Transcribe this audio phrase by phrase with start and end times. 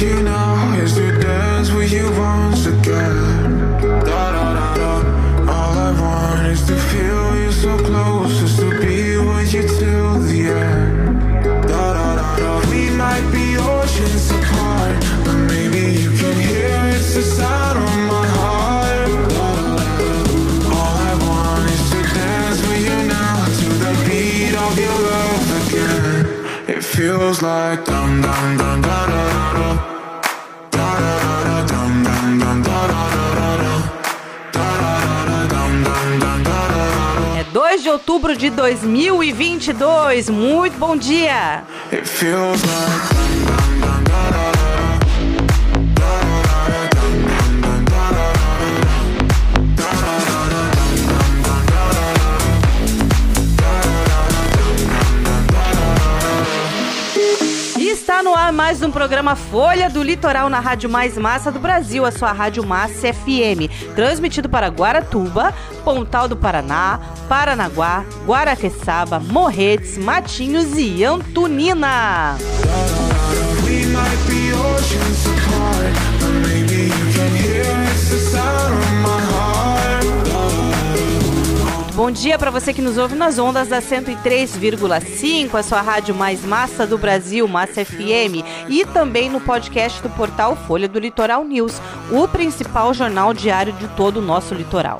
[0.00, 3.39] you now, is to dance with you once again.
[37.80, 40.28] 2 de outubro de 2022.
[40.28, 41.64] Muito bom dia!
[41.90, 43.19] It feels like
[58.50, 62.32] ar mais um programa Folha do Litoral na Rádio Mais Massa do Brasil, a sua
[62.32, 72.36] Rádio Massa FM, transmitido para Guaratuba, Pontal do Paraná, Paranaguá, Guaraqueçaba, Morretes, Matinhos e Antonina.
[73.64, 73.86] We
[82.00, 86.42] Bom dia para você que nos ouve nas ondas da 103,5, a sua rádio mais
[86.42, 91.78] massa do Brasil, Massa FM, e também no podcast do portal Folha do Litoral News,
[92.10, 94.96] o principal jornal diário de todo o nosso litoral.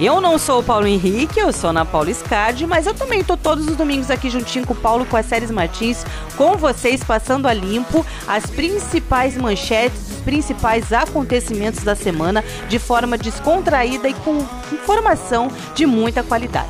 [0.00, 3.36] Eu não sou o Paulo Henrique, eu sou Ana Paula Scardi, mas eu também tô
[3.36, 6.04] todos os domingos aqui juntinho com o Paulo com as séries Martins,
[6.36, 13.18] com vocês passando a limpo as principais manchetes, os principais acontecimentos da semana de forma
[13.18, 16.68] descontraída e com informação de muita qualidade.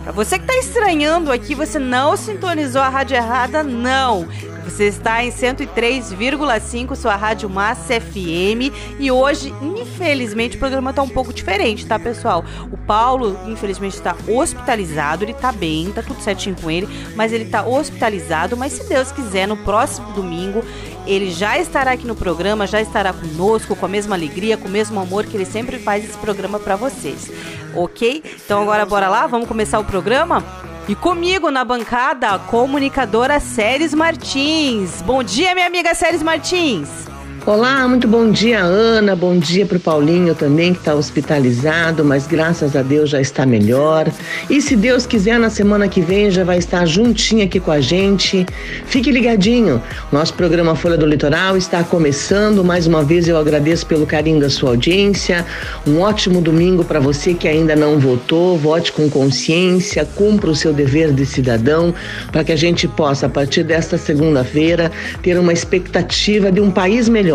[0.04, 4.28] Pra você que tá estranhando aqui, você não sintonizou a rádio errada, não.
[4.66, 8.74] Você está em 103,5, sua rádio Massa FM.
[9.00, 12.44] E hoje, infelizmente, o programa tá um pouco diferente, tá, pessoal?
[12.70, 15.24] O Paulo, infelizmente, está hospitalizado.
[15.24, 18.58] Ele tá bem, tá tudo certinho com ele, mas ele tá hospitalizado.
[18.58, 20.64] Mas se Deus quiser, no próximo domingo,
[21.06, 24.72] ele já estará aqui no programa, já estará conosco, com a mesma alegria, com o
[24.72, 27.32] mesmo amor que ele sempre faz esse programa para vocês.
[27.76, 28.24] Ok?
[28.46, 30.44] Então agora bora lá, vamos começar o programa?
[30.88, 35.02] E comigo na bancada, a comunicadora Séries Martins.
[35.02, 37.13] Bom dia, minha amiga Séries Martins.
[37.46, 39.18] Olá, muito bom dia, Ana.
[39.18, 43.46] Bom dia para o Paulinho também, que está hospitalizado, mas graças a Deus já está
[43.46, 44.10] melhor.
[44.50, 47.82] E se Deus quiser, na semana que vem já vai estar juntinho aqui com a
[47.82, 48.46] gente.
[48.86, 49.84] Fique ligadinho.
[50.10, 52.64] Nosso programa Folha do Litoral está começando.
[52.64, 55.46] Mais uma vez eu agradeço pelo carinho da sua audiência.
[55.86, 58.58] Um ótimo domingo para você que ainda não votou.
[58.58, 61.94] Vote com consciência, cumpra o seu dever de cidadão,
[62.32, 64.90] para que a gente possa, a partir desta segunda-feira,
[65.22, 67.33] ter uma expectativa de um país melhor.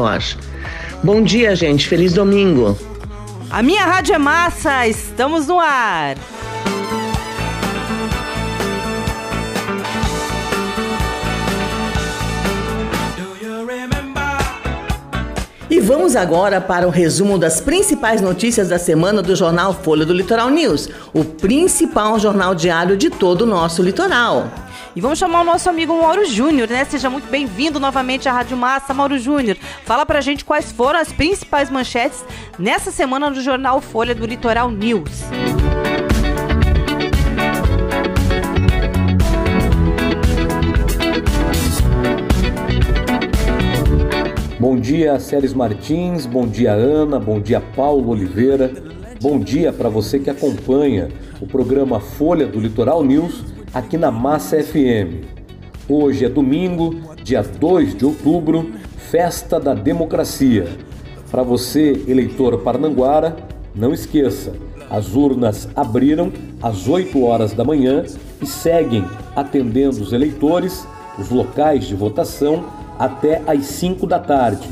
[1.02, 1.88] Bom dia, gente.
[1.88, 2.78] Feliz domingo.
[3.50, 6.16] A minha rádio é massa, estamos no ar.
[15.70, 20.14] E vamos agora para o resumo das principais notícias da semana do jornal Folha do
[20.14, 24.48] Litoral News, o principal jornal diário de todo o nosso litoral.
[24.98, 26.84] E vamos chamar o nosso amigo Mauro Júnior, né?
[26.84, 29.56] Seja muito bem-vindo novamente à Rádio Massa, Mauro Júnior.
[29.84, 32.24] Fala pra gente quais foram as principais manchetes
[32.58, 35.22] nessa semana do jornal Folha do Litoral News.
[44.58, 48.72] Bom dia, Séries Martins, bom dia, Ana, bom dia, Paulo Oliveira.
[49.22, 51.08] Bom dia para você que acompanha
[51.40, 55.24] o programa Folha do Litoral News aqui na Massa FM.
[55.88, 60.68] Hoje é domingo, dia 2 de outubro, festa da democracia.
[61.30, 63.36] Para você, eleitor parnanguara,
[63.74, 64.54] não esqueça,
[64.90, 66.32] as urnas abriram
[66.62, 68.04] às 8 horas da manhã
[68.40, 69.04] e seguem
[69.36, 70.86] atendendo os eleitores,
[71.18, 72.64] os locais de votação,
[72.98, 74.68] até às 5 da tarde.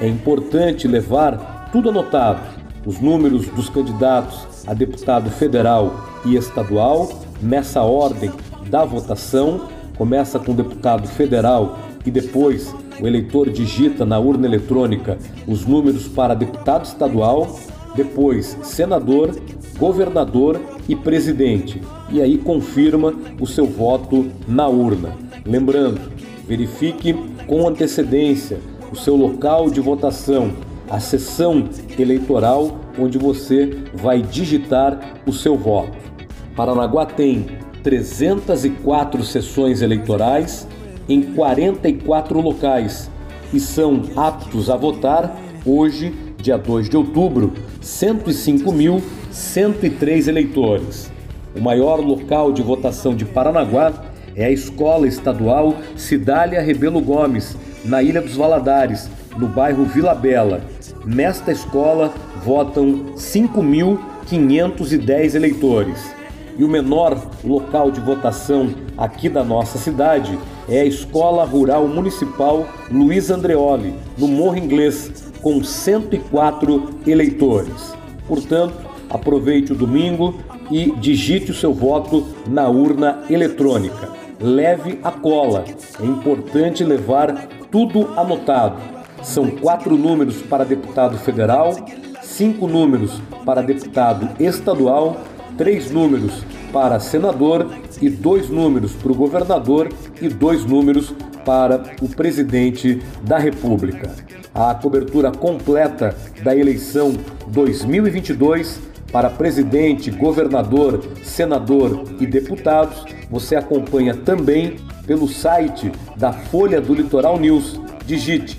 [0.00, 2.40] É importante levar tudo anotado:
[2.86, 7.10] os números dos candidatos a deputado federal e estadual,
[7.42, 8.30] nessa ordem
[8.68, 9.68] da votação.
[9.96, 16.06] Começa com o deputado federal e depois o eleitor digita na urna eletrônica os números
[16.08, 17.58] para deputado estadual,
[17.94, 19.34] depois senador,
[19.78, 25.16] governador e presidente, e aí confirma o seu voto na urna.
[25.44, 26.00] Lembrando,
[26.46, 27.14] verifique
[27.46, 28.58] com antecedência
[28.92, 30.50] o seu local de votação,
[30.88, 36.09] a sessão eleitoral onde você vai digitar o seu voto.
[36.54, 37.46] Paranaguá tem
[37.82, 40.68] 304 sessões eleitorais
[41.08, 43.10] em 44 locais
[43.52, 47.52] e são aptos a votar hoje, dia 2 de outubro,
[47.82, 51.10] 105.103 eleitores.
[51.56, 53.92] O maior local de votação de Paranaguá
[54.36, 60.60] é a Escola Estadual Cidália Rebelo Gomes, na Ilha dos Valadares, no bairro Vila Bela.
[61.04, 62.14] Nesta escola
[62.44, 66.19] votam 5.510 eleitores.
[66.60, 68.68] E o menor local de votação
[68.98, 75.64] aqui da nossa cidade é a Escola Rural Municipal Luiz Andreoli, no Morro Inglês, com
[75.64, 77.94] 104 eleitores.
[78.28, 78.74] Portanto,
[79.08, 80.38] aproveite o domingo
[80.70, 84.10] e digite o seu voto na urna eletrônica.
[84.38, 85.64] Leve a cola.
[85.98, 88.82] É importante levar tudo anotado.
[89.22, 91.74] São quatro números para deputado federal,
[92.20, 95.16] cinco números para deputado estadual,
[95.56, 97.66] três números para senador
[98.00, 99.88] e dois números para o governador
[100.20, 101.14] e dois números
[101.44, 104.10] para o presidente da República.
[104.54, 107.14] A cobertura completa da eleição
[107.48, 108.80] 2022
[109.12, 114.76] para presidente, governador, senador e deputados você acompanha também
[115.06, 117.80] pelo site da Folha do Litoral News.
[118.04, 118.58] Digite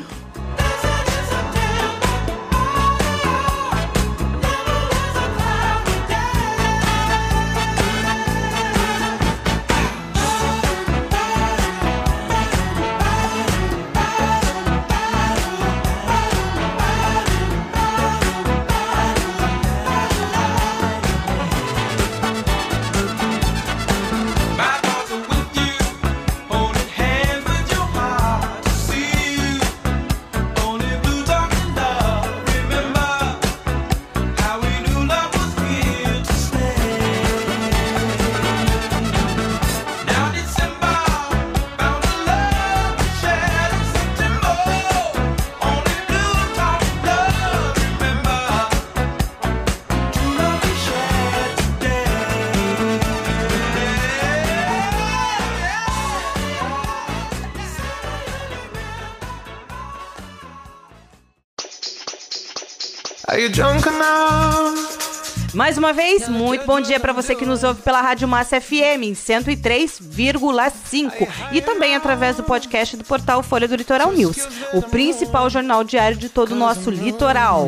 [65.55, 69.02] Mais uma vez, muito bom dia para você que nos ouve pela Rádio Massa FM
[69.02, 75.48] em 103,5 e também através do podcast do portal Folha do Litoral News, o principal
[75.48, 77.67] jornal diário de todo o nosso litoral.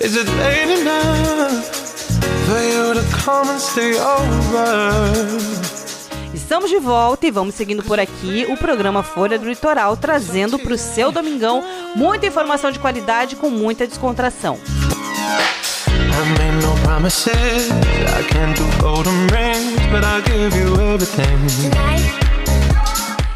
[0.00, 0.16] Is
[6.50, 10.74] Estamos de volta e vamos seguindo por aqui o programa Folha do Litoral, trazendo para
[10.74, 11.62] o seu domingão
[11.94, 14.58] muita informação de qualidade com muita descontração.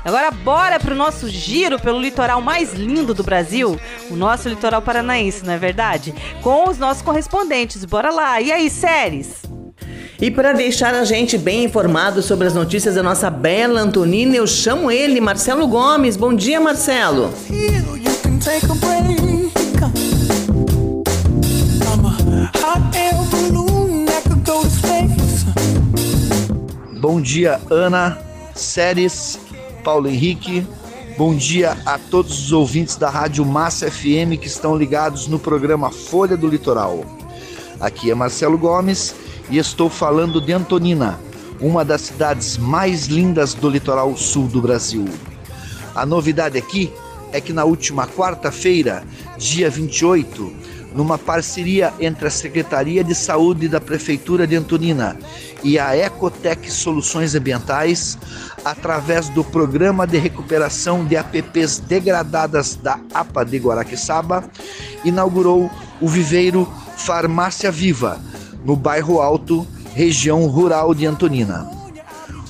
[0.05, 3.79] Agora bora pro nosso giro pelo litoral mais lindo do Brasil,
[4.11, 6.13] o nosso litoral paranaense, não é verdade?
[6.43, 7.85] Com os nossos correspondentes.
[7.85, 8.41] Bora lá.
[8.41, 9.45] E aí, séries?
[10.25, 14.47] E para deixar a gente bem informado sobre as notícias da nossa bela Antonina, eu
[14.47, 16.17] chamo ele, Marcelo Gomes.
[16.17, 17.31] Bom dia, Marcelo.
[26.99, 28.17] Bom dia, Ana,
[28.55, 29.39] Séries,
[29.85, 30.67] Paulo Henrique.
[31.19, 35.91] Bom dia a todos os ouvintes da Rádio Massa FM que estão ligados no programa
[35.91, 37.05] Folha do Litoral.
[37.79, 39.15] Aqui é Marcelo Gomes
[39.51, 41.19] e estou falando de Antonina,
[41.61, 45.05] uma das cidades mais lindas do litoral sul do Brasil.
[45.95, 46.93] A novidade aqui
[47.33, 49.05] é que na última quarta-feira,
[49.37, 50.53] dia 28,
[50.95, 55.19] numa parceria entre a Secretaria de Saúde da Prefeitura de Antonina
[55.63, 58.17] e a Ecotec Soluções Ambientais,
[58.65, 64.45] através do Programa de Recuperação de APPs Degradadas da APA de Guaraqueçaba,
[65.05, 65.71] inaugurou
[66.01, 68.21] o viveiro Farmácia Viva,
[68.65, 71.71] no bairro Alto, região rural de Antonina.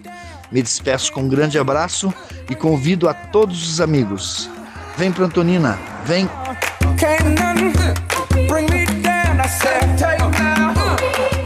[0.51, 2.11] Me despeço com um grande abraço
[2.49, 4.49] e convido a todos os amigos.
[4.97, 6.27] Vem para Antonina, vem!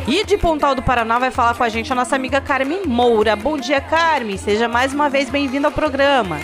[0.09, 3.35] E de Pontal do Paraná vai falar com a gente a nossa amiga Carmen Moura.
[3.35, 4.37] Bom dia, Carmen.
[4.37, 6.39] Seja mais uma vez bem-vinda ao programa.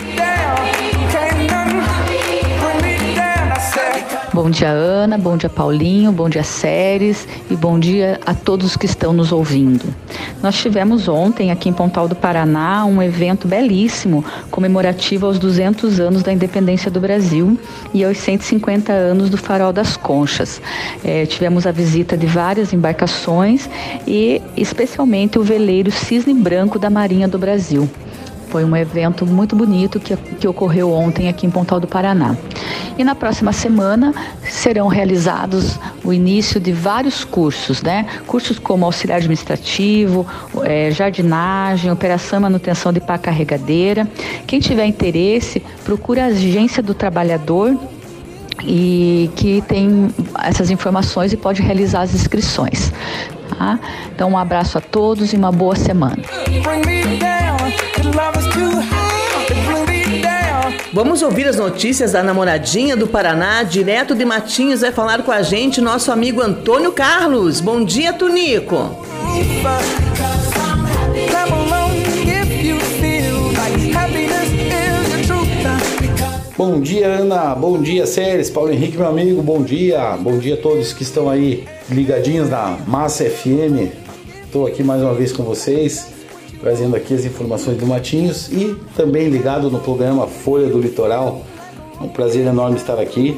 [4.33, 5.15] Bom dia, Ana.
[5.15, 6.11] Bom dia, Paulinho.
[6.11, 7.27] Bom dia, Séries.
[7.51, 9.93] E bom dia a todos que estão nos ouvindo.
[10.41, 16.23] Nós tivemos ontem, aqui em Pontal do Paraná, um evento belíssimo comemorativo aos 200 anos
[16.23, 17.57] da independência do Brasil
[17.93, 20.59] e aos 150 anos do Farol das Conchas.
[21.03, 23.69] É, tivemos a visita de várias embarcações
[24.07, 27.87] e, especialmente, o veleiro Cisne Branco da Marinha do Brasil.
[28.53, 32.37] Foi um evento muito bonito que, que ocorreu ontem aqui em Pontal do Paraná.
[32.95, 34.13] E na próxima semana
[34.47, 38.05] serão realizados o início de vários cursos, né?
[38.27, 40.27] Cursos como auxiliar administrativo,
[40.61, 44.07] é, jardinagem, operação e manutenção de pá carregadeira.
[44.45, 47.75] Quem tiver interesse, procure a agência do trabalhador
[48.61, 50.09] e que tem
[50.43, 52.93] essas informações e pode realizar as inscrições.
[53.57, 53.79] Tá?
[54.13, 56.21] Então, um abraço a todos e uma boa semana.
[60.93, 65.41] Vamos ouvir as notícias da namoradinha do Paraná, direto de Matinhos, vai falar com a
[65.41, 67.59] gente nosso amigo Antônio Carlos.
[67.59, 69.03] Bom dia, Tunico.
[76.55, 77.55] Bom dia, Ana.
[77.55, 78.51] Bom dia, Séries.
[78.51, 79.41] Paulo Henrique, meu amigo.
[79.41, 80.15] Bom dia.
[80.17, 83.91] Bom dia a todos que estão aí ligadinhos na Massa FM.
[84.45, 86.12] Estou aqui mais uma vez com vocês
[86.63, 91.41] trazendo aqui as informações do Matinhos e também ligado no programa Folha do Litoral.
[91.99, 93.37] É um prazer enorme estar aqui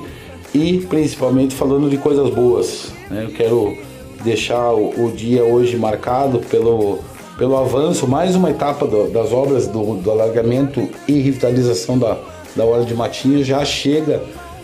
[0.53, 2.91] e principalmente falando de coisas boas.
[3.10, 3.24] Né?
[3.27, 3.77] Eu quero
[4.24, 7.00] deixar o, o, dia hoje marcado pelo,
[7.36, 12.20] pelo avanço, mais uma etapa do, das obras do, do, alargamento e revitalização da,
[12.55, 14.22] da Hora de Matinhos já chega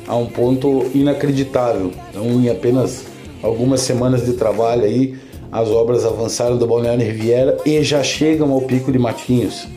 [0.07, 1.91] a um ponto inacreditável.
[2.11, 3.05] Então, em apenas
[3.41, 5.15] algumas semanas de trabalho aí,
[5.51, 9.67] as obras avançaram do Balneário Riviera e já chegam ao Pico de Matinhos.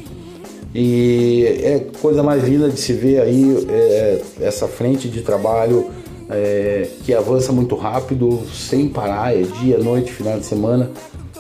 [0.75, 5.91] E é coisa mais linda de se ver aí é, essa frente de trabalho
[6.29, 10.91] é, que avança muito rápido, sem parar, é dia, noite, final de semana.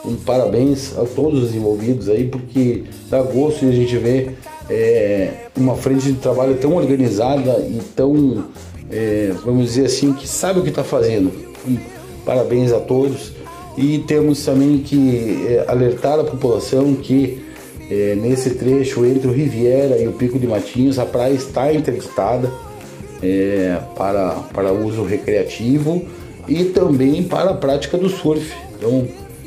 [0.05, 4.37] Um parabéns a todos os envolvidos aí, porque dá gosto de a gente ver
[4.69, 8.45] é, uma frente de trabalho tão organizada e tão,
[8.91, 11.33] é, vamos dizer assim, que sabe o que está fazendo.
[11.67, 11.76] Um,
[12.25, 13.33] parabéns a todos.
[13.76, 17.43] E temos também que é, alertar a população que
[17.90, 22.50] é, nesse trecho entre o Riviera e o Pico de Matinhos a praia está interditada
[23.23, 26.04] é, para, para uso recreativo
[26.49, 28.52] e também para a prática do surf.
[28.76, 29.07] Então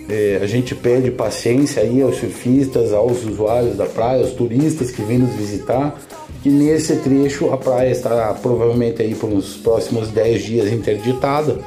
[0.09, 5.01] é, a gente pede paciência aí aos surfistas, aos usuários da praia, aos turistas que
[5.01, 5.99] vêm nos visitar,
[6.43, 11.59] que nesse trecho a praia está provavelmente aí por uns próximos 10 dias interditada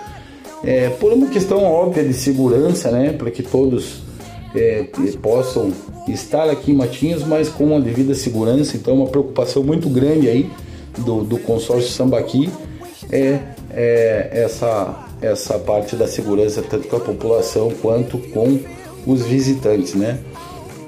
[0.64, 4.02] é, por uma questão óbvia de segurança, né, para que todos
[4.54, 4.84] é,
[5.22, 5.72] possam
[6.08, 8.76] estar aqui em Matinhos, mas com a devida segurança.
[8.76, 10.50] Então, uma preocupação muito grande aí
[10.98, 12.50] do, do consórcio Sambaqui
[13.10, 13.38] é,
[13.72, 18.58] é essa, essa parte da segurança, tanto com a população quanto com
[19.06, 20.18] os visitantes, né?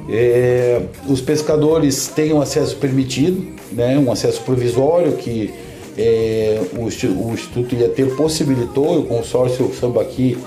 [0.09, 5.55] É, os pescadores têm um acesso permitido, né, um acesso provisório que
[5.97, 10.39] é, o, o, Instituto Ilhateiro possibilitou, o consórcio Sambaqui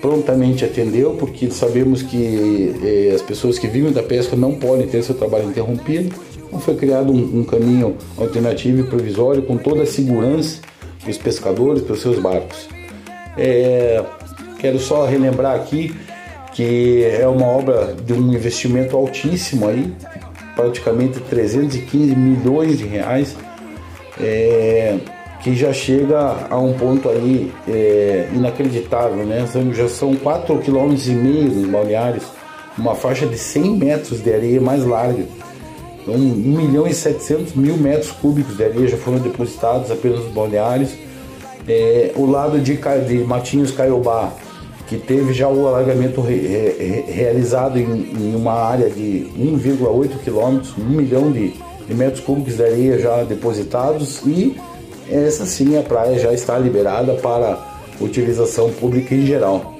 [0.00, 5.02] prontamente atendeu, porque sabemos que é, as pessoas que vivem da pesca não podem ter
[5.02, 6.14] seu trabalho interrompido.
[6.46, 10.60] Então foi criado um, um caminho alternativo e provisório com toda a segurança
[11.08, 12.68] os pescadores para os seus barcos.
[13.36, 14.02] É,
[14.58, 15.94] quero só relembrar aqui
[16.52, 19.92] que é uma obra de um investimento altíssimo aí,
[20.54, 23.36] praticamente 315 milhões de reais,
[24.20, 24.96] é,
[25.42, 29.46] que já chega a um ponto aí é, inacreditável, né?
[29.72, 32.24] Já são 4,5 km dos balneários,
[32.76, 35.24] uma faixa de 100 metros de areia mais larga.
[36.02, 40.32] Então, 1 milhão e 700 mil metros cúbicos de areia já foram depositados apenas nos
[40.32, 40.90] balneários.
[41.68, 44.32] É, o lado de, de Matinhos Caiobá,
[44.86, 50.74] que teve já o alagamento re, re, realizado em, em, uma área de 1,8 quilômetros,
[50.78, 51.54] 1 milhão de,
[51.88, 54.56] de, metros cúbicos de areia já depositados e
[55.10, 57.58] essa sim a praia já está liberada para
[58.00, 59.74] utilização pública em geral.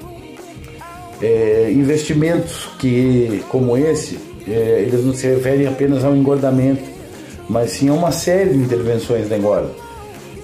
[1.21, 6.83] É, investimentos que como esse, é, eles não se referem apenas ao engordamento,
[7.49, 9.69] mas sim a uma série de intervenções na engorda.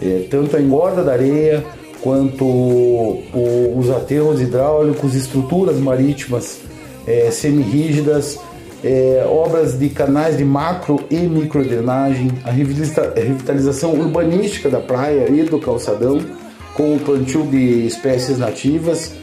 [0.02, 1.64] É, tanto a engorda da areia,
[2.02, 6.60] quanto o, os aterros hidráulicos, estruturas marítimas
[7.08, 8.38] é, semi-rígidas,
[8.84, 15.44] é, obras de canais de macro e micro drenagem, a revitalização urbanística da praia e
[15.44, 16.20] do calçadão,
[16.76, 19.14] com o plantio de espécies nativas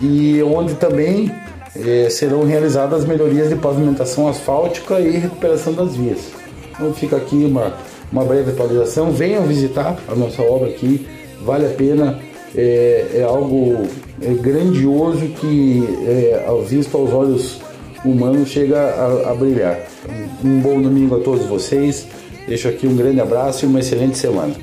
[0.00, 1.30] e onde também
[1.76, 6.32] é, serão realizadas melhorias de pavimentação asfáltica e recuperação das vias.
[6.70, 7.74] Então fica aqui uma,
[8.10, 9.12] uma breve atualização.
[9.12, 11.06] Venham visitar a nossa obra aqui,
[11.44, 12.18] vale a pena
[12.56, 13.86] é, é algo
[14.22, 17.60] é, grandioso que, é, visto aos olhos
[18.04, 19.78] humanos, chega a, a brilhar.
[20.44, 22.06] Um bom domingo a todos vocês.
[22.46, 24.54] Deixo aqui um grande abraço e uma excelente semana.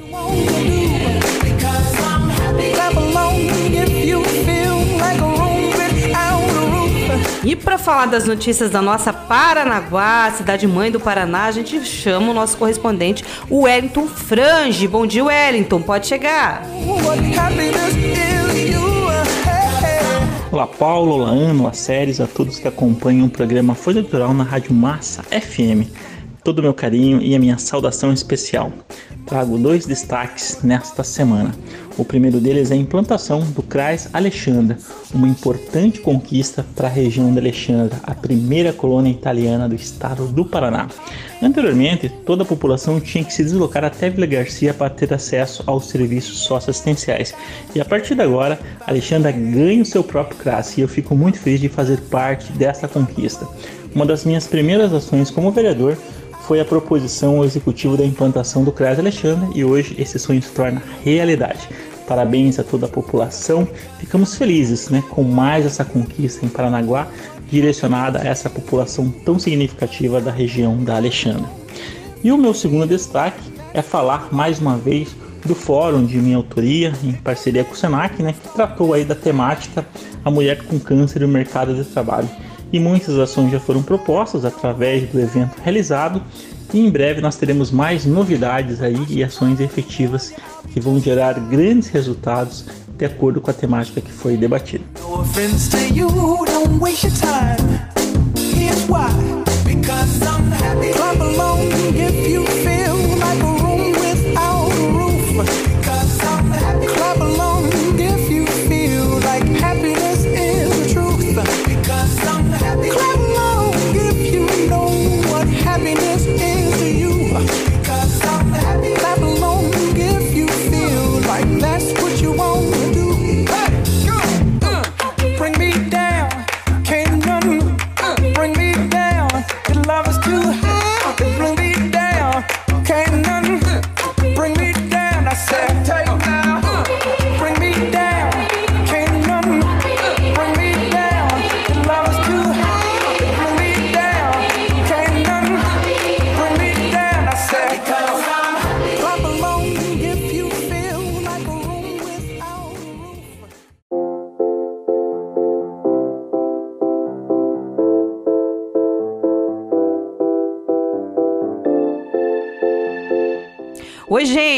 [7.43, 12.31] E para falar das notícias da nossa Paranaguá, cidade mãe do Paraná, a gente chama
[12.31, 14.85] o nosso correspondente, o Wellington Frange.
[14.85, 16.63] Bom dia, Wellington, pode chegar.
[20.49, 24.45] Olá, Paulo, olá, Ana, olá, séries, a todos que acompanham o programa Folha Litoral na
[24.45, 25.91] Rádio Massa FM.
[26.41, 28.71] Todo o meu carinho e a minha saudação especial.
[29.25, 31.53] Trago dois destaques nesta semana.
[31.97, 34.77] O primeiro deles é a implantação do CRAS Alexandra,
[35.11, 40.45] uma importante conquista para a região de Alexandra, a primeira colônia italiana do estado do
[40.45, 40.87] Paraná.
[41.41, 45.87] Anteriormente, toda a população tinha que se deslocar até Vila Garcia para ter acesso aos
[45.87, 47.33] serviços socioassistenciais.
[47.73, 51.39] E a partir de agora, Alexandra ganha o seu próprio CRAS e eu fico muito
[51.39, 53.47] feliz de fazer parte dessa conquista.
[53.95, 55.97] Uma das minhas primeiras ações como vereador
[56.47, 60.49] foi a proposição ao executivo da implantação do CRAS Alexandre e hoje esse sonho se
[60.49, 61.67] torna realidade.
[62.07, 63.67] Parabéns a toda a população.
[63.99, 67.07] Ficamos felizes né, com mais essa conquista em Paranaguá,
[67.51, 71.45] direcionada a essa população tão significativa da região da Alexandre.
[72.23, 73.41] E o meu segundo destaque
[73.73, 75.15] é falar mais uma vez
[75.45, 79.15] do fórum de minha autoria, em parceria com o Senac, né, que tratou aí da
[79.15, 79.85] temática
[80.25, 82.27] A Mulher com Câncer e o Mercado de Trabalho
[82.71, 86.21] e muitas ações já foram propostas através do evento realizado
[86.73, 90.33] e em breve nós teremos mais novidades aí e ações efetivas
[90.71, 92.65] que vão gerar grandes resultados
[92.97, 94.83] de acordo com a temática que foi debatida.
[95.03, 95.25] Oi,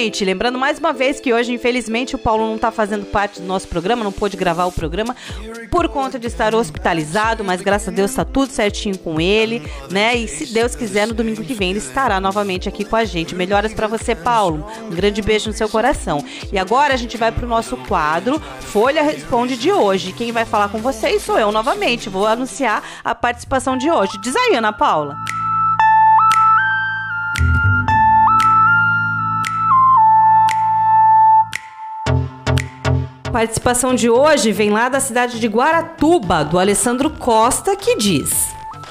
[0.10, 0.26] gente!
[0.26, 3.68] Lembrando mais uma vez que hoje, infelizmente, o Paulo não está fazendo parte do nosso
[3.68, 5.16] programa, não pôde gravar o programa
[5.70, 10.16] por conta de estar hospitalizado, mas graças a Deus está tudo certinho com ele, né?
[10.16, 13.36] E se Deus quiser, no domingo que vem ele estará novamente aqui com a gente.
[13.36, 14.66] Melhoras para você, Paulo.
[14.88, 16.24] Um grande beijo no seu coração.
[16.52, 20.12] E agora a gente vai para o nosso quadro Folha Responde de hoje.
[20.14, 22.10] Quem vai falar com vocês sou eu novamente.
[22.10, 24.20] Vou anunciar a participação de hoje.
[24.22, 25.16] Diz aí, Ana Paula.
[33.32, 38.48] Participação de hoje vem lá da cidade de Guaratuba, do Alessandro Costa, que diz: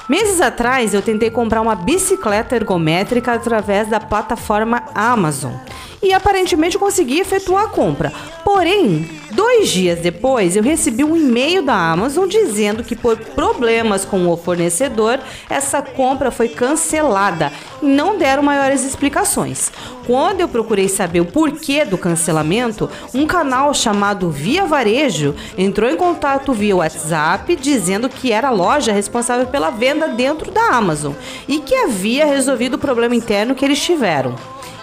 [0.07, 5.53] Meses atrás eu tentei comprar uma bicicleta ergométrica através da plataforma Amazon
[6.01, 8.11] e aparentemente consegui efetuar a compra.
[8.43, 14.27] Porém, dois dias depois eu recebi um e-mail da Amazon dizendo que por problemas com
[14.27, 19.71] o fornecedor essa compra foi cancelada e não deram maiores explicações.
[20.07, 25.95] Quando eu procurei saber o porquê do cancelamento, um canal chamado Via Varejo entrou em
[25.95, 31.13] contato via WhatsApp dizendo que era a loja responsável pela venda dentro da Amazon
[31.47, 34.35] e que havia resolvido o problema interno que eles tiveram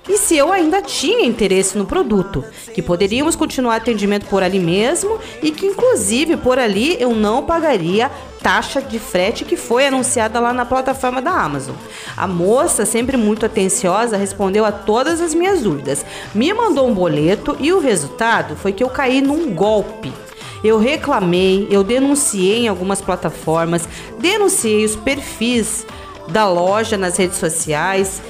[0.09, 5.19] e se eu ainda tinha interesse no produto, que poderíamos continuar atendimento por ali mesmo
[5.43, 10.53] e que inclusive por ali eu não pagaria taxa de frete que foi anunciada lá
[10.53, 11.75] na plataforma da Amazon.
[12.17, 17.57] A moça, sempre muito atenciosa, respondeu a todas as minhas dúvidas, me mandou um boleto
[17.59, 20.13] e o resultado foi que eu caí num golpe.
[20.63, 23.89] Eu reclamei, eu denunciei em algumas plataformas,
[24.19, 25.85] denunciei os perfis
[26.29, 28.21] da loja nas redes sociais,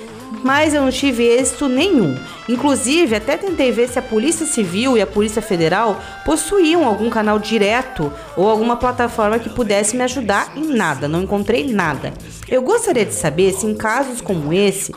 [0.43, 2.17] mas eu não tive êxito nenhum.
[2.49, 7.39] Inclusive, até tentei ver se a Polícia Civil e a Polícia Federal possuíam algum canal
[7.39, 12.13] direto ou alguma plataforma que pudesse me ajudar em nada, não encontrei nada.
[12.49, 14.93] Eu gostaria de saber se em casos como esse,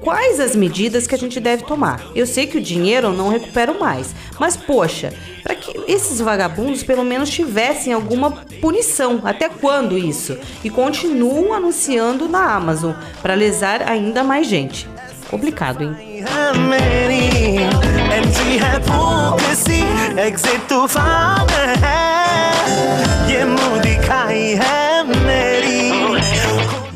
[0.00, 2.00] quais as medidas que a gente deve tomar.
[2.14, 5.12] Eu sei que o dinheiro eu não recupero mais, mas poxa,
[5.42, 9.20] para que esses vagabundos pelo menos tivessem alguma punição.
[9.24, 10.36] Até quando isso?
[10.62, 14.88] E continuam anunciando na Amazon para lesar ainda mais gente.
[15.32, 16.22] Complicado, hein?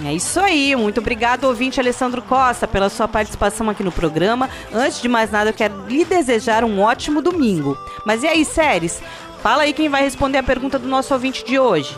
[0.05, 4.51] É isso aí, muito obrigado, ouvinte Alessandro Costa, pela sua participação aqui no programa.
[4.71, 7.75] Antes de mais nada, eu quero lhe desejar um ótimo domingo.
[8.05, 9.01] Mas e aí, séries?
[9.43, 11.97] Fala aí quem vai responder a pergunta do nosso ouvinte de hoje.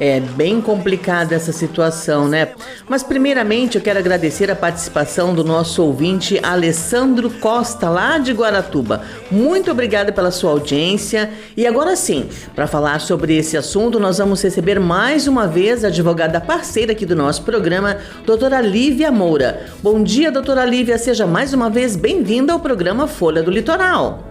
[0.00, 2.48] É bem complicada essa situação, né?
[2.88, 9.02] Mas primeiramente eu quero agradecer a participação do nosso ouvinte Alessandro Costa, lá de Guaratuba.
[9.30, 11.28] Muito obrigada pela sua audiência.
[11.54, 15.88] E agora sim, para falar sobre esse assunto, nós vamos receber mais uma vez a
[15.88, 19.66] advogada parceira aqui do nosso programa, doutora Lívia Moura.
[19.82, 24.24] Bom dia, doutora Lívia, seja mais uma vez bem-vinda ao programa Folha do Litoral.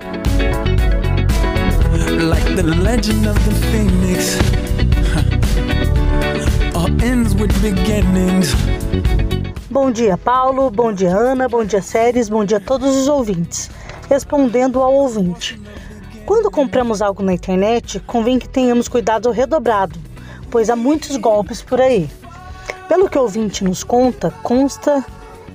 [2.20, 2.50] Like
[9.72, 10.70] Bom dia, Paulo.
[10.70, 11.48] Bom dia, Ana.
[11.48, 12.28] Bom dia, Séries.
[12.28, 13.72] Bom dia a todos os ouvintes.
[14.10, 15.58] Respondendo ao ouvinte.
[16.26, 19.98] Quando compramos algo na internet, convém que tenhamos cuidado redobrado,
[20.52, 22.10] pois há muitos golpes por aí.
[22.90, 25.06] Pelo que o ouvinte nos conta, consta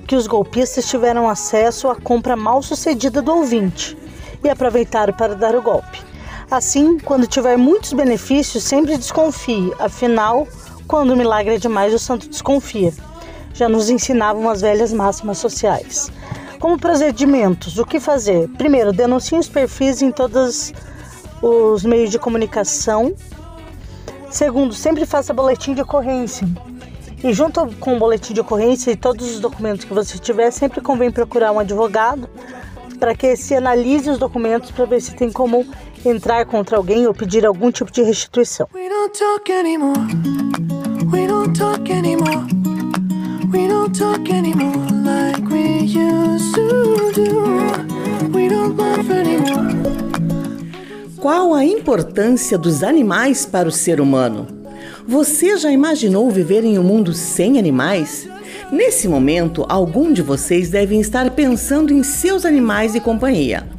[0.07, 3.95] que os golpistas tiveram acesso à compra mal sucedida do ouvinte
[4.43, 6.01] e aproveitaram para dar o golpe.
[6.49, 10.47] Assim, quando tiver muitos benefícios, sempre desconfie, afinal,
[10.87, 12.93] quando o milagre é demais, o santo desconfia.
[13.53, 16.11] Já nos ensinavam as velhas máximas sociais.
[16.59, 18.49] Como procedimentos, o que fazer?
[18.57, 20.73] Primeiro, denuncie os perfis em todos
[21.41, 23.13] os meios de comunicação.
[24.29, 26.47] Segundo, sempre faça boletim de ocorrência.
[27.23, 30.81] E junto com o boletim de ocorrência e todos os documentos que você tiver, sempre
[30.81, 32.29] convém procurar um advogado
[32.99, 35.65] para que se analise os documentos para ver se tem como
[36.09, 38.67] entrar contra alguém ou pedir algum tipo de restituição.
[38.73, 39.99] We don't talk anymore.
[41.11, 42.45] We don't talk anymore.
[43.51, 48.37] We don't talk anymore like we used to do.
[48.37, 49.75] We don't laugh anymore.
[51.17, 54.47] Qual a importância dos animais para o ser humano?
[55.07, 58.27] Você já imaginou viver em um mundo sem animais?
[58.71, 63.74] Nesse momento, algum de vocês devem estar pensando em seus animais de companhia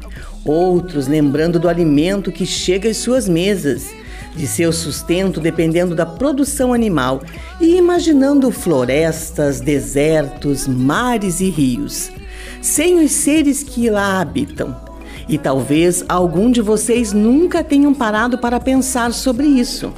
[0.47, 3.93] outros lembrando do alimento que chega às suas mesas,
[4.35, 7.21] de seu sustento dependendo da produção animal
[7.59, 12.11] e imaginando florestas, desertos, mares e rios,
[12.61, 14.75] sem os seres que lá habitam.
[15.27, 19.91] E talvez algum de vocês nunca tenham parado para pensar sobre isso.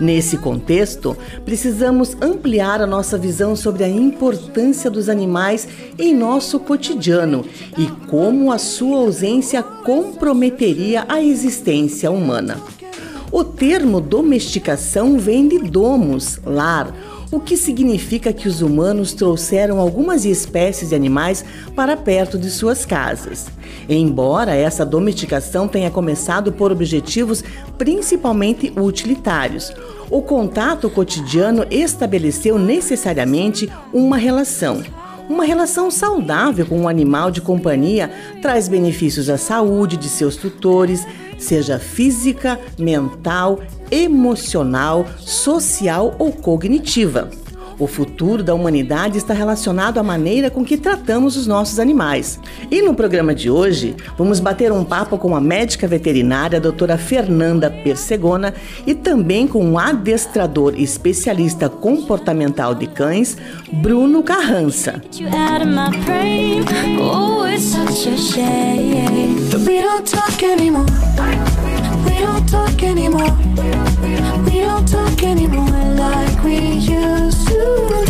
[0.00, 7.44] Nesse contexto, precisamos ampliar a nossa visão sobre a importância dos animais em nosso cotidiano
[7.76, 12.58] e como a sua ausência comprometeria a existência humana.
[13.30, 16.94] O termo domesticação vem de domus, lar,
[17.30, 21.44] o que significa que os humanos trouxeram algumas espécies de animais
[21.76, 23.48] para perto de suas casas.
[23.88, 27.44] Embora essa domesticação tenha começado por objetivos
[27.76, 29.72] principalmente utilitários,
[30.10, 34.82] o contato cotidiano estabeleceu necessariamente uma relação.
[35.28, 38.10] Uma relação saudável com um animal de companhia
[38.40, 41.06] traz benefícios à saúde de seus tutores,
[41.38, 43.60] seja física, mental,
[43.90, 47.30] emocional, social ou cognitiva.
[47.78, 52.40] O futuro da humanidade está relacionado à maneira com que tratamos os nossos animais.
[52.70, 56.98] E no programa de hoje, vamos bater um papo com a médica veterinária a doutora
[56.98, 58.52] Fernanda Persegona
[58.86, 63.36] e também com um adestrador especialista comportamental de cães,
[63.72, 65.00] Bruno Carrança.
[72.80, 73.30] Anymore.
[74.44, 76.87] We don't talk anymore like we
[77.76, 78.07] you.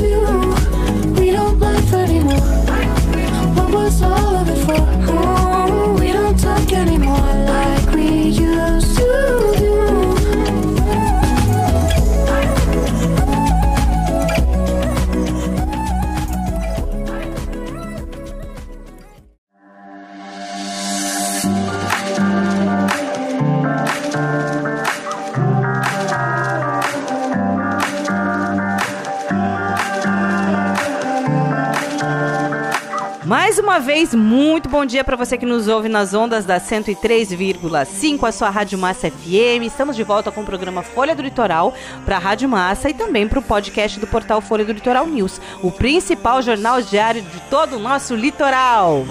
[33.48, 38.28] Mais uma vez, muito bom dia para você que nos ouve nas ondas da 103,5,
[38.28, 39.64] a sua Rádio Massa FM.
[39.64, 41.72] Estamos de volta com o programa Folha do Litoral
[42.04, 45.40] para a Rádio Massa e também para o podcast do portal Folha do Litoral News,
[45.62, 49.06] o principal jornal diário de todo o nosso litoral.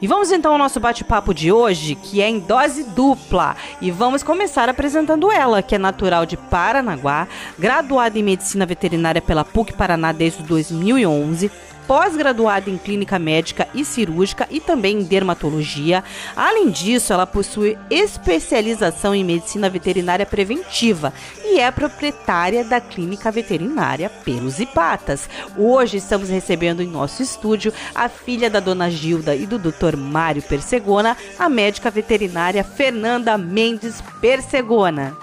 [0.06, 3.56] E vamos então ao nosso bate-papo de hoje, que é em dose dupla.
[3.82, 9.44] E vamos começar apresentando ela, que é natural de Paranaguá, graduada em medicina veterinária pela
[9.44, 11.50] PUC Paraná desde 2011
[11.88, 16.04] pós-graduada em clínica médica e cirúrgica e também em dermatologia.
[16.36, 24.10] Além disso, ela possui especialização em medicina veterinária preventiva e é proprietária da clínica veterinária
[24.10, 25.30] Pelos e Patas.
[25.58, 29.95] Hoje estamos recebendo em nosso estúdio a filha da dona Gilda e do Dr.
[29.98, 35.15] Mário Persegona, a médica veterinária Fernanda Mendes Persegona.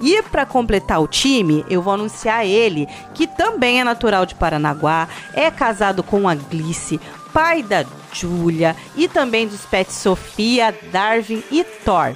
[0.00, 5.08] E para completar o time, eu vou anunciar ele, que também é natural de Paranaguá,
[5.32, 7.00] é casado com a Glice,
[7.32, 12.14] pai da Júlia e também dos pets Sofia, Darwin e Thor.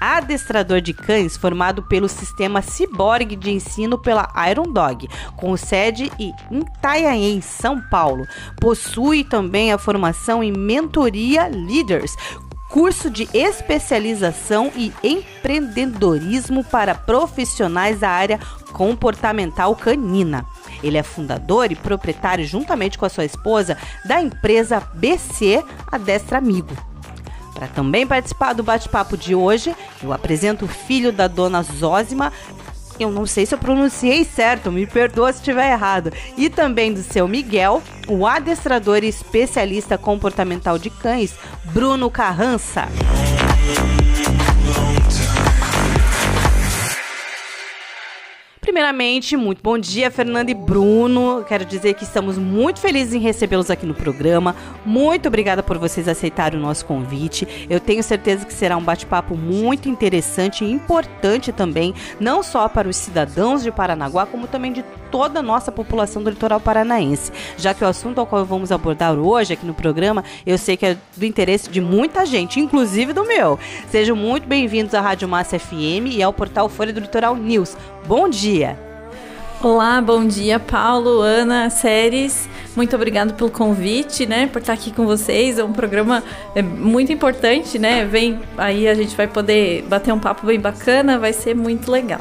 [0.00, 6.34] Adestrador de cães formado pelo sistema Ciborgue de ensino pela Iron Dog, com sede em
[6.50, 8.26] Itanhaém, São Paulo.
[8.60, 12.14] Possui também a formação em mentoria Leaders,
[12.74, 18.40] curso de especialização e empreendedorismo para profissionais da área
[18.72, 20.44] comportamental canina.
[20.82, 26.74] Ele é fundador e proprietário, juntamente com a sua esposa, da empresa BC Adestra Amigo.
[27.54, 32.32] Para também participar do bate-papo de hoje, eu apresento o filho da dona Zózima,
[32.98, 36.12] eu não sei se eu pronunciei certo, me perdoa se estiver errado.
[36.36, 41.34] E também do seu Miguel, o adestrador e especialista comportamental de cães,
[41.72, 42.88] Bruno Carrança.
[48.64, 51.44] Primeiramente, muito bom dia, Fernanda e Bruno.
[51.46, 54.56] Quero dizer que estamos muito felizes em recebê-los aqui no programa.
[54.86, 57.46] Muito obrigada por vocês aceitarem o nosso convite.
[57.68, 62.88] Eu tenho certeza que será um bate-papo muito interessante e importante também, não só para
[62.88, 67.30] os cidadãos de Paranaguá, como também de toda a nossa população do litoral paranaense.
[67.58, 70.86] Já que o assunto ao qual vamos abordar hoje aqui no programa, eu sei que
[70.86, 73.58] é do interesse de muita gente, inclusive do meu.
[73.90, 77.76] Sejam muito bem-vindos à Rádio Massa FM e ao portal Folha do Litoral News.
[78.06, 78.78] Bom dia!
[79.62, 82.46] Olá, bom dia, Paulo, Ana, Séries.
[82.76, 85.58] Muito obrigado pelo convite, né, por estar aqui com vocês.
[85.58, 86.22] É um programa
[86.54, 88.04] é, muito importante, né?
[88.04, 92.20] Vem aí a gente vai poder bater um papo bem bacana, vai ser muito legal.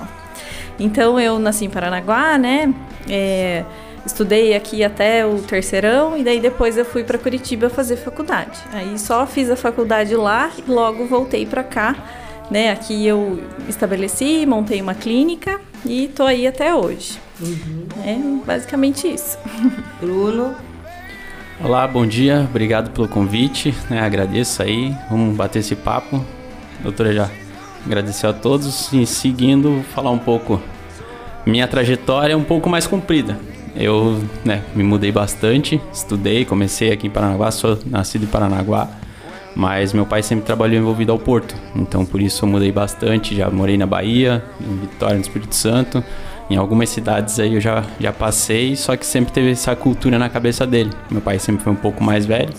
[0.80, 2.74] Então eu nasci em Paranaguá, né?
[3.10, 3.66] É,
[4.06, 8.58] estudei aqui até o terceirão e daí depois eu fui para Curitiba fazer faculdade.
[8.72, 11.94] Aí só fiz a faculdade lá e logo voltei para cá
[12.50, 12.72] né?
[12.72, 17.20] Aqui eu estabeleci, montei uma clínica e tô aí até hoje.
[17.42, 17.86] Uhum.
[18.06, 19.38] É basicamente isso.
[20.00, 20.56] Bruno.
[21.64, 24.02] Olá, bom dia, obrigado pelo convite, né?
[24.02, 26.24] agradeço aí, vamos bater esse papo.
[26.82, 27.30] Doutora, já
[27.86, 30.62] agradeceu a todos e seguindo, falar um pouco.
[31.46, 33.38] Minha trajetória é um pouco mais comprida.
[33.76, 38.90] Eu né, me mudei bastante, estudei, comecei aqui em Paranaguá, sou nascido em Paranaguá,
[39.56, 43.36] mas meu pai sempre trabalhou envolvido ao porto, então por isso eu mudei bastante.
[43.36, 46.04] Já morei na Bahia, em Vitória, no Espírito Santo,
[46.50, 50.30] em algumas cidades aí eu já, já passei, só que sempre teve essa cultura na
[50.30, 50.92] cabeça dele.
[51.10, 52.54] Meu pai sempre foi um pouco mais velho,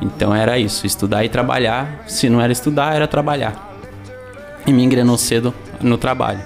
[0.00, 2.04] então era isso, estudar e trabalhar.
[2.06, 3.66] Se não era estudar, era trabalhar.
[4.66, 6.40] E me engrenou cedo no trabalho.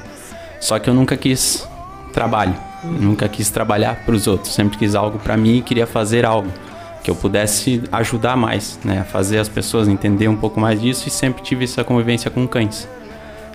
[0.61, 1.69] Só que eu nunca quis
[2.13, 6.25] trabalho, nunca quis trabalhar para os outros, sempre quis algo para mim e queria fazer
[6.25, 6.49] algo
[7.03, 11.11] que eu pudesse ajudar mais, né, fazer as pessoas entender um pouco mais disso e
[11.11, 12.89] sempre tive essa convivência com cães.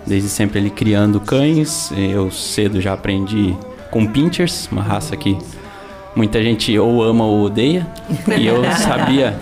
[0.06, 3.56] Desde sempre ele criando cães, eu cedo já aprendi
[3.90, 5.36] com pinchers, uma raça que
[6.14, 7.86] muita gente ou ama ou odeia,
[8.38, 9.38] e eu sabia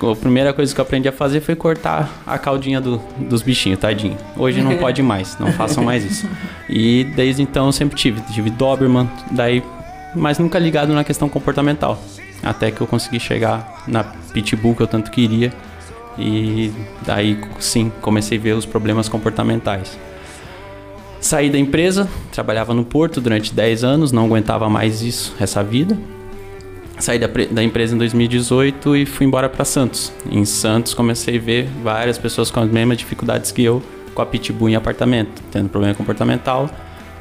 [0.00, 3.80] a primeira coisa que eu aprendi a fazer foi cortar a caldinha do, dos bichinhos,
[3.80, 4.16] tadinho.
[4.36, 6.28] Hoje não pode mais, não façam mais isso.
[6.68, 9.62] E desde então eu sempre tive, tive Doberman, daí,
[10.14, 12.00] mas nunca ligado na questão comportamental.
[12.42, 15.52] Até que eu consegui chegar na Pitbull que eu tanto queria.
[16.18, 16.72] E
[17.06, 19.98] daí sim, comecei a ver os problemas comportamentais.
[21.20, 25.98] Saí da empresa, trabalhava no porto durante 10 anos, não aguentava mais isso, essa vida.
[26.98, 30.12] Saí da, da empresa em 2018 e fui embora para Santos.
[30.30, 33.82] Em Santos comecei a ver várias pessoas com as mesmas dificuldades que eu
[34.14, 36.68] com a Pitbull em apartamento, tendo problema comportamental,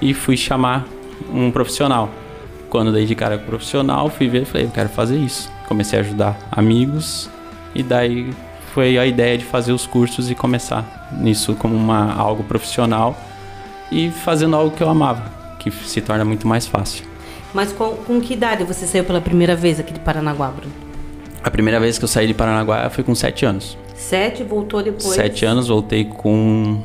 [0.01, 0.87] e fui chamar
[1.31, 2.09] um profissional.
[2.69, 5.49] Quando dei de cara com o profissional, fui ver e falei, eu quero fazer isso.
[5.67, 7.29] Comecei a ajudar amigos
[7.73, 8.33] e daí
[8.73, 13.17] foi a ideia de fazer os cursos e começar nisso como uma, algo profissional
[13.91, 15.23] e fazendo algo que eu amava,
[15.59, 17.05] que se torna muito mais fácil.
[17.53, 20.73] Mas com, com que idade você saiu pela primeira vez aqui de Paranaguá, Bruno?
[21.43, 23.77] A primeira vez que eu saí de Paranaguá foi com sete anos.
[23.95, 25.15] Sete, voltou depois?
[25.15, 26.81] Sete anos, voltei com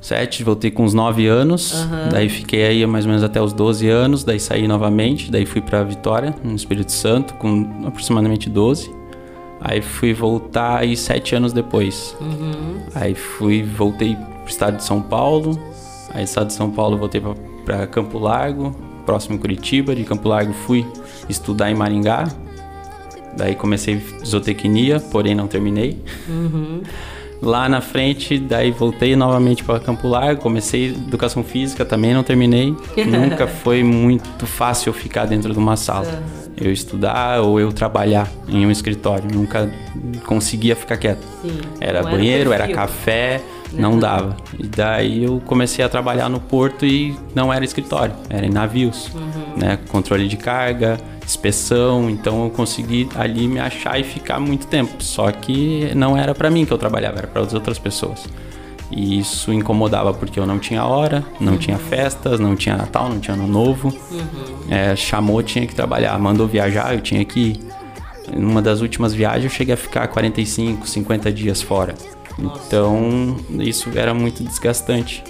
[0.00, 1.74] sete, voltei com uns nove anos.
[1.74, 2.08] Uhum.
[2.10, 4.24] Daí fiquei aí mais ou menos até os 12 anos.
[4.24, 5.30] Daí saí novamente.
[5.30, 8.90] Daí fui para Vitória, no Espírito Santo, com aproximadamente 12.
[9.60, 12.16] Aí fui voltar aí sete anos depois.
[12.20, 12.78] Uhum.
[12.94, 15.58] Aí fui, voltei pro estado de São Paulo.
[16.14, 17.20] Aí estado de São Paulo voltei
[17.64, 19.94] para Campo Largo, próximo Curitiba.
[19.94, 20.86] De Campo Largo fui
[21.28, 22.28] estudar em Maringá.
[23.36, 26.02] Daí comecei zootecnia, porém não terminei.
[26.28, 26.82] Uhum.
[27.40, 32.74] Lá na frente, daí voltei novamente para Campo Largo, comecei educação física, também não terminei.
[33.06, 36.22] Nunca foi muito fácil ficar dentro de uma sala.
[36.56, 39.70] Eu estudar ou eu trabalhar em um escritório, nunca
[40.26, 41.24] conseguia ficar quieto.
[41.40, 43.40] Sim, era banheiro, era, era café,
[43.72, 43.98] não uhum.
[44.00, 44.36] dava.
[44.58, 49.08] E daí eu comecei a trabalhar no porto e não era escritório, era em navios,
[49.14, 49.47] uhum.
[49.58, 49.78] Né?
[49.88, 55.02] Controle de carga, inspeção, então eu consegui ali me achar e ficar muito tempo.
[55.02, 58.24] Só que não era para mim que eu trabalhava, era para as outras pessoas.
[58.90, 61.58] E isso incomodava porque eu não tinha hora, não uhum.
[61.58, 63.88] tinha festas, não tinha Natal, não tinha Ano Novo.
[64.10, 64.70] Uhum.
[64.70, 66.18] É, chamou, tinha que trabalhar.
[66.18, 67.60] Mandou viajar, eu tinha que ir.
[68.34, 71.94] Numa das últimas viagens eu cheguei a ficar 45, 50 dias fora.
[72.38, 72.62] Nossa.
[72.66, 75.22] Então isso era muito desgastante.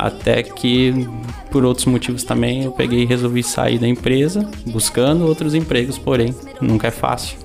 [0.00, 1.06] Até que,
[1.50, 6.34] por outros motivos também, eu peguei e resolvi sair da empresa, buscando outros empregos, porém,
[6.58, 7.36] nunca é fácil.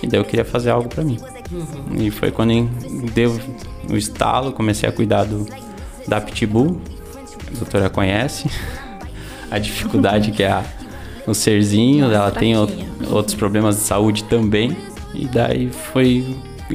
[0.00, 1.18] E daí eu queria fazer algo para mim.
[1.50, 2.00] Uhum.
[2.00, 2.70] E foi quando
[3.12, 3.36] deu
[3.90, 5.48] o estalo, comecei a cuidar do,
[6.06, 6.80] da Pitbull.
[7.48, 8.48] A doutora conhece
[9.50, 10.64] a dificuldade que é a,
[11.26, 12.68] o serzinho, ela tem o,
[13.10, 14.76] outros problemas de saúde também.
[15.12, 16.24] E daí foi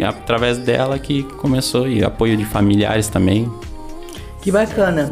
[0.05, 3.49] através dela que começou, e apoio de familiares também,
[4.41, 5.09] que bacana.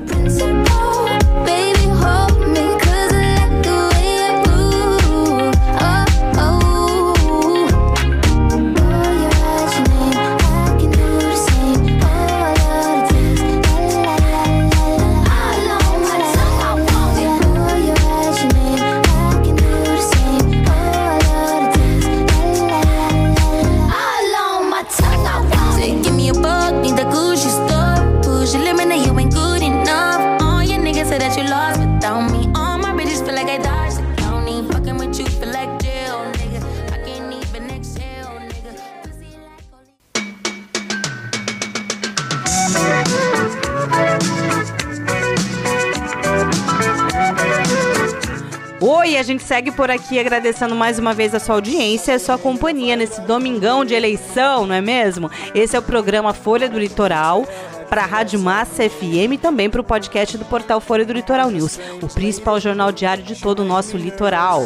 [49.59, 53.83] Segue por aqui agradecendo mais uma vez a sua audiência, a sua companhia nesse domingão
[53.83, 55.29] de eleição, não é mesmo?
[55.53, 57.45] Esse é o programa Folha do Litoral.
[57.89, 61.49] para a Rádio Massa FM e também para o podcast do portal Folha do Litoral
[61.49, 64.61] News, o principal jornal diário de todo o nosso litoral.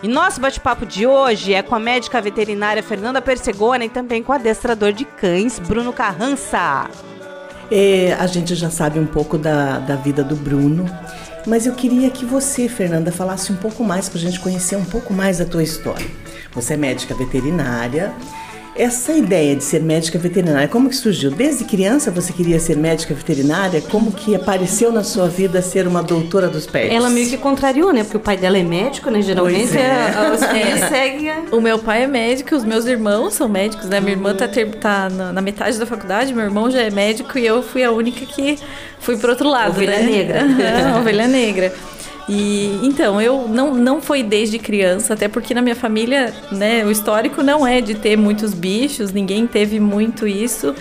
[0.00, 4.30] E nosso bate-papo de hoje é com a médica veterinária Fernanda Persegona e também com
[4.30, 6.88] o adestrador de cães, Bruno Carrança.
[7.68, 10.86] É, a gente já sabe um pouco da, da vida do Bruno,
[11.44, 14.84] mas eu queria que você, Fernanda, falasse um pouco mais para a gente conhecer um
[14.84, 16.06] pouco mais da tua história.
[16.52, 18.14] Você é médica veterinária
[18.78, 21.32] essa ideia de ser médica veterinária, como que surgiu?
[21.32, 23.82] Desde criança você queria ser médica veterinária?
[23.82, 26.94] Como que apareceu na sua vida ser uma doutora dos pets?
[26.94, 28.04] Ela meio que contrariou, né?
[28.04, 29.20] Porque o pai dela é médico, né?
[29.20, 29.80] Geralmente é.
[29.80, 30.30] é.
[30.32, 30.88] os filhos é.
[30.88, 31.32] seguem.
[31.50, 34.00] O meu pai é médico, os meus irmãos são médicos, né?
[34.00, 37.36] Minha irmã tá, ter, tá na, na, metade da faculdade, meu irmão já é médico
[37.36, 38.58] e eu fui a única que
[39.00, 39.70] fui pro outro lado.
[39.70, 40.02] Ovelha né?
[40.02, 40.38] negra.
[40.68, 41.72] Uhum, ovelha negra.
[42.28, 46.90] E então, eu não, não foi desde criança, até porque na minha família, né, o
[46.90, 50.74] histórico não é de ter muitos bichos, ninguém teve muito isso.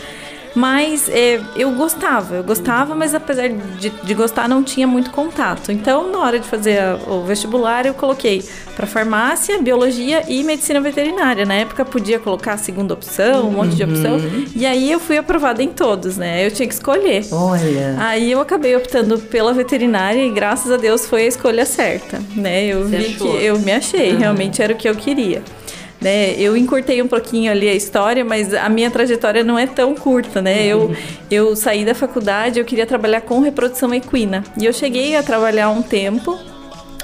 [0.57, 5.71] Mas é, eu gostava, eu gostava, mas apesar de, de, gostar, não tinha muito contato.
[5.71, 8.43] Então, na hora de fazer a, o vestibular, eu coloquei
[8.75, 11.45] para farmácia, biologia e medicina veterinária.
[11.45, 14.15] Na época, podia colocar a segunda opção, um monte de opção.
[14.15, 14.45] Uhum.
[14.55, 16.43] E aí, eu fui aprovada em todos, né?
[16.43, 17.23] Eu tinha que escolher.
[17.31, 17.95] Olha.
[17.99, 22.65] Aí, eu acabei optando pela veterinária e, graças a Deus, foi a escolha certa, né?
[22.65, 23.31] Eu Você vi achou?
[23.31, 24.17] que eu me achei, uhum.
[24.17, 25.43] realmente era o que eu queria.
[25.99, 26.33] Né?
[26.39, 30.41] Eu encurtei um pouquinho ali a história, mas a minha trajetória não é tão curta,
[30.41, 30.65] né?
[30.65, 30.95] Eu,
[31.29, 34.43] eu saí da faculdade, eu queria trabalhar com reprodução equina.
[34.59, 36.37] E eu cheguei a trabalhar um tempo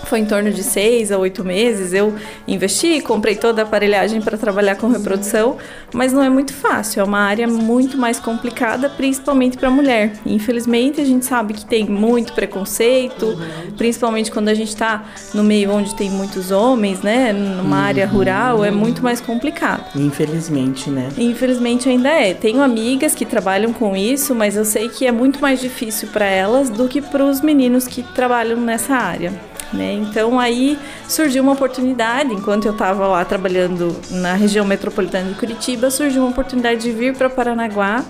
[0.05, 1.93] foi em torno de seis a oito meses.
[1.93, 2.15] Eu
[2.47, 5.57] investi, comprei toda a aparelhagem para trabalhar com reprodução,
[5.93, 7.01] mas não é muito fácil.
[7.01, 10.13] É uma área muito mais complicada, principalmente para a mulher.
[10.25, 13.37] Infelizmente, a gente sabe que tem muito preconceito,
[13.77, 17.33] principalmente quando a gente está no meio onde tem muitos homens, né?
[17.33, 17.73] Numa uhum.
[17.83, 19.97] área rural, é muito mais complicado.
[19.97, 21.09] Infelizmente, né?
[21.17, 22.33] Infelizmente ainda é.
[22.33, 26.25] Tenho amigas que trabalham com isso, mas eu sei que é muito mais difícil para
[26.25, 29.33] elas do que para os meninos que trabalham nessa área.
[29.73, 29.93] Né?
[29.93, 35.89] Então aí surgiu uma oportunidade, enquanto eu estava lá trabalhando na região metropolitana de Curitiba,
[35.89, 38.05] surgiu uma oportunidade de vir para Paranaguá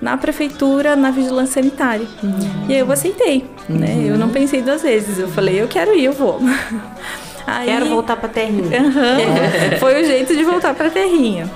[0.00, 2.06] na prefeitura, na vigilância sanitária.
[2.22, 2.66] Uhum.
[2.68, 3.78] E aí eu aceitei, uhum.
[3.78, 4.04] né?
[4.04, 5.18] Eu não pensei duas vezes.
[5.18, 6.40] Eu falei, eu quero ir, eu vou.
[7.44, 8.82] Aí, quero voltar para terrinha.
[8.82, 11.50] Uhum, foi o jeito de voltar para terrinha.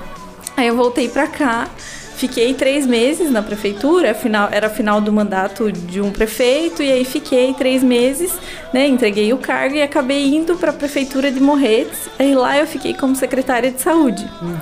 [0.56, 1.68] Aí eu voltei para cá
[2.16, 7.04] Fiquei três meses na prefeitura, final, era final do mandato de um prefeito, e aí
[7.04, 8.32] fiquei três meses,
[8.72, 8.86] né?
[8.86, 12.08] Entreguei o cargo e acabei indo para a prefeitura de Morretes.
[12.18, 14.26] Aí lá eu fiquei como secretária de saúde.
[14.40, 14.56] Uhum.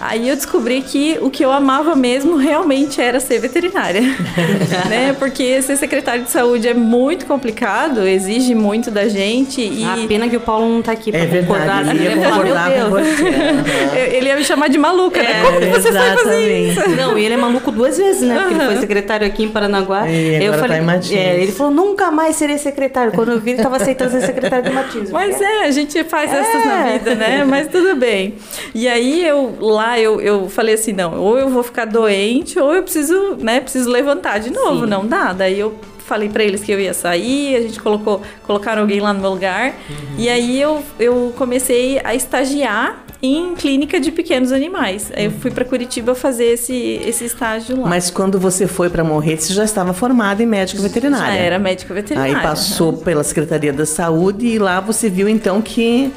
[0.00, 4.02] Aí eu descobri que o que eu amava mesmo realmente era ser veterinária,
[4.88, 5.16] né?
[5.18, 9.62] Porque ser secretário de saúde é muito complicado, exige muito da gente.
[9.62, 9.82] E...
[9.82, 11.88] A pena que o Paulo não tá aqui para é concordar.
[11.88, 13.28] Ele ia concordar com você.
[13.48, 13.94] Uhum.
[13.94, 15.30] Ele ia me chamar de maluca, né?
[15.30, 15.42] é, né?
[15.42, 16.22] Como que você exatamente.
[16.22, 16.80] foi fazer isso?
[16.98, 18.38] Não, e ele é maluco duas vezes, né?
[18.38, 20.08] Porque ele foi secretário aqui em Paranaguá.
[20.08, 23.12] E eu falei, tá é, ele falou, nunca mais serei secretário.
[23.12, 25.10] Quando eu vi, ele estava aceitando ser secretário de Martins.
[25.10, 26.40] Mas é, a gente faz é.
[26.40, 27.44] essas na vida, né?
[27.44, 28.34] Mas tudo bem.
[28.74, 32.74] E aí eu lá eu, eu falei assim, não, ou eu vou ficar doente, ou
[32.74, 34.84] eu preciso, né, preciso levantar de novo.
[34.84, 34.90] Sim.
[34.90, 35.32] Não dá.
[35.32, 39.12] Daí eu falei para eles que eu ia sair, a gente colocou, colocaram alguém lá
[39.12, 39.74] no meu lugar.
[39.88, 40.14] Uhum.
[40.16, 45.10] E aí eu, eu comecei a estagiar em clínica de pequenos animais.
[45.14, 47.88] Aí eu fui para Curitiba fazer esse, esse estágio lá.
[47.88, 51.34] Mas quando você foi para morrer, você já estava formada em médica veterinária.
[51.34, 52.36] Já era médica veterinária.
[52.36, 56.12] Aí passou pela Secretaria da Saúde e lá você viu então que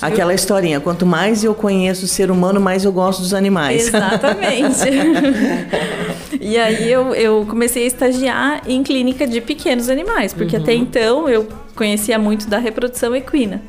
[0.00, 3.88] Aquela historinha, quanto mais eu conheço o ser humano, mais eu gosto dos animais.
[3.88, 4.88] Exatamente.
[6.40, 10.62] e aí eu, eu comecei a estagiar em clínica de pequenos animais, porque uhum.
[10.62, 13.60] até então eu conhecia muito da reprodução equina.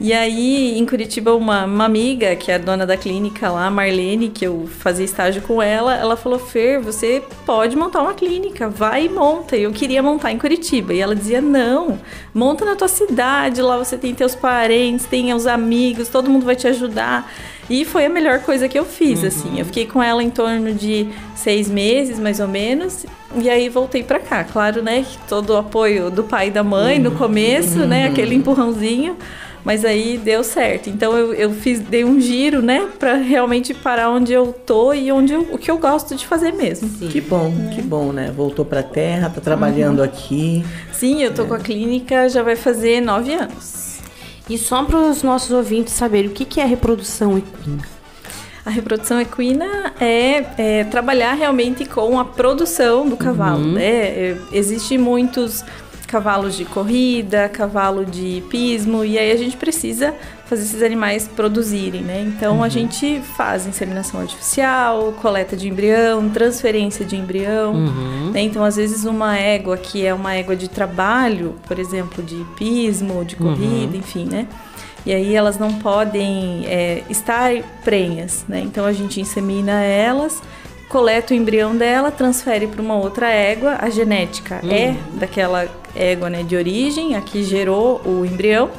[0.00, 4.28] E aí, em Curitiba, uma, uma amiga, que é a dona da clínica lá, Marlene,
[4.28, 9.06] que eu fazia estágio com ela, ela falou: Fer, você pode montar uma clínica, vai
[9.06, 9.56] e monta.
[9.56, 10.92] E eu queria montar em Curitiba.
[10.92, 11.98] E ela dizia: Não,
[12.34, 16.56] monta na tua cidade, lá você tem teus parentes, tem os amigos, todo mundo vai
[16.56, 17.30] te ajudar.
[17.70, 19.28] E foi a melhor coisa que eu fiz, uhum.
[19.28, 19.58] assim.
[19.58, 23.06] Eu fiquei com ela em torno de seis meses, mais ou menos.
[23.36, 24.44] E aí voltei para cá.
[24.44, 25.06] Claro, né?
[25.28, 27.04] Todo o apoio do pai e da mãe uhum.
[27.04, 27.86] no começo, uhum.
[27.86, 28.06] né?
[28.06, 29.16] Aquele empurrãozinho.
[29.64, 30.90] Mas aí deu certo.
[30.90, 32.86] Então eu, eu fiz, dei um giro, né?
[32.98, 36.52] Pra realmente parar onde eu tô e onde eu, o que eu gosto de fazer
[36.52, 36.88] mesmo.
[36.88, 37.08] Sim.
[37.08, 37.74] Que bom, é.
[37.74, 38.30] que bom, né?
[38.30, 40.04] Voltou pra terra, tá trabalhando uhum.
[40.04, 40.64] aqui.
[40.92, 41.46] Sim, eu tô é.
[41.46, 44.00] com a clínica, já vai fazer nove anos.
[44.48, 47.82] E só para os nossos ouvintes saberem o que, que é reprodução equina.
[48.66, 53.72] A reprodução equina é, é, trabalhar realmente com a produção do cavalo, uhum.
[53.72, 53.90] né?
[53.90, 55.64] É, Existem muitos
[56.06, 60.14] cavalos de corrida, cavalo de pismo, e aí a gente precisa
[60.46, 62.20] fazer esses animais produzirem, né?
[62.20, 67.72] Então a gente faz inseminação artificial, coleta de embrião, transferência de embrião.
[67.72, 68.30] Uhum.
[68.32, 68.42] né?
[68.42, 73.24] Então às vezes uma égua que é uma égua de trabalho, por exemplo, de pismo,
[73.24, 74.46] de corrida, enfim, né?
[75.06, 77.50] E aí elas não podem é, estar
[77.84, 78.60] prenhas, né?
[78.60, 80.42] Então a gente insemina elas,
[80.94, 83.76] coleta o embrião dela, transfere para uma outra égua.
[83.80, 85.66] A genética é daquela
[85.96, 88.70] égua né, de origem, a que gerou o embrião,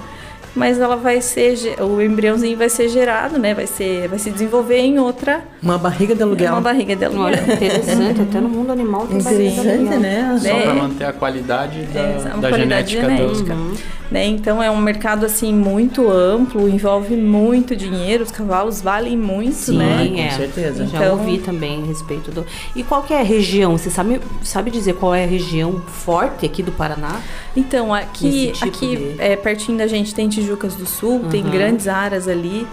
[0.55, 3.53] mas ela vai ser, o embriãozinho vai ser gerado, né?
[3.53, 6.53] Vai ser, vai se desenvolver em outra, Uma barriga de aluguel.
[6.53, 7.25] uma barriga de aluguel.
[7.25, 9.99] Olha, interessante, até no mundo animal tem barriga de Interessante, aluguel.
[9.99, 10.37] né?
[10.41, 10.61] Só É.
[10.61, 13.53] para manter a qualidade da, É, da qualidade genética, genética.
[13.53, 13.77] do.
[14.11, 14.27] Né?
[14.27, 19.77] Então é um mercado assim muito amplo, envolve muito dinheiro, os cavalos valem muito, Sim,
[19.77, 20.07] né?
[20.07, 20.29] com é.
[20.29, 20.85] certeza.
[20.85, 22.45] Já Então- ouvi também a respeito do.
[22.75, 23.75] E qual que é a região?
[23.77, 27.19] Você sabe, sabe dizer qual é a região forte aqui do Paraná?
[27.57, 31.49] Então, aqui, tipo aqui de- é, pertinho da gente tem Tijucas do Sul, tem Uhum.
[31.49, 32.67] grandes áreas ali,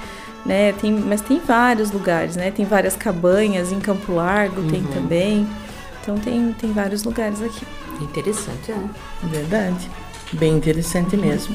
[0.45, 0.73] né?
[0.73, 2.51] Tem, mas tem vários lugares, né?
[2.51, 4.87] Tem várias cabanhas, em Campo Largo tem Uhum.
[4.89, 5.47] também.
[6.03, 7.65] Então tem, tem vários lugares aqui.
[8.03, 8.91] Interessante, né?
[9.23, 9.89] Verdade.
[10.33, 11.55] Bem interessante mesmo.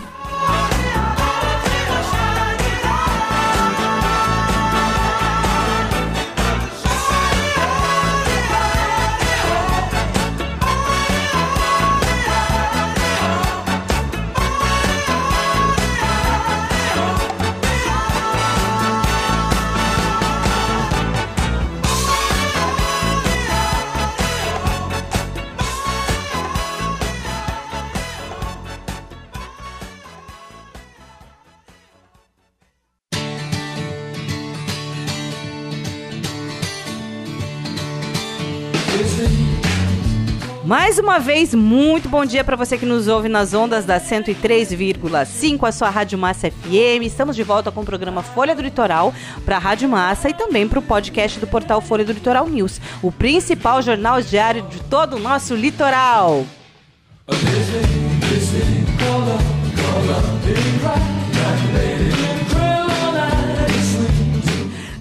[40.65, 45.65] Mais uma vez, muito bom dia para você que nos ouve nas ondas da 103,5,
[45.65, 47.03] a sua Rádio Massa FM.
[47.03, 49.13] Estamos de volta com o programa Folha do Litoral
[49.45, 52.81] para a Rádio Massa e também para o podcast do portal Folha do Litoral News,
[53.01, 56.45] o principal jornal diário de todo o nosso litoral.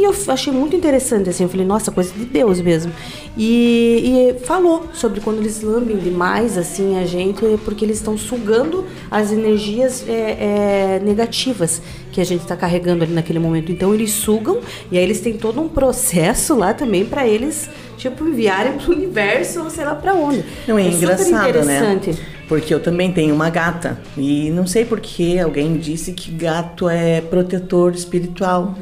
[0.00, 2.90] E eu achei muito interessante, assim, eu falei, nossa, coisa de Deus mesmo.
[3.36, 8.86] E, e falou sobre quando eles lambem demais, assim, a gente, porque eles estão sugando
[9.10, 13.70] as energias é, é, negativas que a gente está carregando ali naquele momento.
[13.70, 18.26] Então eles sugam e aí eles têm todo um processo lá também para eles, tipo,
[18.26, 20.42] enviarem pro universo ou sei lá para onde.
[20.66, 21.76] Não, é, super engraçado, né?
[21.76, 22.18] interessante.
[22.50, 26.88] Porque eu também tenho uma gata e não sei por que alguém disse que gato
[26.88, 28.74] é protetor espiritual.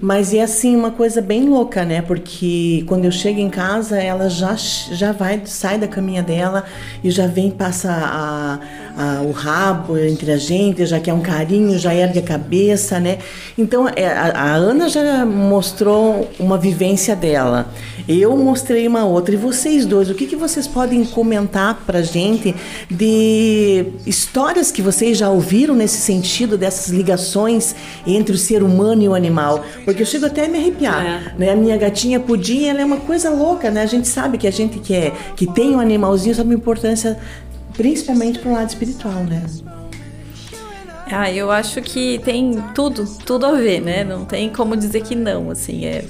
[0.00, 2.00] Mas é assim uma coisa bem louca, né?
[2.00, 6.64] Porque quando eu chego em casa, ela já já vai sai da caminha dela
[7.04, 8.58] e já vem passa a,
[8.96, 13.18] a- o rabo entre a gente, já quer um carinho, já ergue a cabeça, né?
[13.58, 17.68] Então é, a, a Ana já mostrou uma vivência dela.
[18.08, 19.34] Eu mostrei uma outra.
[19.34, 22.52] E vocês dois, o que, que vocês podem comentar pra gente
[23.02, 27.74] de histórias que vocês já ouviram nesse sentido, dessas ligações
[28.06, 29.64] entre o ser humano e o animal?
[29.84, 31.04] Porque eu chego até a me arrepiar.
[31.04, 31.34] É.
[31.36, 31.50] Né?
[31.50, 33.82] A minha gatinha Pudim, ela é uma coisa louca, né?
[33.82, 37.18] A gente sabe que a gente que, é, que tem um animalzinho sabe a importância,
[37.72, 39.42] principalmente pro lado espiritual, né?
[41.10, 44.04] Ah, eu acho que tem tudo, tudo a ver, né?
[44.04, 46.04] Não tem como dizer que não, assim, é...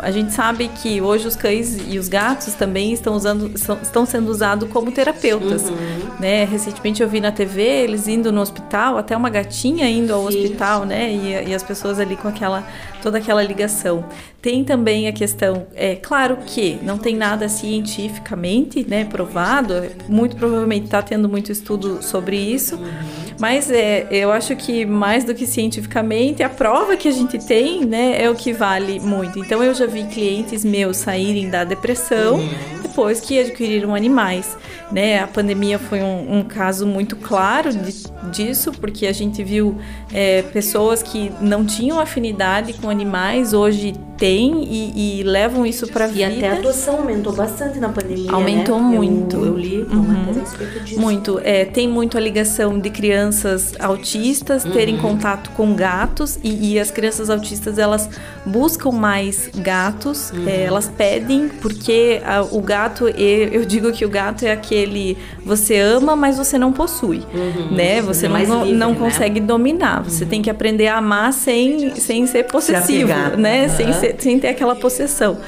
[0.00, 4.06] A gente sabe que hoje os cães e os gatos também estão, usando, são- estão
[4.06, 5.64] sendo usados como terapeutas,
[6.20, 6.44] né?
[6.44, 10.84] Recentemente eu vi na TV eles indo no hospital, até uma gatinha indo ao hospital,
[10.84, 11.12] né?
[11.12, 12.66] E, e as pessoas ali com aquela,
[13.02, 14.04] toda aquela ligação.
[14.40, 19.74] Tem também a questão, é claro que não tem nada cientificamente, né, provado,
[20.08, 22.78] muito provavelmente está tendo muito estudo sobre isso,
[23.40, 27.84] mas é, eu acho que mais do que cientificamente, a prova que a gente tem,
[27.84, 29.40] né, é o que vale muito.
[29.40, 32.40] Então eu já vi clientes meus saírem da depressão
[32.82, 34.56] depois que adquiriram animais,
[34.90, 35.20] né?
[35.20, 39.76] A pandemia foi um, um caso muito claro de- disso, porque a gente viu
[40.12, 46.06] é, pessoas que não tinham afinidade com animais hoje têm e, e levam isso para
[46.06, 46.26] a E vida.
[46.26, 48.32] até a adoção aumentou bastante na pandemia.
[48.32, 48.84] Aumentou né?
[48.84, 49.36] Eu- muito.
[49.44, 50.02] Eu, li uma Uhum.
[50.08, 51.00] matéria a respeito disso.
[51.00, 51.40] Muito.
[51.44, 55.02] É, tem muito a ligação de crianças autistas terem Uhum.
[55.02, 58.08] contato com gatos e, e as crianças autistas elas
[58.44, 59.58] buscam mais gatos,
[60.34, 60.48] Uhum.
[60.48, 65.78] é, elas pedem porque a- o gato, eu digo que o gato é aquele você
[65.78, 67.22] ama, mas você não possui,
[67.70, 68.02] né?
[68.02, 68.98] Você É não, livre, não né?
[68.98, 70.02] consegue dominar.
[70.02, 73.36] Você tem que aprender a amar sem, sem ser possessivo, apegar.
[73.38, 73.68] né?
[73.68, 75.38] Sem, ser- sem ter aquela possessão.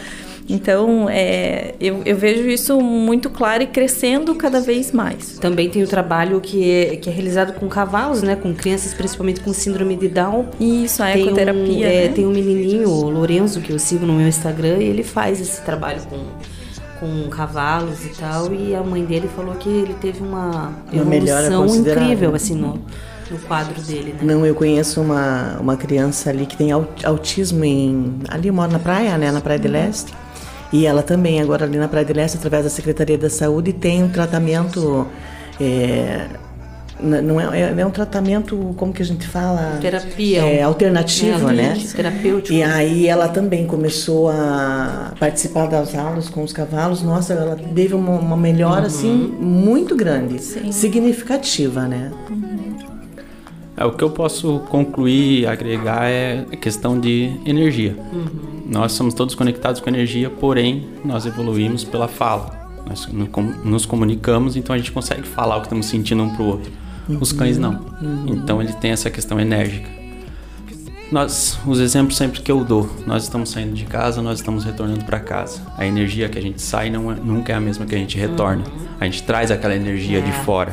[0.52, 5.38] Então, é, eu, eu vejo isso muito claro e crescendo cada vez mais.
[5.38, 8.34] Também tem o trabalho que é, que é realizado com cavalos, né?
[8.36, 10.46] Com crianças, principalmente com síndrome de Down.
[10.58, 12.12] Isso, a Tem um, ecoterapia, é, né?
[12.14, 15.60] Tem um menininho, o Lorenzo, que eu sigo no meu Instagram, e ele faz esse
[15.62, 16.18] trabalho com,
[16.98, 18.52] com cavalos e tal.
[18.52, 22.80] E a mãe dele falou que ele teve uma Uma evolução incrível, assim, no,
[23.30, 24.34] no quadro dele, né?
[24.34, 28.18] Não, eu conheço uma, uma criança ali que tem au- autismo em.
[28.28, 29.30] Ali eu moro na praia, né?
[29.30, 30.12] Na Praia de Leste.
[30.72, 34.02] E ela também, agora ali na Praia de Leste, através da Secretaria da Saúde, tem
[34.04, 35.06] um tratamento.
[35.60, 36.26] é,
[37.02, 39.78] não é, é, é um tratamento, como que a gente fala?
[39.80, 40.42] Terapia.
[40.42, 41.78] É, alternativo, É, né?
[41.96, 42.52] terapêutico.
[42.52, 47.02] E aí ela também começou a participar das aulas com os cavalos.
[47.02, 50.38] Nossa, ela teve uma, uma melhora, assim, muito grande.
[50.72, 52.12] Significativa, né?
[53.76, 57.96] É, o que eu posso concluir e agregar é a questão de energia.
[58.70, 62.70] Nós somos todos conectados com energia, porém nós evoluímos pela fala.
[62.86, 63.08] Nós
[63.64, 66.72] nos comunicamos, então a gente consegue falar o que estamos sentindo um para o outro.
[67.20, 67.84] Os cães não.
[68.28, 69.99] Então ele tem essa questão enérgica.
[71.10, 75.04] Nós, os exemplos sempre que eu dou, nós estamos saindo de casa, nós estamos retornando
[75.04, 75.60] para casa.
[75.76, 78.16] A energia que a gente sai não é- nunca é a mesma que a gente
[78.16, 78.62] retorna.
[79.00, 80.72] A gente traz aquela energia de fora.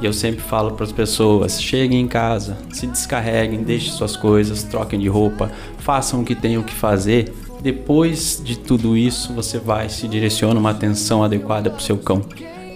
[0.00, 4.62] E eu sempre falo para as pessoas: cheguem em casa, se descarreguem, deixem suas coisas,
[4.62, 7.34] troquem de roupa, façam o que tenham que fazer.
[7.60, 12.22] Depois de tudo isso, você vai se direciona uma atenção adequada para o seu cão.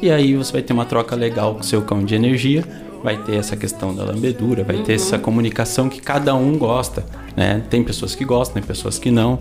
[0.03, 2.65] E aí você vai ter uma troca legal com o seu cão de energia,
[3.03, 7.05] vai ter essa questão da lambedura, vai ter essa comunicação que cada um gosta,
[7.37, 7.63] né?
[7.71, 9.41] Tem pessoas que gostam, tem pessoas que não,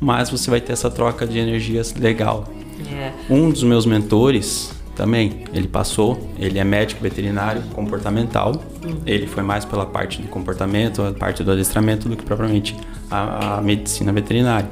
[0.00, 2.44] mas você vai ter essa troca de energias legal.
[2.92, 3.12] É.
[3.30, 8.62] Um dos meus mentores também, ele passou, ele é médico veterinário comportamental.
[9.04, 12.76] Ele foi mais pela parte do comportamento, a parte do adestramento do que propriamente
[13.10, 14.68] a, a medicina veterinária.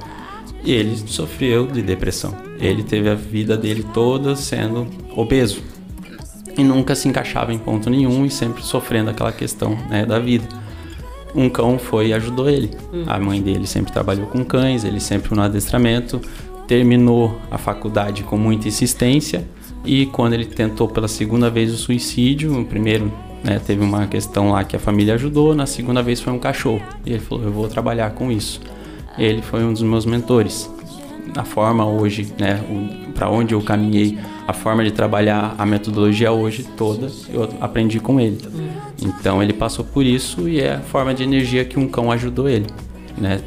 [0.64, 2.35] E ele sofreu de depressão.
[2.61, 5.72] Ele teve a vida dele toda sendo obeso
[6.57, 10.47] e nunca se encaixava em ponto nenhum e sempre sofrendo aquela questão né, da vida.
[11.35, 12.71] Um cão foi e ajudou ele.
[13.07, 16.21] A mãe dele sempre trabalhou com cães, ele sempre no adestramento,
[16.67, 19.45] terminou a faculdade com muita insistência
[19.85, 24.51] e quando ele tentou pela segunda vez o suicídio, o primeiro né, teve uma questão
[24.51, 26.83] lá que a família ajudou, na segunda vez foi um cachorro.
[27.05, 28.61] E ele falou: Eu vou trabalhar com isso.
[29.19, 30.72] Ele foi um dos meus mentores.
[31.37, 32.61] A forma hoje, né,
[33.14, 38.20] para onde eu caminhei, a forma de trabalhar, a metodologia hoje toda, eu aprendi com
[38.20, 38.39] ele.
[39.01, 42.49] Então ele passou por isso e é a forma de energia que um cão ajudou
[42.49, 42.66] ele.
[43.16, 43.41] Né?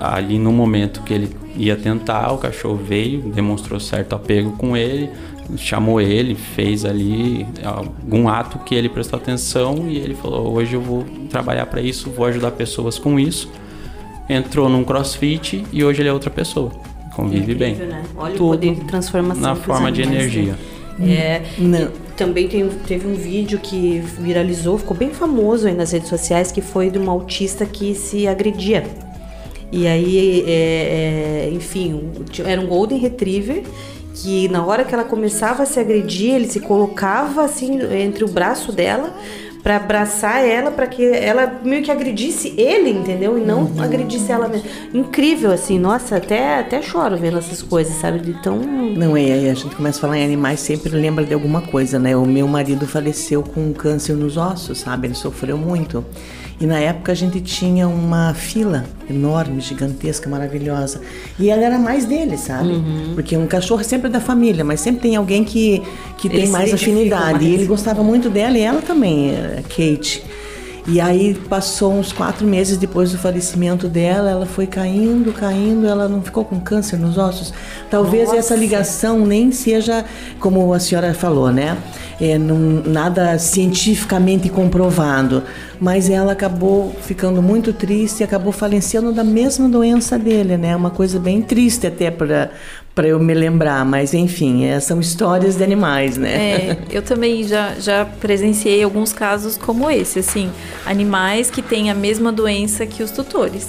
[0.00, 5.10] Ali no momento que ele ia tentar, o cachorro veio, demonstrou certo apego com ele,
[5.56, 10.80] chamou ele, fez ali algum ato que ele prestou atenção e ele falou: hoje eu
[10.80, 13.50] vou trabalhar para isso, vou ajudar pessoas com isso.
[14.28, 16.70] Entrou num CrossFit e hoje ele é outra pessoa,
[17.18, 17.72] convive bem.
[17.72, 18.02] Incrível, né?
[18.16, 20.56] Olha Tudo o poder de transformação na forma de energia.
[21.00, 26.08] É, e também tem, teve um vídeo que viralizou, ficou bem famoso aí nas redes
[26.08, 28.84] sociais, que foi de uma autista que se agredia.
[29.70, 32.10] E aí, é, é, enfim,
[32.44, 33.62] era um Golden Retriever
[34.14, 38.28] que na hora que ela começava a se agredir, ele se colocava assim entre o
[38.28, 39.14] braço dela
[39.62, 43.36] para abraçar ela, para que ela meio que agredisse ele, entendeu?
[43.38, 43.82] E não Uhum.
[43.82, 44.68] agredisse ela mesmo.
[44.94, 48.18] Incrível, assim, nossa, até, até choro vendo essas coisas, sabe?
[48.20, 48.58] De tão.
[48.58, 51.98] Não é, aí a gente começa a falar em animais, sempre lembra de alguma coisa,
[51.98, 52.16] né?
[52.16, 55.08] O meu marido faleceu com câncer nos ossos, sabe?
[55.08, 56.04] Ele sofreu muito.
[56.60, 61.00] E na época a gente tinha uma fila enorme, gigantesca, maravilhosa.
[61.38, 62.70] E ela era mais dele, sabe?
[62.70, 63.12] Uhum.
[63.14, 65.82] Porque um cachorro é sempre da família, mas sempre tem alguém que,
[66.16, 67.32] que Eles tem mais afinidade.
[67.32, 67.44] mais.
[67.44, 70.24] E ele gostava muito dela e ela também, a Kate.
[70.90, 76.08] E aí passou uns quatro meses depois do falecimento dela, ela foi caindo, caindo, ela
[76.08, 77.52] não ficou com câncer nos ossos.
[77.90, 78.38] Talvez Nossa.
[78.38, 80.02] essa ligação nem seja,
[80.40, 81.76] como a senhora falou, né?
[82.20, 85.42] É, não- nada cientificamente comprovado.
[85.80, 90.74] Mas ela acabou ficando muito triste e acabou falecendo da mesma doença dele, né?
[90.74, 92.50] Uma coisa bem triste até para
[92.94, 96.34] para eu me lembrar, mas enfim, é, são histórias de animais, né?
[96.34, 100.50] É, eu também já, já presenciei alguns casos como esse, assim,
[100.84, 103.68] animais que têm a mesma doença que os tutores,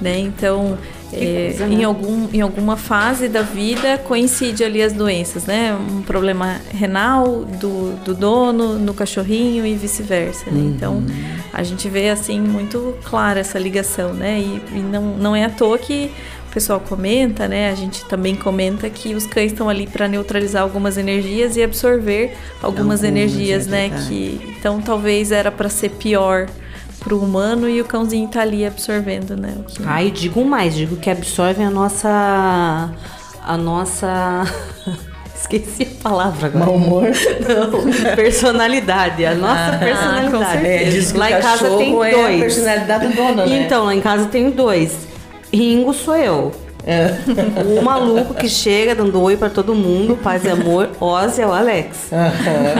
[0.00, 0.18] né?
[0.18, 0.78] Então,
[1.12, 1.84] é, coisa, em, né?
[1.84, 5.74] algum, em alguma fase da vida coincide ali as doenças, né?
[5.74, 10.60] Um problema renal do, do dono no cachorrinho e vice-versa, né?
[10.60, 11.02] Então,
[11.52, 14.40] a gente vê, assim, muito clara essa ligação, né?
[14.40, 16.10] E, e não, não é à toa que
[16.50, 17.70] o pessoal comenta, né?
[17.70, 22.36] A gente também comenta que os cães estão ali para neutralizar algumas energias e absorver
[22.60, 23.90] algumas Algumas, energias, é né?
[24.08, 26.48] Que então talvez era para ser pior
[27.00, 29.54] pro humano e o cãozinho tá ali absorvendo, né?
[29.58, 29.82] O que...
[29.84, 32.90] Ai, digo mais, digo que absorvem a nossa.
[33.44, 34.42] A nossa.
[35.34, 36.66] Esqueci a palavra agora.
[36.66, 37.04] Mau humor?
[37.48, 39.24] Não, personalidade.
[39.24, 40.66] A nossa Ah, personalidade.
[40.66, 42.40] É, diz que lá o em casa tem cachorro é a dois.
[42.40, 43.62] personalidade do dono, né?
[43.64, 45.08] Então, lá em casa tem dois.
[45.52, 46.52] Ringo sou eu.
[46.86, 47.14] É.
[47.78, 50.90] O maluco que chega dando oi pra todo mundo, paz e amor.
[51.00, 52.10] Ozzy é o Alex.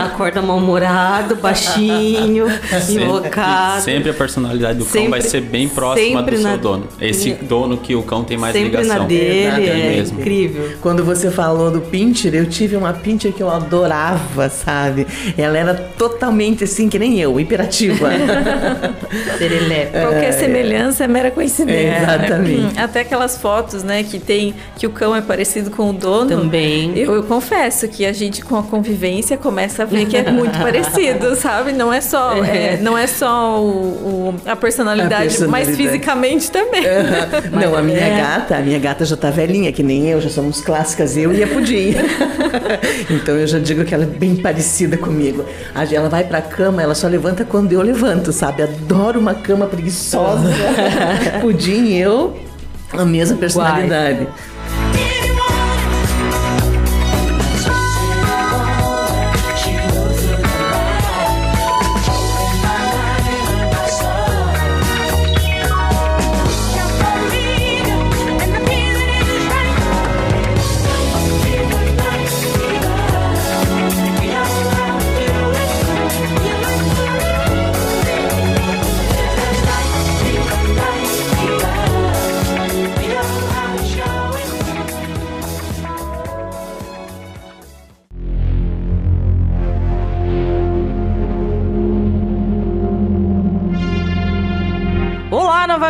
[0.03, 2.47] Acorda mal-humorado, baixinho,
[2.89, 3.81] invocado.
[3.83, 6.87] Sempre a personalidade do cão Sempre- vai ser bem próxima do seu na- dono.
[6.99, 9.01] Esse dono que o cão tem mais Sempre ligação.
[9.03, 10.19] na dele, Tem é mesmo.
[10.19, 10.71] incrível.
[10.81, 15.05] Quando você falou do pincher, eu tive uma pincher que eu adorava, sabe?
[15.37, 18.09] Ela era totalmente assim, que nem eu, hiperativa.
[19.37, 19.91] Serelepe.
[19.99, 21.81] Qualquer semelhança é mera coincidência.
[21.81, 22.15] É, né?
[22.25, 22.79] exatamente.
[22.79, 26.29] Até aquelas fotos, né, que tem que o cão é parecido com o dono.
[26.29, 26.97] Também.
[26.97, 30.57] Eu, eu confesso que a gente com a convivência começa a ver que é muito
[30.59, 31.71] parecido, sabe?
[31.73, 35.67] Não é só, é, não é só o, o- a, personalidade, A personalidade.
[35.67, 36.81] mas fisicamente também.
[37.51, 38.17] Não, a minha É.
[38.17, 41.43] gata, a minha gata já tá velhinha, que nem eu, já somos clássicas, eu e
[41.43, 41.93] a Pudim.
[43.09, 45.45] então eu já digo que ela é bem parecida comigo.
[45.75, 48.63] A- Ela vai pra cama, ela só levanta quando eu levanto, sabe?
[48.63, 50.49] Adoro uma cama preguiçosa.
[51.41, 52.35] Pudim e eu,
[52.93, 54.27] a mesma personalidade.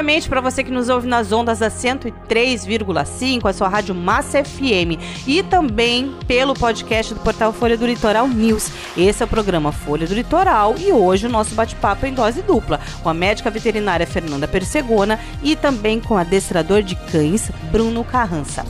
[0.02, 4.98] Novamente para você que nos ouve nas ondas da 103,5, a sua rádio Massa FM
[5.28, 8.72] e também pelo podcast do portal Folha do Litoral News.
[8.98, 12.42] Esse é o programa Folha do Litoral e hoje o nosso bate-papo é em dose
[12.42, 18.04] dupla com a médica veterinária Fernanda Persegona e também com o adestrador de cães Bruno
[18.04, 18.66] Carrança.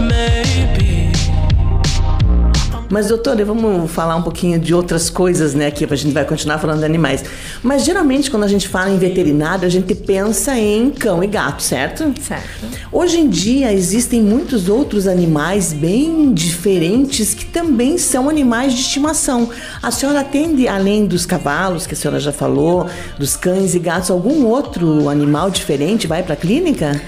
[0.00, 0.83] Maybe.
[2.90, 5.66] Mas, doutora, vamos falar um pouquinho de outras coisas, né?
[5.66, 7.24] Aqui, a gente vai continuar falando de animais.
[7.62, 11.62] Mas, geralmente, quando a gente fala em veterinário, a gente pensa em cão e gato,
[11.62, 12.12] certo?
[12.20, 12.66] Certo.
[12.92, 19.48] Hoje em dia, existem muitos outros animais bem diferentes que também são animais de estimação.
[19.82, 22.86] A senhora atende, além dos cavalos, que a senhora já falou,
[23.18, 27.00] dos cães e gatos, algum outro animal diferente vai para a clínica?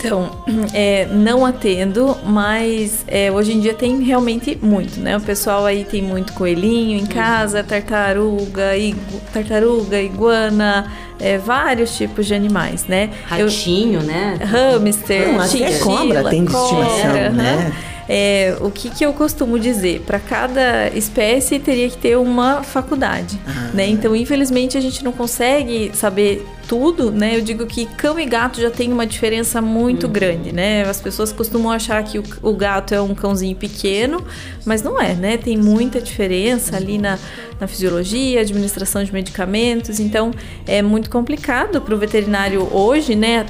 [0.00, 0.30] Então,
[0.72, 5.16] é, não atendo, mas é, hoje em dia tem realmente muito, né?
[5.16, 10.90] O pessoal aí tem muito coelhinho em casa, tartaruga, igu, tartaruga, iguana,
[11.20, 13.10] é, vários tipos de animais, né?
[13.26, 14.38] Ratinho, né?
[14.42, 17.72] Hamster, Não, até cobra tem de estimação, cobra, né?
[18.08, 20.00] é, o que, que eu costumo dizer?
[20.00, 23.38] Para cada espécie teria que ter uma faculdade,
[23.74, 23.86] né?
[23.86, 27.36] Então, infelizmente, a gente não consegue saber tudo, né?
[27.36, 30.84] Eu digo que cão e gato já tem uma diferença muito grande, né?
[30.88, 34.24] As pessoas costumam achar que o, o gato é um cãozinho pequeno,
[34.64, 35.36] mas não é, né?
[35.36, 37.18] Tem muita diferença ali na,
[37.58, 40.30] na fisiologia, administração de medicamentos, então
[40.64, 43.44] é muito complicado para o veterinário hoje, né?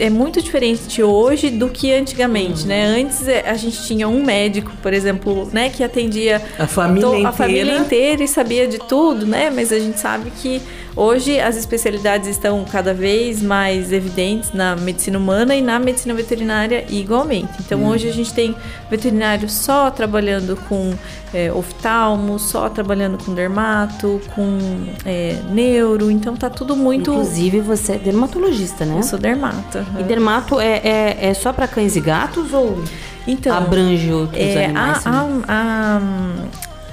[0.00, 2.86] É, é muito diferente hoje do que antigamente, né?
[2.86, 7.14] Antes é, a gente tinha um médico, por exemplo, né, que atendia A família to-
[7.14, 7.32] a inteira.
[7.34, 9.50] família inteira e sabia de tudo, né?
[9.54, 10.62] Mas a gente sabe que
[10.96, 16.84] hoje as especialidades estão cada vez mais evidentes na medicina humana e na medicina veterinária
[16.88, 17.52] igualmente.
[17.60, 17.88] Então Hum.
[17.88, 18.54] hoje a gente tem
[18.90, 20.94] veterinário só trabalhando com
[21.34, 24.58] é, oftalmo, só trabalhando com dermato, com
[25.04, 27.10] é, neuro, então tá tudo muito.
[27.10, 28.98] Inclusive, você é dermatologista, né?
[28.98, 29.84] Eu sou dermato.
[29.98, 32.82] E dermato é, é, é só para cães e gatos ou
[33.28, 35.04] então, abrange outros É, animais?
[35.04, 36.00] a, a- a,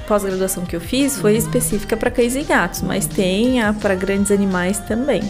[0.08, 4.32] pós-graduação que eu fiz foi específica para cães e gatos, mas tem a para grandes
[4.32, 5.22] animais também,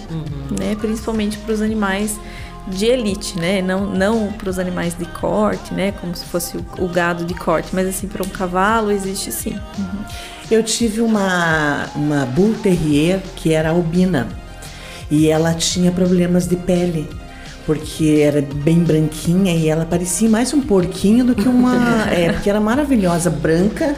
[0.59, 0.75] né?
[0.79, 2.19] Principalmente para os animais
[2.67, 3.61] de elite, né?
[3.61, 5.91] Não, não para os animais de corte, né?
[5.93, 9.57] Como se fosse o, o gado de corte, mas assim para um cavalo existe sim.
[10.49, 14.27] Eu tive uma, uma Bull Terrier que era albina
[15.09, 17.09] e ela tinha problemas de pele.
[17.65, 22.07] Porque era bem branquinha e ela parecia mais um porquinho do que uma.
[22.11, 23.95] é, porque era maravilhosa, branca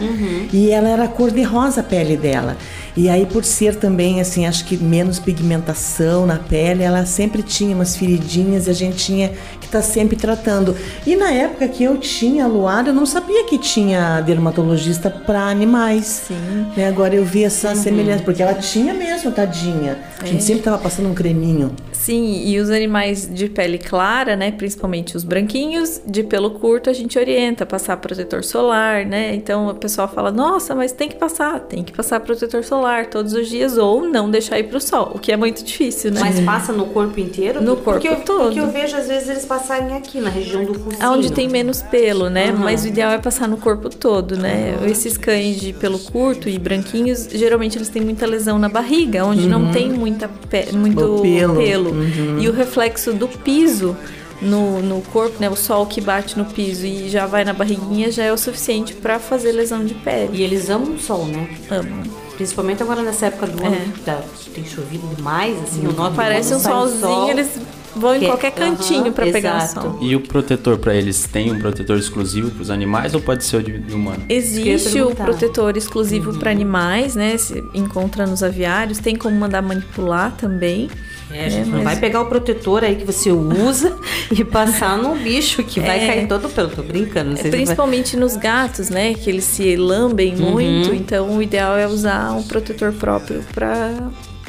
[0.54, 2.56] e ela era cor de rosa a pele dela.
[2.98, 7.76] E aí, por ser também, assim, acho que menos pigmentação na pele, ela sempre tinha
[7.76, 10.74] umas feridinhas e a gente tinha que estar sempre tratando.
[11.06, 16.24] E na época que eu tinha Luara, eu não sabia que tinha dermatologista para animais.
[16.28, 16.68] Sim.
[16.78, 16.88] Né?
[16.88, 19.98] Agora eu vi essa semelhança, porque ela tinha mesmo, tadinha.
[20.22, 20.42] A gente É.
[20.42, 21.72] sempre tava passando um creminho.
[21.92, 26.94] Sim, e os animais de pele clara, né, principalmente os branquinhos, de pelo curto, a
[26.94, 29.34] gente orienta a passar protetor solar, né?
[29.34, 33.34] Então o pessoal fala: "Nossa, mas tem que passar, tem que passar protetor solar todos
[33.34, 36.20] os dias ou não deixar ir pro sol", o que é muito difícil, né?
[36.20, 37.62] Mas passa no corpo inteiro?
[37.62, 38.44] No porque corpo eu, todo.
[38.48, 41.10] Porque eu vejo às vezes eles passarem aqui, na região do focinho.
[41.12, 42.50] Onde tem menos pelo, né?
[42.50, 42.64] Aham.
[42.64, 44.76] Mas o ideal é passar no corpo todo, né?
[44.86, 49.48] Esses cães de pelo curto e branquinhos, geralmente eles têm muita lesão na barriga, onde
[49.48, 49.72] não Uhum.
[49.72, 51.56] tem muita pe- muito O pelo.
[51.56, 51.90] pelo.
[51.92, 52.40] Uhum.
[52.40, 53.96] E o reflexo do piso
[54.42, 55.50] no, no corpo, né?
[55.50, 58.94] O sol que bate no piso e já vai na barriguinha já é o suficiente
[58.94, 60.32] pra fazer lesão de pele.
[60.34, 61.48] E eles amam o sol, né?
[61.72, 62.04] Amam.
[62.36, 64.22] Principalmente agora nessa época do ano que tá-
[64.54, 67.50] tem chovido demais, assim, eu noto que Parece um o solzinho, sol, eles
[67.96, 69.82] vão em que- qualquer cantinho Aham, pra pegar exato.
[69.88, 69.98] sol.
[70.02, 73.58] E o protetor para eles tem um protetor exclusivo para os animais ou pode ser
[73.58, 74.22] o de, humano?
[74.28, 77.38] Existe o protetor exclusivo para animais, né?
[77.38, 80.90] Se encontra nos aviários, tem como mandar manipular também.
[81.38, 83.96] É, a gente não mas- vai pegar o protetor aí que você usa
[84.32, 86.08] e passar no bicho que vai É.
[86.08, 86.70] cair todo pelo.
[86.70, 89.14] Tô brincando, não sei se vai- Principalmente nos gatos, né?
[89.14, 90.52] Que eles se lambem Uhum.
[90.52, 90.94] muito.
[90.94, 93.92] Então, o ideal é usar um protetor próprio para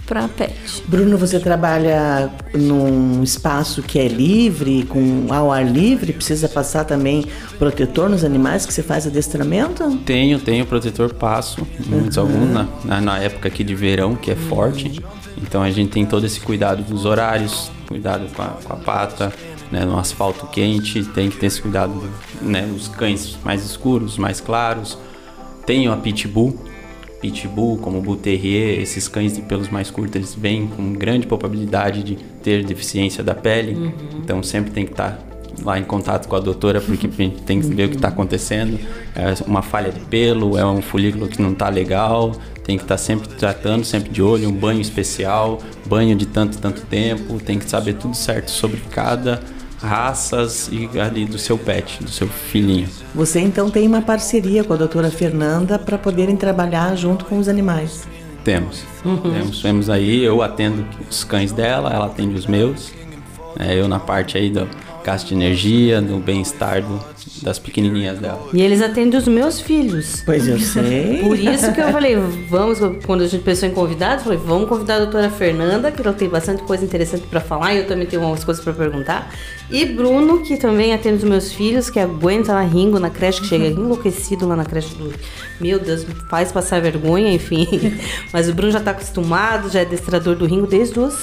[0.07, 0.55] para pet.
[0.87, 7.25] Bruno, você trabalha num espaço que é livre, com ao ar livre, precisa passar também
[7.59, 9.97] protetor nos animais que você faz adestramento?
[10.07, 12.23] Tenho, tenho protetor, passo, muitos Uhum.
[12.23, 15.03] alguns na, na, na época aqui de verão, que é forte.
[15.37, 19.33] Então a gente tem todo esse cuidado dos horários, cuidado com a, com a pata,
[19.71, 21.93] né, no asfalto quente, tem que ter esse cuidado,
[22.41, 24.99] né, os cães mais escuros, mais claros.
[25.67, 26.57] Tenho a Pitbull,
[27.21, 32.03] Pitbull, como Bull Terrier, esses cães de pelos mais curtos, eles vêm com grande probabilidade
[32.03, 33.75] de ter deficiência da pele.
[33.75, 33.93] Uhum.
[34.23, 35.19] Então sempre tem que estar
[35.63, 38.09] lá em contato com a doutora, porque a gente tem que ver o que está
[38.09, 38.79] acontecendo.
[39.15, 42.33] É uma falha de pelo, é um folículo que não está legal,
[42.67, 46.83] tem que estar sempre tratando, sempre de olho, um banho especial, banho de tanto, tanto
[46.83, 49.41] tempo, tem que saber tudo certo sobre cada
[49.81, 52.89] raças e ali do seu pet, do seu filhinho.
[53.15, 57.47] Você então tem uma parceria com a doutora Fernanda para poderem trabalhar junto com os
[57.47, 58.05] animais.
[58.43, 58.83] Temos.
[59.05, 59.21] Uhum.
[59.21, 62.93] Temos, temos aí, eu atendo os cães dela, ela atende os meus.
[63.61, 64.69] É, eu na parte aí do
[65.07, 66.83] gasto de energia, do bem-estar
[67.41, 68.49] das pequenininhas dela.
[68.53, 70.23] E eles atendem os meus filhos.
[70.27, 71.21] Pois eu sei.
[71.23, 72.17] Por isso que eu falei,
[72.51, 76.03] vamos, quando a gente pensou em convidados, eu falei, vamos convidar a doutora Fernanda, que
[76.03, 79.33] ela tem bastante coisa interessante pra falar, e eu também tenho algumas coisas pra perguntar.
[79.71, 83.47] E Bruno, que também atende os meus filhos, que aguenta lá Ringo na creche, que
[83.47, 85.15] chega enlouquecido lá na creche do.
[85.61, 87.69] Meu Deus, me faz passar vergonha, enfim.
[88.33, 91.17] Mas o Bruno já tá acostumado, já é adestrador do Ringo desde os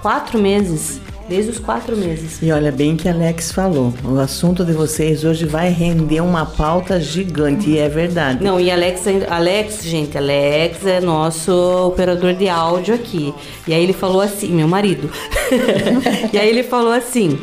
[0.00, 1.00] quatro meses.
[1.28, 2.40] Desde os quatro meses.
[2.40, 7.00] E olha bem que Alex falou, o assunto de vocês hoje vai render uma pauta
[7.00, 8.44] gigante, e é verdade.
[8.44, 11.52] Não, e Alex, Alex, gente, Alex é nosso
[11.86, 13.34] operador de áudio aqui.
[13.66, 15.10] E aí ele falou assim, meu marido.
[16.32, 17.38] e aí ele falou assim: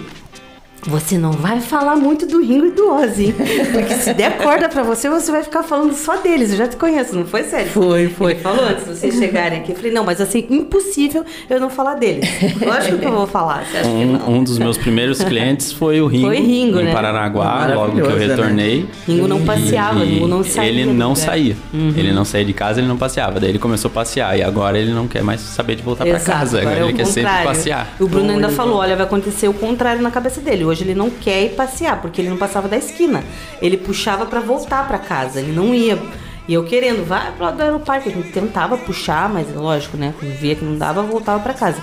[0.87, 3.33] Você não vai falar muito do Ringo e do Ozzy,
[3.71, 6.51] porque se der corda pra você, você vai ficar falando só deles.
[6.51, 7.69] Eu já te conheço, não foi sério?
[7.71, 8.33] Foi, foi.
[8.33, 9.71] Ele falou antes de vocês chegarem aqui.
[9.71, 12.27] Eu falei, não, mas assim, impossível eu não falar deles.
[12.65, 14.29] Lógico que eu vou falar, você acha que não?
[14.29, 16.93] Um, um dos meus primeiros clientes foi o Ringo, Foi Ringo, em né?
[16.93, 18.27] Paranaguá, logo que eu né?
[18.27, 18.85] retornei.
[19.07, 20.69] Ringo não passeava, E Ringo não saía.
[20.69, 21.55] Ele do não saía.
[21.73, 21.93] Uhum.
[21.95, 23.39] Ele não saía de casa, ele não passeava.
[23.39, 24.37] Daí ele começou a passear.
[24.37, 26.57] E agora ele não quer mais saber de voltar pra Exato, casa.
[26.59, 27.47] agora Agora é ele o quer sempre contrário.
[27.47, 27.87] passear.
[27.99, 30.65] O Bruno ainda falou, olha, vai acontecer o contrário na cabeça dele.
[30.73, 33.23] Hoje ele não quer ir passear, porque ele não passava da esquina.
[33.61, 36.01] Ele puxava pra voltar pra casa, ele não ia.
[36.47, 38.09] E eu querendo, vai pro lado do aeroporto.
[38.09, 40.15] A gente tentava puxar, mas lógico, né?
[40.19, 41.77] Quando via que não dava, voltava pra casa.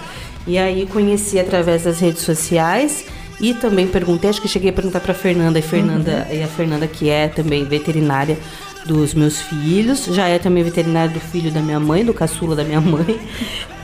[0.45, 3.07] E aí conheci através das redes sociais
[3.41, 6.87] e também perguntei, acho que cheguei a perguntar pra Fernanda, e Fernanda, e a Fernanda
[6.87, 8.37] que é também veterinária
[8.85, 12.65] dos meus filhos, já é também veterinária do filho da minha mãe, do caçula da
[12.65, 13.21] minha mãe,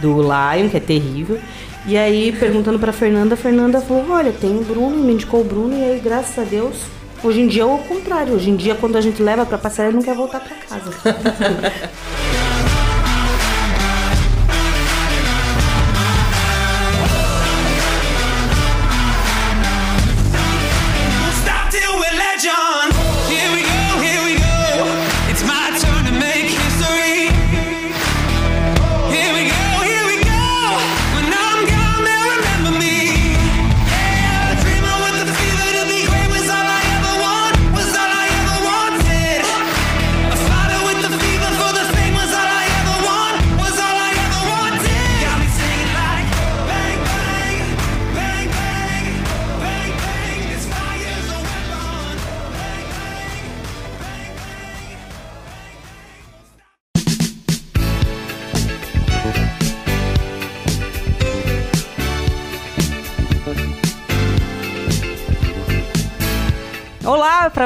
[0.00, 1.38] do Lion, que é terrível.
[1.87, 5.45] E aí, perguntando pra Fernanda, a Fernanda falou: Olha, tem o Bruno, me indicou o
[5.45, 6.76] Bruno, e aí, graças a Deus,
[7.22, 8.34] hoje em dia é o contrário.
[8.34, 10.91] Hoje em dia, quando a gente leva pra passear, ele não quer voltar pra casa.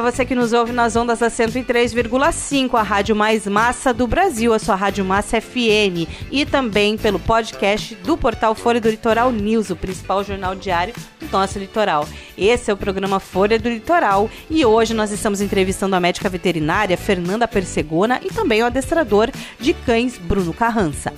[0.01, 4.55] para você que nos ouve nas ondas da 103,5, a rádio mais massa do Brasil,
[4.55, 9.69] a sua rádio massa FM, e também pelo podcast do portal Folha do Litoral News,
[9.69, 12.09] o principal jornal diário do nosso litoral.
[12.37, 16.97] Esse é o programa Folha do Litoral e hoje nós estamos entrevistando a médica veterinária
[16.97, 21.13] Fernanda Persegona e também o adestrador de cães Bruno Carrança.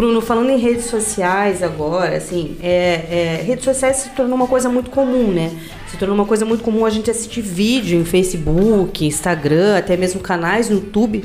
[0.00, 4.66] Bruno, falando em redes sociais agora, assim, é, é, redes sociais se tornou uma coisa
[4.66, 5.52] muito comum, né?
[5.90, 10.18] Se tornou uma coisa muito comum a gente assistir vídeo em Facebook, Instagram, até mesmo
[10.18, 11.22] canais no YouTube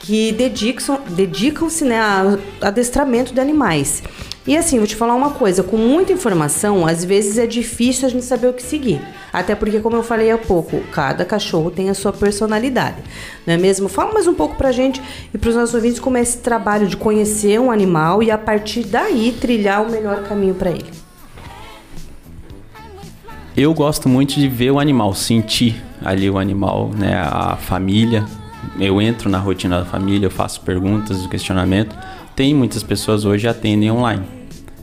[0.00, 4.02] que dedicam- dedicam-se né, a adestramento de animais.
[4.48, 8.10] E assim, vou te falar uma coisa, com muita informação, às vezes é difícil a
[8.10, 8.98] gente saber o que seguir.
[9.30, 12.96] Até porque, como eu falei há pouco, cada cachorro tem a sua personalidade.
[13.46, 13.90] Não é mesmo?
[13.90, 15.02] Fala mais um pouco pra gente
[15.34, 18.84] e pros nossos ouvintes como é esse trabalho de conhecer um animal e a partir
[18.84, 20.90] daí trilhar o melhor caminho pra ele.
[23.54, 28.24] Eu gosto muito de ver o animal, sentir ali o animal, né, a família.
[28.80, 31.94] Eu entro na rotina da família, eu faço perguntas, questionamento.
[32.34, 34.37] Tem muitas pessoas hoje atendem online.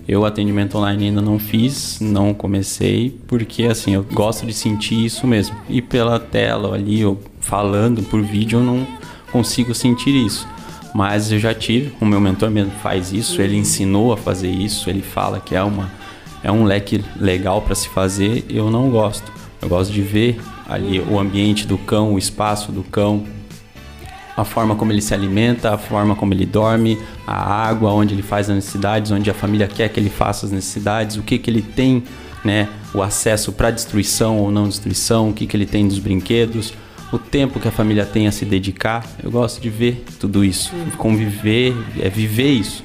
[0.08, 5.26] Eu atendimento online ainda não fiz, não comecei, porque assim, eu gosto de sentir isso
[5.26, 5.56] mesmo.
[5.68, 8.86] E pela tela ali, eu falando por vídeo, eu não
[9.32, 10.47] consigo sentir isso.
[10.93, 14.89] Mas eu já tive, o meu mentor mesmo faz isso, ele ensinou a fazer isso,
[14.89, 15.91] ele fala que é uma
[16.45, 19.34] é um leque legal para se fazer, eu não gosto.
[19.60, 20.39] Eu gosto de ver
[20.70, 23.26] ali o ambiente do cão, o espaço do cão,
[24.36, 28.22] a forma como ele se alimenta, a forma como ele dorme, a água, onde ele
[28.22, 31.50] faz as necessidades, onde a família quer que ele faça as necessidades, o que que
[31.50, 32.04] ele tem,
[32.44, 36.74] né, o acesso para destruição ou não destruição, o que que ele tem dos brinquedos,
[37.12, 39.06] o tempo que a família tem a se dedicar.
[39.24, 42.84] Eu gosto de ver tudo isso, conviver, é viver isso.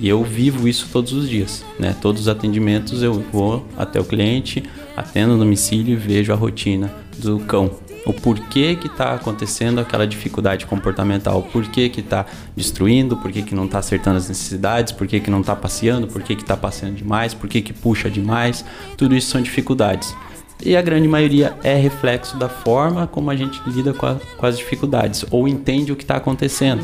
[0.00, 1.94] E eu vivo isso todos os dias, né?
[2.00, 4.62] Todos os atendimentos eu vou até o cliente,
[4.96, 7.87] atendo no domicílio e vejo a rotina do cão.
[8.06, 12.24] O porquê que está acontecendo aquela dificuldade comportamental, o porquê que está
[12.56, 16.32] destruindo, por que não está acertando as necessidades, por que não está passeando, por que
[16.32, 18.64] está passeando demais, por que que puxa demais,
[18.96, 20.16] tudo isso são dificuldades.
[20.64, 24.46] E a grande maioria é reflexo da forma como a gente lida com, a- com
[24.46, 26.82] as dificuldades ou entende o que está acontecendo.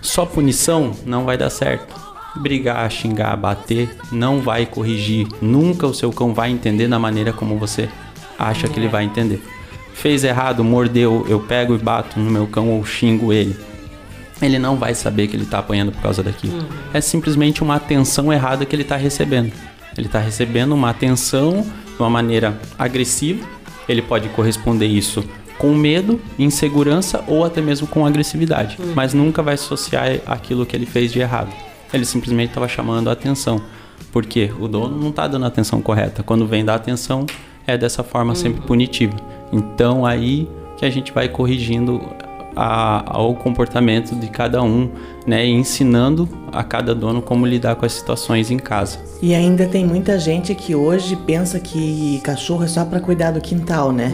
[0.00, 1.94] Só punição não vai dar certo.
[2.36, 5.26] Brigar, xingar, bater não vai corrigir.
[5.40, 7.88] Nunca o seu cão vai entender da maneira como você
[8.38, 9.42] acha que ele vai entender.
[9.94, 13.56] Fez errado, mordeu, eu pego e bato no meu cão ou xingo ele.
[14.40, 16.66] Ele não vai saber que ele está apanhando por causa daquilo.
[16.92, 19.52] É simplesmente uma atenção errada que ele está recebendo.
[19.96, 23.46] Ele está recebendo uma atenção de uma maneira agressiva.
[23.88, 25.22] Ele pode corresponder isso
[25.58, 28.92] com medo, insegurança ou até mesmo com agressividade, Hum.
[28.96, 31.52] mas nunca vai associar aquilo que ele fez de errado.
[31.92, 33.60] Ele simplesmente estava chamando a atenção.
[34.10, 36.22] Porque o dono não está dando a atenção correta.
[36.22, 37.24] Quando vem dar atenção,
[37.66, 39.14] é dessa forma sempre punitiva.
[39.52, 42.00] Então aí que a gente vai corrigindo
[42.56, 44.90] a, ao comportamento de cada um,
[45.26, 45.46] né?
[45.46, 48.98] E ensinando a cada dono como lidar com as situações em casa.
[49.22, 53.40] E ainda tem muita gente que hoje pensa que cachorro é só para cuidar do
[53.40, 54.12] quintal, né?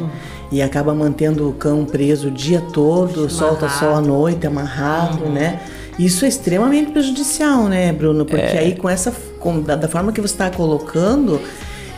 [0.52, 5.60] E acaba mantendo o cão preso o dia todo, solta só à noite, amarrado, né?
[5.98, 8.24] Isso é extremamente prejudicial, né, Bruno?
[8.24, 8.58] Porque É.
[8.60, 11.40] aí com essa, com- da, da forma que você está colocando,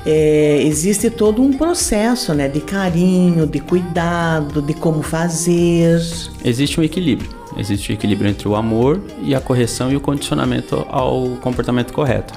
[0.06, 6.00] é, existe todo um processo, né, de carinho, de cuidado, de como fazer.
[6.44, 7.28] Existe um equilíbrio.
[7.56, 12.32] Existe o equilíbrio entre o amor e a correção e o condicionamento ao comportamento correto.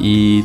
[0.00, 0.44] E,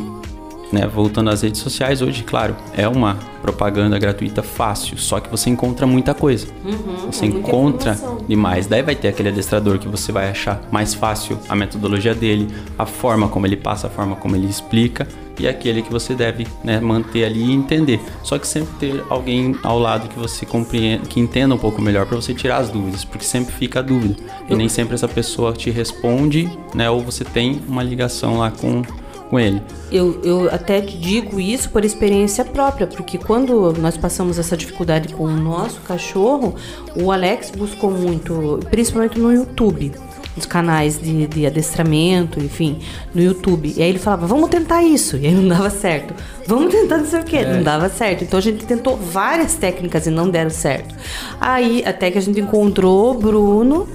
[0.72, 5.49] né, voltando às redes sociais, hoje, claro, é uma propaganda gratuita fácil, só que você
[5.49, 6.47] encontra muita coisa.
[6.64, 8.26] Uhum, Você é muita encontra informação.
[8.28, 8.68] demais.
[8.68, 12.47] Daí vai ter aquele adestrador que você vai achar mais fácil a metodologia dele,
[12.78, 15.08] a forma como ele passa, a forma como ele explica,
[15.40, 18.00] e aquele que você deve né, manter ali e entender.
[18.24, 22.06] Só que sempre ter alguém ao lado que você compreenda, que entenda um pouco melhor
[22.06, 24.16] para você tirar as dúvidas, porque sempre fica a dúvida.
[24.50, 26.90] E nem sempre essa pessoa te responde, né?
[26.90, 28.82] Ou você tem uma ligação lá com,
[29.30, 29.62] com ele.
[29.92, 35.26] Eu, eu até digo isso por experiência própria, porque quando nós passamos essa dificuldade com
[35.26, 36.56] o nosso cachorro,
[36.96, 39.92] o Alex buscou muito, principalmente no YouTube,
[40.36, 42.80] nos canais de, de adestramento, enfim,
[43.14, 43.74] no YouTube.
[43.76, 45.18] E aí ele falava, vamos tentar isso.
[45.26, 46.14] E aí não dava certo.
[46.46, 47.38] Vamos tentar não sei o quê.
[47.38, 47.54] É.
[47.54, 48.24] Não dava certo.
[48.24, 50.94] Então a gente tentou várias técnicas e não deram certo.
[51.42, 53.88] Aí até que a gente encontrou o Bruno.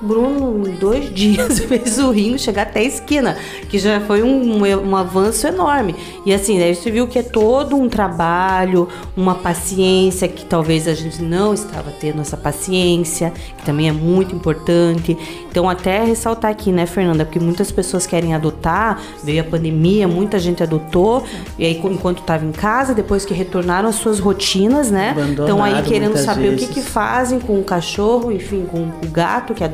[0.00, 3.36] Bruno, em dois dias, fez o Ringo chegar até a esquina,
[3.68, 5.94] que já foi um, um avanço enorme.
[6.24, 10.94] E assim, daí você viu que é todo um trabalho, uma paciência, que talvez a
[10.94, 15.16] gente não estava tendo essa paciência, que também é muito importante.
[15.50, 20.38] Então, até ressaltar aqui, né, Fernanda, porque muitas pessoas querem adotar, veio a pandemia, muita
[20.38, 21.24] gente adotou,
[21.58, 25.14] e aí enquanto estava em casa, depois que retornaram às suas rotinas, né?
[25.30, 26.74] Estão aí querendo saber o que, vezes.
[26.74, 29.64] que fazem com o cachorro, enfim, com o gato que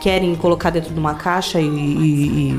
[0.00, 2.50] querem colocar dentro de uma caixa e, e-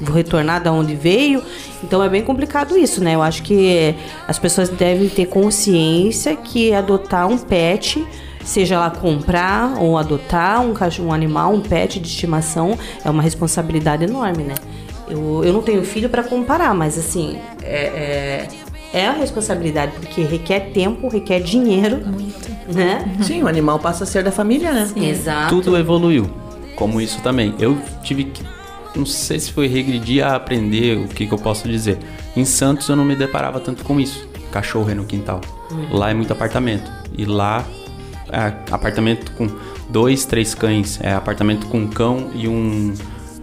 [0.00, 1.42] e retornar da onde veio.
[1.82, 3.14] Então é bem complicado isso, né?
[3.14, 3.94] Eu acho que
[4.28, 8.04] as pessoas devem ter consciência que adotar um pet,
[8.44, 10.74] seja lá comprar ou adotar um
[11.04, 14.54] um animal, um pet de estimação, é uma responsabilidade enorme, né?
[15.08, 18.46] Eu, eu não tenho filho para comparar, mas assim, é,
[18.92, 22.00] é, é a responsabilidade, porque requer tempo, requer dinheiro.
[22.74, 23.16] Né?
[23.22, 24.90] Sim, o animal passa a ser da família, né?
[24.96, 25.54] Exato.
[25.54, 26.30] Tudo evoluiu,
[26.76, 27.54] como isso também.
[27.58, 28.42] Eu tive que,
[28.94, 31.98] não sei se foi regredir a aprender o que, que eu posso dizer.
[32.36, 34.28] Em Santos eu não me deparava tanto com isso.
[34.52, 35.40] Cachorro é no quintal.
[35.70, 35.96] Uhum.
[35.96, 36.90] Lá é muito apartamento.
[37.16, 37.64] E lá
[38.30, 39.48] é apartamento com
[39.88, 40.98] dois, três cães.
[41.02, 42.94] É apartamento com um cão e um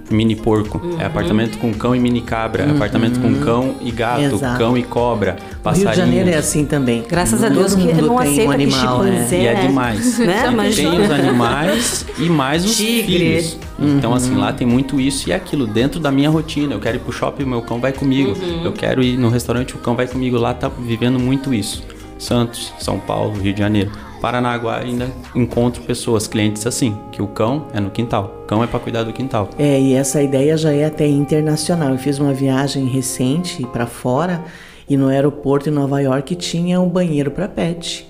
[0.10, 0.80] mini porco.
[0.84, 1.00] Uhum.
[1.00, 2.64] É apartamento com cão e mini cabra.
[2.64, 2.76] É Uhum.
[2.76, 4.58] apartamento com cão e gato, Exato.
[4.58, 5.32] cão e cobra.
[5.32, 5.96] O Rio de Passarinho.
[5.96, 7.04] Janeiro é assim também.
[7.08, 9.12] Graças a Deus que mundo não tem aceita um que animal, né?
[9.12, 9.62] chimpanzé, E é né?
[9.68, 10.20] demais.
[10.20, 10.72] Né?
[10.76, 13.04] Tem os animais e mais os Tigre.
[13.06, 13.58] filhos.
[13.80, 16.74] Então, assim, lá tem muito isso e aquilo dentro da minha rotina.
[16.74, 18.32] Eu quero ir pro shopping, o meu cão vai comigo.
[18.32, 18.64] Uhum.
[18.66, 20.38] Eu quero ir no restaurante, o cão vai comigo.
[20.38, 21.84] Lá tá vivendo muito isso.
[22.18, 23.92] Santos, São Paulo, Rio de Janeiro.
[24.22, 28.42] Paranaguá ainda encontro pessoas, clientes assim, que o cão é no quintal.
[28.44, 29.50] O cão é para cuidar do quintal.
[29.58, 31.90] É, e essa ideia já é até internacional.
[31.90, 34.44] Eu fiz uma viagem recente para fora
[34.90, 38.08] e no aeroporto em Nova York tinha um banheiro para pet,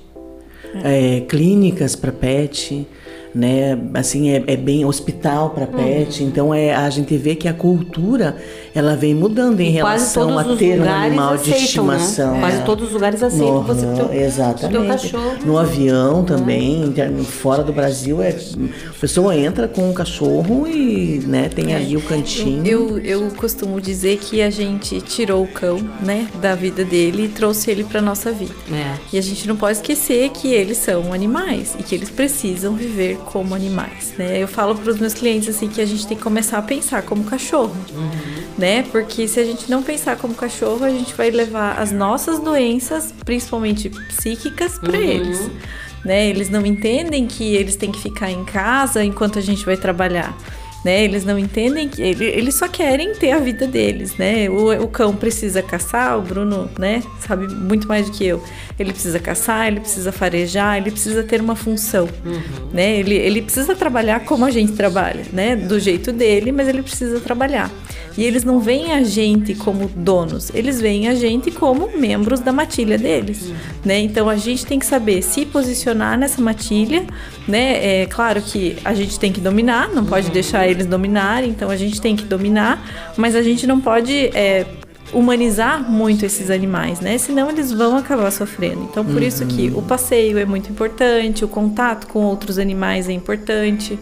[0.84, 2.86] É, clínicas para pet,
[3.38, 3.78] né?
[3.94, 6.24] Assim é, é bem hospital para pet.
[6.24, 8.36] Então é a gente vê que a cultura
[8.74, 12.34] ela vem mudando em Quase relação a ter um animal de aceitam, estimação.
[12.34, 12.40] né?
[12.42, 12.62] Quase É.
[12.62, 14.72] todos os lugares aceitam você Aham, ter exatamente.
[14.72, 15.36] ter o cachorro.
[15.46, 21.20] No avião também, inter- fora do Brasil, é, a pessoa entra com o cachorro e
[21.26, 22.66] né, tem ali o cantinho.
[22.66, 27.28] Eu, eu costumo dizer que a gente tirou o cão, né, da vida dele e
[27.28, 28.54] trouxe ele pra nossa vida.
[29.12, 33.18] E a gente não pode esquecer que eles são animais e que eles precisam viver
[33.32, 34.42] como animais, né?
[34.42, 37.02] Eu falo para os meus clientes assim que a gente tem que começar a pensar
[37.04, 37.76] como cachorro,
[38.58, 38.84] né?
[38.92, 43.14] Porque se a gente não pensar como cachorro, a gente vai levar as nossas doenças,
[43.26, 45.04] principalmente psíquicas, para Uhum.
[45.04, 45.52] eles.
[46.06, 46.30] Né?
[46.30, 50.36] Eles não entendem que eles têm que ficar em casa enquanto a gente vai trabalhar.
[50.86, 51.04] Né?
[51.04, 54.50] Eles não entendem que ele- eles só querem ter a vida deles, né?
[54.50, 58.42] O, o cão precisa caçar, o Bruno, né, sabe muito mais do que eu.
[58.80, 62.08] Ele precisa caçar, ele precisa farejar, ele precisa ter uma função,
[62.72, 62.98] né?
[63.00, 65.56] Ele, ele precisa trabalhar como a gente trabalha, né?
[65.56, 67.72] Do jeito dele, mas ele precisa trabalhar.
[68.18, 72.52] E eles não veem a gente como donos, eles veem a gente como membros da
[72.52, 73.52] matilha deles,
[73.86, 74.00] né?
[74.00, 77.06] Então a gente tem que saber se posicionar nessa matilha,
[77.48, 78.02] né?
[78.02, 81.78] É claro que a gente tem que dominar, não pode deixar eles dominarem, então a
[81.78, 84.66] gente tem que dominar, mas a gente não pode é,
[85.14, 87.18] humanizar muito esses animais, né?
[87.18, 88.88] Senão eles vão acabar sofrendo.
[88.90, 93.14] Então por isso que o passeio é muito importante, o contato com outros animais é
[93.14, 93.98] importante,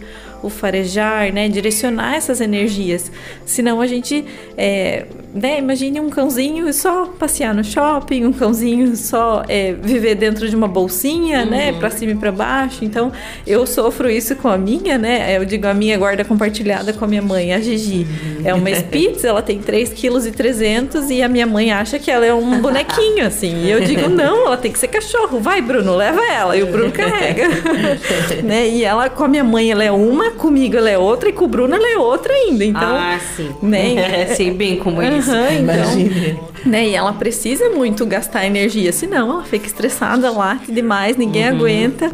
[0.48, 1.48] farejar, né?
[1.48, 3.10] Direcionar essas energias.
[3.44, 4.24] Senão a gente,
[4.56, 5.58] é, né?
[5.58, 10.68] Imagine um cãozinho só passear no shopping, um cãozinho só é, viver dentro de uma
[10.68, 11.72] bolsinha, né?
[11.72, 12.84] Para cima e para baixo.
[12.84, 13.12] Então
[13.46, 15.36] eu sofro isso com a minha, né?
[15.36, 18.06] Eu digo a minha guarda compartilhada com a minha mãe, a Gigi.
[18.44, 22.32] É uma Spitz, ela tem 3,3 kg e a minha mãe acha que ela é
[22.32, 23.64] um bonequinho, assim.
[23.64, 25.40] E eu digo, não, ela tem que ser cachorro.
[25.40, 26.56] Vai, Bruno, leva ela.
[26.56, 27.48] E o Bruno carrega.
[28.42, 28.68] né?
[28.68, 31.44] E ela, com a minha mãe, ela é uma, comigo ela é outra, e com
[31.44, 32.64] o Bruno ela é outra ainda.
[32.64, 33.50] Então, ah, sim.
[33.62, 34.26] né?
[34.36, 35.30] Sei bem como é isso.
[35.30, 36.88] Aham, então, né?
[36.88, 41.56] E ela precisa muito gastar energia, senão ela fica estressada, late demais, ninguém Uhum.
[41.56, 42.08] aguenta.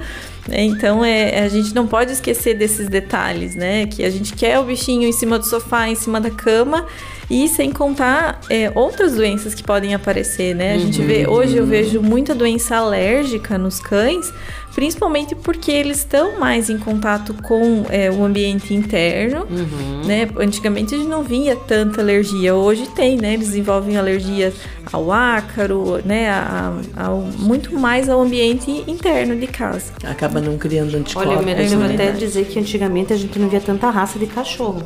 [0.49, 0.63] né?
[0.65, 3.87] Então é, a gente não pode esquecer desses detalhes, né?
[3.87, 6.87] Que a gente quer o bichinho em cima do sofá, em cima da cama.
[7.31, 10.75] E sem contar é, outras doenças que podem aparecer, né?
[10.75, 14.33] A gente vê, hoje eu vejo muita doença alérgica nos cães,
[14.75, 19.47] principalmente porque eles estão mais em contato com é, o ambiente interno,
[20.07, 20.29] né?
[20.39, 23.35] Antigamente a gente não via tanta alergia, hoje tem, né?
[23.35, 24.53] Eles desenvolvem alergia
[24.93, 26.29] ao ácaro, né?
[26.31, 29.93] A, a- ao- muito mais ao ambiente interno de casa.
[30.05, 31.37] Acaba não criando anticorpos.
[31.37, 31.95] Olha, eu né?
[31.95, 34.83] até dizer que antigamente a gente não via tanta raça de cachorro.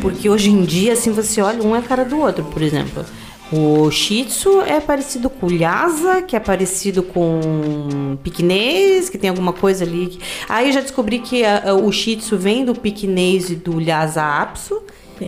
[0.00, 3.04] Porque hoje em dia, assim, você olha, um é cara do outro, por exemplo.
[3.52, 9.30] O Shih Tzu é parecido com o Lhasa, que é parecido com piquinês, que tem
[9.30, 10.18] alguma coisa ali.
[10.48, 13.78] Aí eu já descobri que a- a- o Shih Tzu vem do piquinês e do
[13.78, 14.82] Lhasa apso.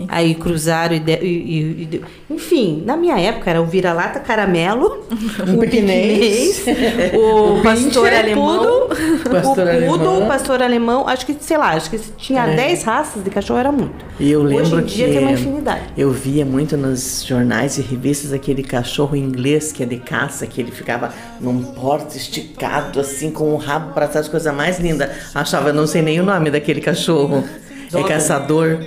[0.08, 2.00] Aí cruzaram e, de- e- e- de-
[2.30, 5.04] Enfim, na minha época era o vira-lata caramelo,
[5.46, 8.88] Um o piquinês, piquinês, o pastor pincher, alemão,
[9.30, 12.56] pastor o poodle, pastor alemão, acho que, sei lá, acho que se tinha É.
[12.56, 14.04] 10 raças de cachorro era muito.
[14.18, 15.82] E eu lembro Hoje em dia que tem uma infinidade.
[15.96, 20.60] eu via muito nos jornais e revistas aquele cachorro inglês que é de caça, que
[20.60, 25.10] ele ficava num porte esticado, assim, com o rabo para trás, coisa mais linda.
[25.34, 27.44] Achava, não sei nem o nome daquele cachorro.
[27.94, 28.78] É caçador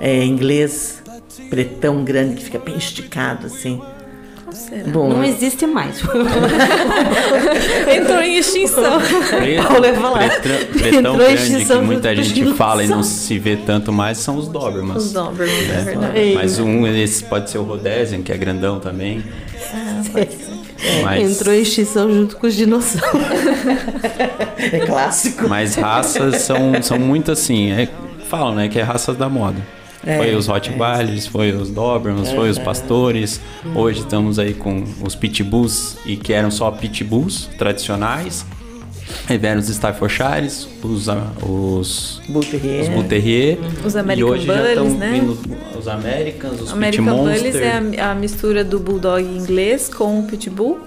[0.00, 1.02] é, inglês,
[1.50, 3.80] pretão grande, que fica bem esticado, assim.
[4.92, 6.00] Bom, Não existe mais.
[7.94, 9.00] Entrou em extinção.
[9.00, 10.40] Falar.
[10.40, 13.38] Pretão, pretão Entrou em grande que extinção muita junto gente com fala e não se
[13.38, 15.04] vê tanto mais são os Dobermans.
[15.04, 15.82] Os Dobermans, é né?
[15.82, 16.34] verdade.
[16.34, 19.22] Mas um desses pode ser o Rhodesian, que é grandão também.
[21.02, 23.26] Mas, Entrou em extinção junto com os dinossauros.
[24.72, 25.48] é clássico.
[25.48, 27.72] mas raças são, são muito assim.
[27.72, 27.88] É,
[28.28, 28.68] falam, né?
[28.68, 29.75] Que é raças da moda.
[30.06, 33.40] É, foi os Rottweilers, foi os Dobermans, foi os pastores.
[33.74, 38.46] Hoje estamos aí com os Pitbulls, e que eram só Pitbulls tradicionais.
[39.28, 42.82] Aí vieram os Staffordshires, os, ah, os, Bull Terrier.
[42.82, 43.58] os Bull Terrier.
[43.84, 45.12] Os e American hoje já Bullies, estão né?
[45.12, 45.38] vindo
[45.78, 47.38] os Americans, os Pit American Monster.
[47.38, 50.80] Bullies é a, a mistura do Bulldog inglês com o Pitbull.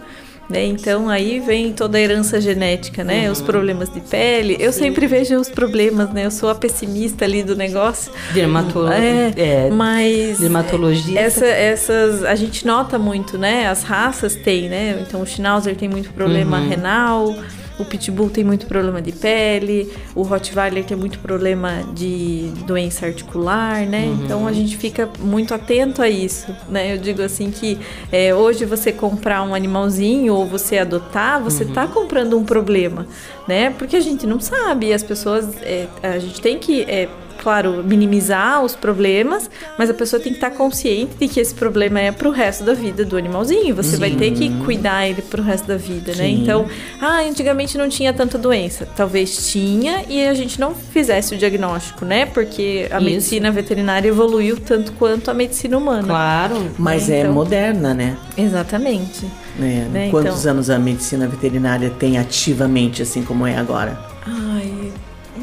[0.49, 0.65] Né?
[0.65, 3.29] Então aí vem toda a herança genética, né?
[3.29, 4.57] Os problemas de pele.
[4.59, 6.25] Eu sempre vejo os problemas, né?
[6.25, 8.11] Eu sou a pessimista ali do negócio.
[8.33, 11.19] Dermatolo- É, é, mas dermatologista.
[11.19, 13.67] essa- essas a gente nota muito, né?
[13.67, 14.99] As raças têm, né?
[15.07, 16.67] Então o Schnauzer tem muito problema Uhum.
[16.69, 17.35] renal.
[17.79, 23.85] O Pitbull tem muito problema de pele, o Rottweiler tem muito problema de doença articular,
[23.85, 24.05] né?
[24.05, 24.19] Uhum.
[24.25, 26.93] Então a gente fica muito atento a isso, né?
[26.93, 27.79] Eu digo assim que
[28.11, 31.73] é, hoje você comprar um animalzinho ou você adotar, você Uhum.
[31.73, 33.07] tá comprando um problema,
[33.47, 33.69] né?
[33.77, 37.07] Porque a gente não sabe, as pessoas, é, a gente tem que é,
[37.41, 41.99] claro, minimizar os problemas, mas a pessoa tem que estar consciente de que esse problema
[41.99, 43.75] é pro resto da vida do animalzinho.
[43.75, 46.25] Você vai ter que cuidar ele pro resto da vida, né?
[46.25, 46.41] Sim.
[46.43, 46.65] Então,
[47.01, 48.87] ah, antigamente não tinha tanta doença.
[48.95, 52.25] Talvez tinha e a gente não fizesse o diagnóstico, né?
[52.25, 53.05] Porque a Isso.
[53.05, 56.03] medicina veterinária evoluiu tanto quanto a medicina humana.
[56.07, 56.69] Claro.
[56.77, 58.17] Mas é Então- moderna, né?
[58.37, 59.25] Exatamente.
[59.59, 63.99] É, Né, Quantos então- anos a medicina veterinária tem ativamente, assim como é agora?
[64.25, 64.88] Ai,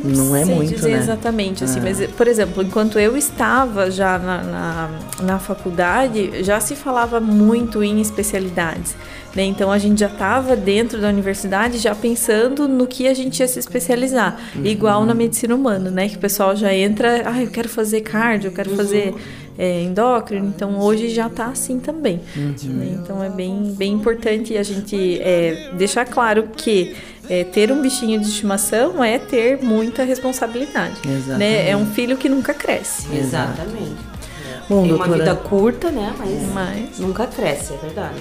[0.05, 0.99] Não é sei muito, dizer né?
[0.99, 1.83] exatamente, assim, Ah.
[1.85, 4.91] mas, por exemplo, enquanto eu estava já na, na,
[5.23, 8.95] na faculdade, já se falava muito em especialidades.
[9.35, 9.45] Né?
[9.45, 13.49] Então a gente já estava dentro da universidade já pensando no que a gente ia
[13.49, 14.39] se especializar.
[14.55, 14.65] Uhum.
[14.65, 16.09] Igual na medicina humana, né?
[16.09, 18.77] Que o pessoal já entra, ah, eu quero fazer cardio, eu quero Uhum.
[18.77, 19.15] fazer
[19.59, 20.47] é, endócrino.
[20.55, 22.21] Então hoje já está assim também.
[22.35, 22.55] Uhum.
[22.65, 22.99] né?
[23.03, 26.95] Então é bem, bem importante a gente é, deixar claro que
[27.29, 30.97] é, ter um bichinho de estimação é ter muita responsabilidade.
[31.07, 31.39] Exatamente.
[31.39, 31.71] Né?
[31.71, 33.07] É um filho que nunca cresce.
[33.15, 33.97] Exatamente.
[34.69, 35.31] Bom, Tem uma doutora.
[35.35, 36.13] vida curta, né?
[36.19, 38.17] Mas, Mas- nunca cresce, é verdade.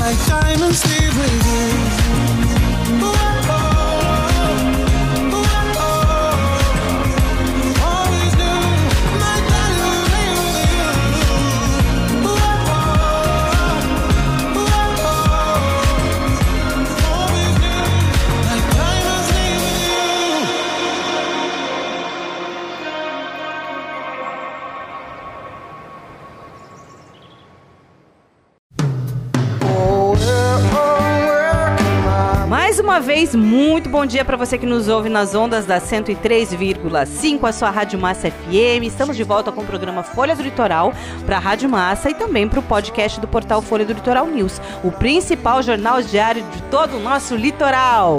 [0.00, 1.91] Like diamonds leave with you.
[32.82, 37.52] Uma vez, muito bom dia para você que nos ouve nas ondas da 103,5, a
[37.52, 38.82] sua Rádio Massa FM.
[38.82, 40.92] Estamos de volta com o programa Folha do Litoral
[41.24, 44.60] para a Rádio Massa e também para o podcast do portal Folha do Litoral News,
[44.82, 48.18] o principal jornal diário de todo o nosso litoral.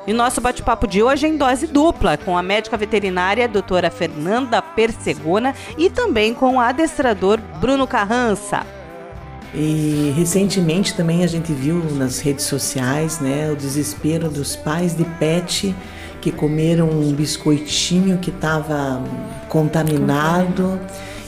[0.07, 4.63] E nosso bate-papo de hoje é em dose dupla, com a médica veterinária doutora Fernanda
[4.63, 8.65] Persegona e também com o adestrador Bruno Carrança.
[9.53, 15.05] E recentemente também a gente viu nas redes sociais, né, o desespero dos pais de
[15.05, 15.75] pet
[16.21, 19.03] que comeram um biscoitinho que estava
[19.49, 20.81] contaminado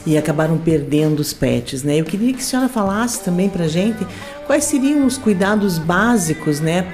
[0.08, 1.96] e acabaram perdendo os pets, né?
[2.00, 4.06] Eu queria que a senhora falasse também pra gente
[4.46, 6.90] quais seriam os cuidados básicos, né,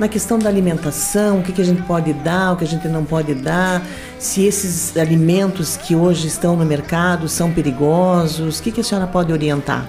[0.00, 2.88] na questão da alimentação, o que, que a gente pode dar, o que a gente
[2.88, 3.86] não pode dar,
[4.18, 9.06] se esses alimentos que hoje estão no mercado são perigosos, o que, que a senhora
[9.06, 9.88] pode orientar?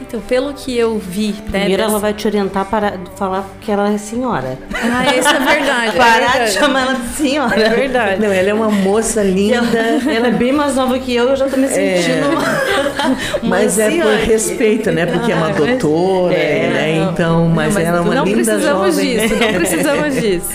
[0.00, 3.70] Então, pelo que eu vi, né, Primeiro ela dessa- vai te orientar para falar que
[3.70, 4.58] ela é senhora.
[4.74, 5.88] Ah, isso é verdade.
[5.94, 6.44] é Parar verdade.
[6.52, 7.60] de chamar ela de senhora.
[7.60, 8.20] É verdade.
[8.22, 9.56] Não, ela é uma moça linda.
[9.78, 12.40] Ela, ela é bem mais nova que eu, eu já tô me sentindo uma,
[13.42, 15.06] uma Mas é por respeito, né?
[15.06, 17.00] Porque é uma Ah, mas- doutora, É, né?
[17.04, 17.12] não.
[17.12, 19.16] Então, mas, Não, ela é uma não linda precisamos jovem.
[19.18, 19.46] disso, né?
[19.52, 20.50] não precisamos disso.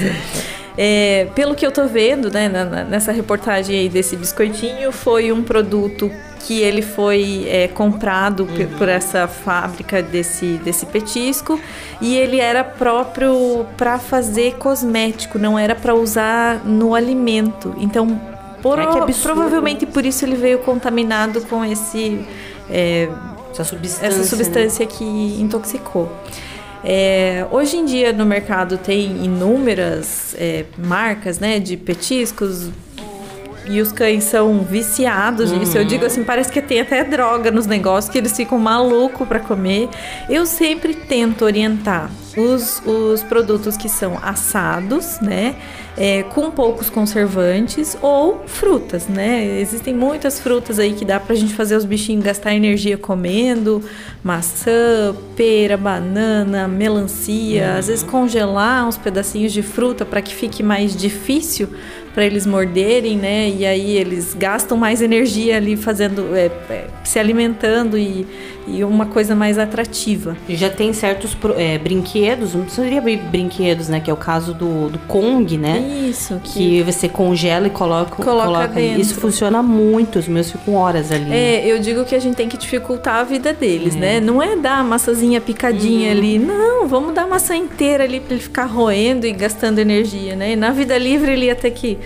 [0.78, 5.42] É, pelo que eu tô vendo, né, na- nessa reportagem aí desse biscoitinho, foi um
[5.42, 6.12] produto
[6.42, 11.60] que ele foi é, comprado pe- por essa fábrica desse, desse petisco
[12.00, 17.74] e ele era próprio para fazer cosmético, não era para usar no alimento.
[17.80, 18.20] Então,
[18.62, 19.22] por, absurdo.
[19.24, 22.20] provavelmente por isso ele veio contaminado com esse
[22.70, 23.08] é,
[23.52, 24.06] Essa substância.
[24.08, 25.04] essa substância que
[25.40, 26.12] intoxicou.
[26.88, 32.70] É, hoje em dia no mercado tem inúmeras é, marcas né, de petiscos
[33.68, 35.76] e os cães são viciados nisso.
[35.76, 39.40] Eu digo assim, parece que tem até droga nos negócios que eles ficam malucos para
[39.40, 39.90] comer.
[40.30, 45.56] Eu sempre tento orientar os, os produtos que são assados, né?
[45.98, 49.60] É, com poucos conservantes ou frutas, né?
[49.60, 53.82] Existem muitas frutas aí que dá pra gente fazer os bichinhos gastar energia comendo,
[54.24, 60.96] maçã, pera, banana, melancia, às vezes congelar uns pedacinhos de fruta para que fique mais
[60.96, 61.70] difícil
[62.16, 63.50] para eles morderem, né?
[63.50, 68.26] E aí eles gastam mais energia ali fazendo, é, é, se alimentando e,
[68.66, 70.36] e uma coisa mais atrativa.
[70.48, 74.00] Já tem certos é, brinquedos, não seria brinquedos, né?
[74.00, 76.08] Que é o caso do, do Kong, né?
[76.10, 78.80] Isso, Que você congela e coloca, Coloca coloca.
[78.82, 81.34] Isso funciona muito, os meus ficam horas ali.
[81.34, 84.00] É, eu digo que a gente tem que dificultar a vida deles, É.
[84.00, 84.20] né?
[84.22, 86.18] Não é dar a maçãzinha picadinha Uhum.
[86.18, 86.40] ali.
[86.40, 90.54] Não, vamos dar a maçã inteira ali pra ele ficar roendo e gastando energia, né?
[90.54, 91.98] E na vida livre ele ia ter que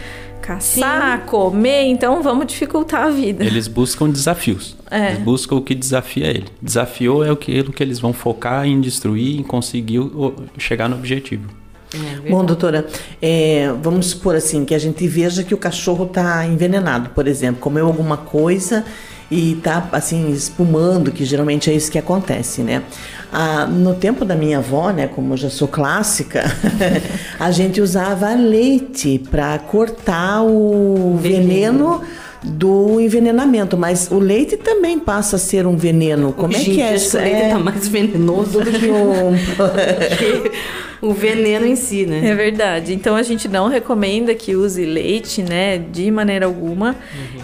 [0.42, 3.44] caçar, comer, então vamos dificultar a vida.
[3.44, 4.76] Eles buscam desafios.
[4.90, 5.12] É.
[5.12, 6.48] Eles buscam o que desafia ele.
[6.62, 10.00] Desafiou é aquilo que eles vão focar em destruir, em conseguir
[10.58, 11.48] chegar no objetivo.
[12.30, 12.88] Bom, doutora,
[13.20, 17.60] é, vamos supor assim que a gente veja que o cachorro está envenenado, por exemplo,
[17.60, 18.86] comeu alguma coisa
[19.32, 22.82] e está assim espumando, que geralmente é isso que acontece, né?
[23.32, 26.44] Ah, no tempo da minha avó, né, como eu já sou clássica,
[27.40, 32.02] a gente usava leite para cortar o veneno
[32.42, 36.32] do envenenamento, mas o leite também passa a ser um veneno.
[36.34, 37.18] Como é Gente, que é isso?
[37.18, 39.34] o leite É- tá mais venenoso do que o
[41.02, 42.22] o veneno em si, né?
[42.30, 42.94] É verdade.
[42.94, 45.78] Então a gente não recomenda que use leite, né?
[45.78, 46.96] De maneira alguma.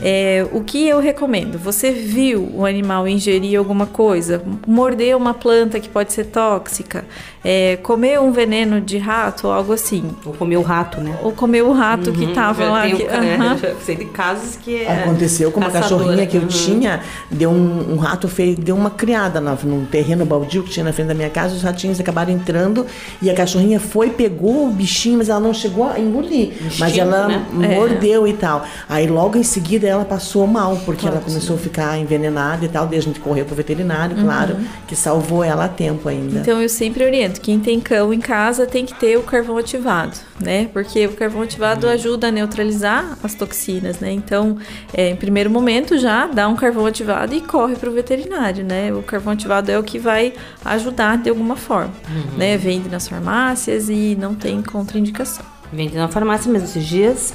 [0.02, 1.58] É, o que eu recomendo?
[1.58, 7.06] Você viu o animal ingerir alguma coisa, morder uma planta que pode ser tóxica,
[7.44, 10.04] é, comer um veneno de rato ou algo assim.
[10.26, 11.18] Ou comer o rato, né?
[11.24, 12.34] Ou comer o rato que Uhum.
[12.34, 12.82] tava Já lá.
[12.84, 13.06] tem o que-.
[13.06, 16.00] Já sei de casos que é Aconteceu com uma caçadora.
[16.04, 16.48] cachorrinha que eu Uhum.
[16.48, 17.02] tinha,
[17.32, 20.92] deu um, um rato feio, deu uma criada na, num terreno baldio que tinha na
[20.94, 22.86] frente da minha casa, os ratinhos acabaram entrando
[23.22, 26.54] e a cachorrinha foi, pegou o bichinho, mas ela não chegou a engolir.
[26.62, 27.46] mas Instinto, ela né?
[27.52, 28.66] mordeu e tal.
[28.90, 31.26] Aí logo em seguida ela passou mal, porque ela Pode.
[31.32, 34.24] começou a ficar envenenada e tal, daí a gente correu pro veterinário, Uhum.
[34.24, 34.58] claro,
[34.88, 36.40] que salvou ela a tempo ainda.
[36.40, 40.18] Então eu sempre oriento, quem tem cão em casa tem que ter o carvão ativado,
[40.40, 40.68] né?
[40.74, 44.12] Porque o carvão ativado ajuda a neutralizar as toxinas, né?
[44.12, 44.58] Então,
[44.94, 48.94] é, em primeiro momento já dá um carvão ativado e corre para o veterinário, né?
[48.94, 52.38] O carvão ativado é o que vai ajudar de alguma forma, Uhum.
[52.38, 52.58] né?
[52.58, 55.46] Vende nas farmácias e não tem contraindicação.
[55.72, 57.34] Vende na farmácia mesmo esses dias.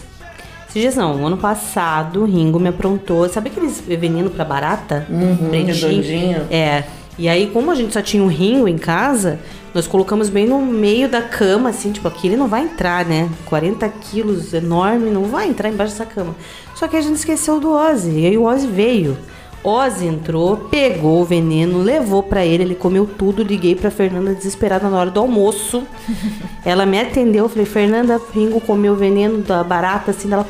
[0.69, 3.29] Esses dias não, ano passado o Ringo me aprontou.
[3.29, 5.07] Sabe aqueles veneno pra barata?
[5.11, 6.47] Uhum, redondinho.
[6.51, 6.85] É.
[7.19, 9.39] E aí, como a gente só tinha um Ringo em casa,
[9.75, 13.29] nós colocamos bem no meio da cama, assim, tipo, aqui ele não vai entrar, né?
[13.45, 16.35] 40 quilos, enorme, não vai entrar embaixo dessa cama.
[16.75, 18.21] Só que a gente esqueceu do Ozzy.
[18.21, 19.19] E aí o Ozzy veio.
[19.63, 23.43] Ozzy entrou, pegou o veneno, levou pra ele, ele comeu tudo.
[23.43, 25.83] Liguei pra Fernanda desesperada na hora do almoço.
[26.65, 30.47] Ela me atendeu, eu falei, Fernanda, Ringo comeu o veneno da barata, assim, ela.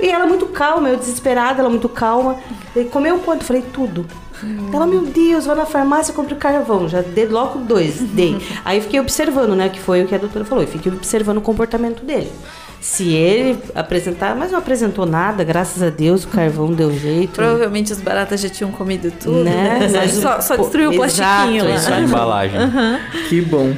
[0.00, 2.36] E ela muito calma, eu desesperada, ela muito calma.
[2.74, 3.44] Ele comeu quanto?
[3.44, 4.04] Falei, tudo.
[4.72, 6.88] Ela, meu Deus, vai na farmácia e compra o carvão.
[6.88, 8.36] Já dei logo dois, dei.
[8.64, 9.68] Aí fiquei observando, né?
[9.68, 10.66] Que foi o que a doutora falou.
[10.66, 12.30] Fiquei observando o comportamento dele.
[12.84, 17.32] Se ele apresentar, mas não apresentou nada, graças a Deus, o carvão deu jeito.
[17.32, 19.88] Provavelmente as baratas já tinham comido tudo, Né?
[19.90, 19.90] né?
[19.90, 21.74] Mas só, só pô, destruiu o plastiquinho exato, lá.
[21.76, 22.60] isso A embalagem.
[22.60, 23.00] Aham.
[23.30, 23.74] Que bom.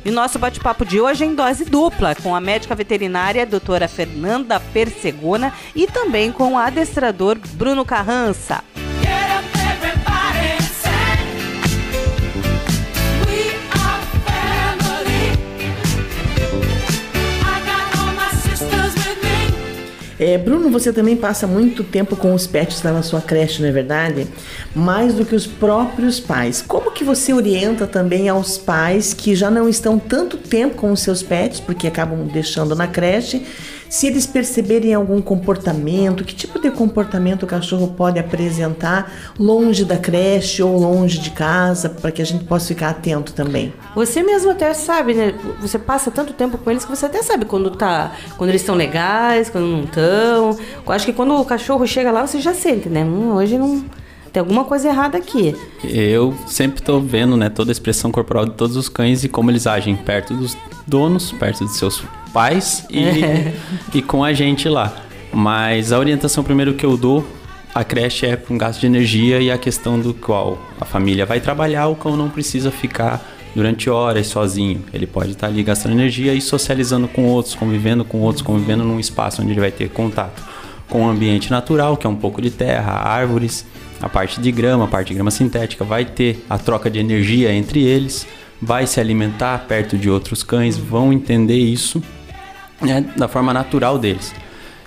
[0.05, 3.89] E o nosso bate-papo de hoje é em dose dupla, com a médica veterinária doutora
[3.89, 8.63] Fernanda Persegona e também com o adestrador Bruno Carrança.
[20.19, 23.69] É, Bruno, você também passa muito tempo com os pets lá na sua creche, não
[23.69, 24.27] é verdade?
[24.75, 26.61] Mais do que os próprios pais.
[26.67, 31.01] Como que você orienta também aos pais que já não estão tanto tempo com os
[31.01, 33.45] seus pets, porque acabam deixando na creche,
[33.89, 39.97] se eles perceberem algum comportamento, que tipo de comportamento o cachorro pode apresentar longe da
[39.97, 43.73] creche ou longe de casa, para que a gente possa ficar atento também?
[43.95, 45.35] Você mesmo até sabe, né?
[45.61, 48.75] Você passa tanto tempo com eles que você até sabe quando tá, quando eles estão
[48.75, 50.59] legais, quando não estão.
[50.87, 53.05] Eu acho que quando o cachorro chega lá, você já sente, né?
[53.05, 53.85] Hum, hoje não
[54.33, 55.57] tem alguma coisa errada aqui.
[55.83, 59.51] Eu sempre tô vendo, né, toda a expressão corporal de todos os cães e como
[59.51, 60.57] eles agem perto dos
[60.87, 62.03] donos, perto de seus
[62.33, 63.55] pais e, É.
[63.95, 64.93] e com a gente lá.
[65.33, 67.27] Mas a orientação primeiro que eu dou,
[67.75, 71.41] a creche é com gasto de energia e a questão do qual a família vai
[71.41, 73.25] trabalhar, o cão não precisa ficar
[73.55, 74.85] durante horas sozinho.
[74.93, 78.99] Ele pode estar ali gastando energia e socializando com outros, convivendo com outros, convivendo num
[79.01, 80.43] espaço onde ele vai ter contato.
[80.89, 83.63] com o ambiente natural, que é um pouco de terra, árvores,
[84.01, 87.53] a parte de grama, a parte de grama sintética, vai ter a troca de energia
[87.53, 88.27] entre eles,
[88.63, 92.03] vai se alimentar perto de outros cães, vão entender isso
[92.81, 94.35] né, da forma natural deles.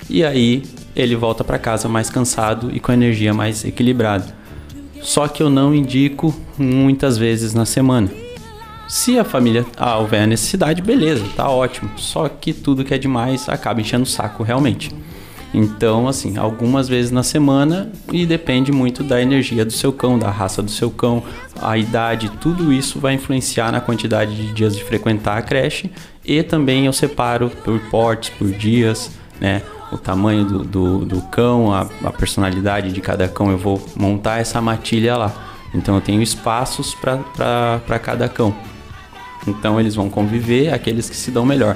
[0.09, 0.63] E aí
[0.95, 4.35] ele volta para casa mais cansado e com a energia mais equilibrada.
[5.01, 8.09] Só que eu não indico muitas vezes na semana.
[8.87, 11.89] Se a família ah, houver a necessidade, beleza, tá ótimo.
[11.97, 14.93] Só que tudo que é demais acaba enchendo o saco realmente.
[15.53, 20.29] Então, assim, algumas vezes na semana e depende muito da energia do seu cão, da
[20.29, 21.23] raça do seu cão,
[21.61, 25.91] a idade, tudo isso vai influenciar na quantidade de dias de frequentar a creche
[26.23, 29.61] e também eu separo por portes, por dias, né?
[29.91, 34.39] O tamanho do, do, do cão, a, a personalidade de cada cão, eu vou montar
[34.39, 35.33] essa matilha lá.
[35.73, 38.55] Então eu tenho espaços para cada cão.
[39.45, 41.75] Então eles vão conviver aqueles que se dão melhor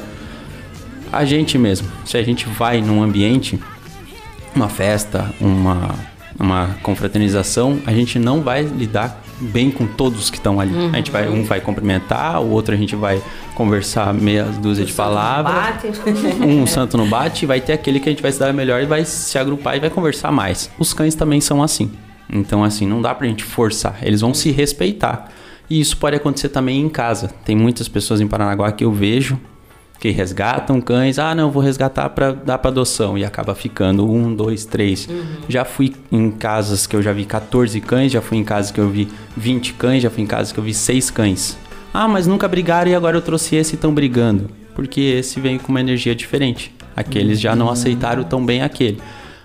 [1.15, 1.87] a gente mesmo.
[2.05, 3.59] Se a gente vai num ambiente,
[4.55, 5.95] uma festa, uma,
[6.39, 10.73] uma confraternização, a gente não vai lidar bem com todos que estão ali.
[10.73, 10.89] Uhum.
[10.93, 13.21] A gente vai, um vai cumprimentar, o outro a gente vai
[13.53, 15.55] conversar meia dúzia de palavras.
[16.45, 18.85] Um santo no bate, vai ter aquele que a gente vai se dar melhor e
[18.85, 20.69] vai se agrupar e vai conversar mais.
[20.77, 21.91] Os cães também são assim.
[22.31, 23.97] Então, assim, não dá pra gente forçar.
[24.01, 25.29] Eles vão se respeitar.
[25.69, 27.29] E isso pode acontecer também em casa.
[27.43, 29.39] Tem muitas pessoas em Paranaguá que eu vejo
[29.99, 31.17] que resgatam cães.
[31.17, 33.17] Ah, não, vou resgatar para dar para adoção.
[33.17, 35.07] E acaba ficando um, dois, três.
[35.07, 35.23] Uhum.
[35.47, 38.79] Já fui em casas que eu já vi 14 cães, já fui em casas que
[38.79, 41.57] eu vi 20 cães, já fui em casas que eu vi 6 cães.
[41.93, 44.49] Ah, mas nunca brigaram e agora eu trouxe esse e estão brigando.
[44.73, 46.73] Porque esse vem com uma energia diferente.
[46.95, 49.01] Aqueles já não aceitaram tão bem aquele.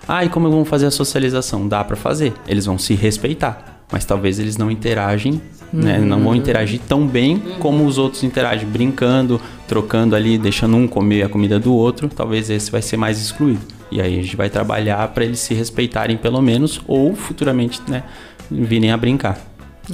[0.07, 1.67] Ah, e como vão fazer a socialização?
[1.67, 2.33] Dá para fazer.
[2.47, 3.85] Eles vão se respeitar.
[3.91, 5.41] Mas talvez eles não interagem,
[5.71, 5.99] né?
[5.99, 11.23] Não vão interagir tão bem como os outros interagem, brincando, trocando ali, deixando um comer
[11.23, 12.09] a comida do outro.
[12.09, 13.61] Talvez esse vai ser mais excluído.
[13.91, 18.03] E aí a gente vai trabalhar para eles se respeitarem pelo menos ou futuramente, né,
[18.49, 19.39] virem a brincar.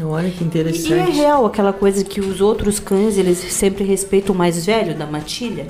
[0.03, 1.11] Olha que E é interessante.
[1.11, 5.65] real aquela coisa que os outros cães, eles sempre respeitam o mais velho da matilha?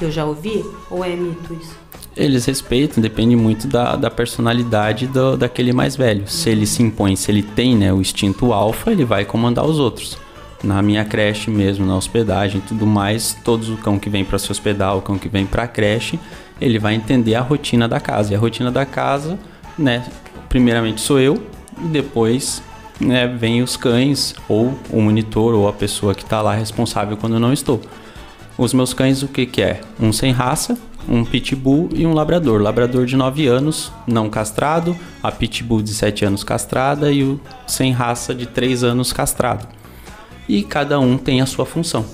[0.00, 0.64] Que eu já ouvi?
[0.90, 1.76] Ou é mito isso?
[2.16, 6.26] Eles respeitam, depende muito da, da personalidade do, daquele mais velho.
[6.26, 9.78] Se ele se impõe, se ele tem né, o instinto alfa, ele vai comandar os
[9.78, 10.16] outros.
[10.64, 14.50] Na minha creche mesmo, na hospedagem tudo mais, todos o cão que vem para se
[14.50, 16.18] hospedar, o cão que vem para a creche,
[16.58, 18.32] ele vai entender a rotina da casa.
[18.32, 19.38] E a rotina da casa,
[19.78, 20.02] né,
[20.48, 21.42] primeiramente sou eu,
[21.78, 22.62] e depois
[22.98, 27.34] né, vem os cães, ou o monitor, ou a pessoa que está lá responsável quando
[27.34, 27.82] eu não estou.
[28.60, 29.80] Os meus cães, o que, que é?
[29.98, 30.76] Um sem raça,
[31.08, 32.60] um pitbull e um labrador.
[32.60, 37.90] Labrador de 9 anos, não castrado, a pitbull de 7 anos castrada e o sem
[37.90, 39.66] raça de 3 anos castrado.
[40.46, 42.04] E cada um tem a sua função.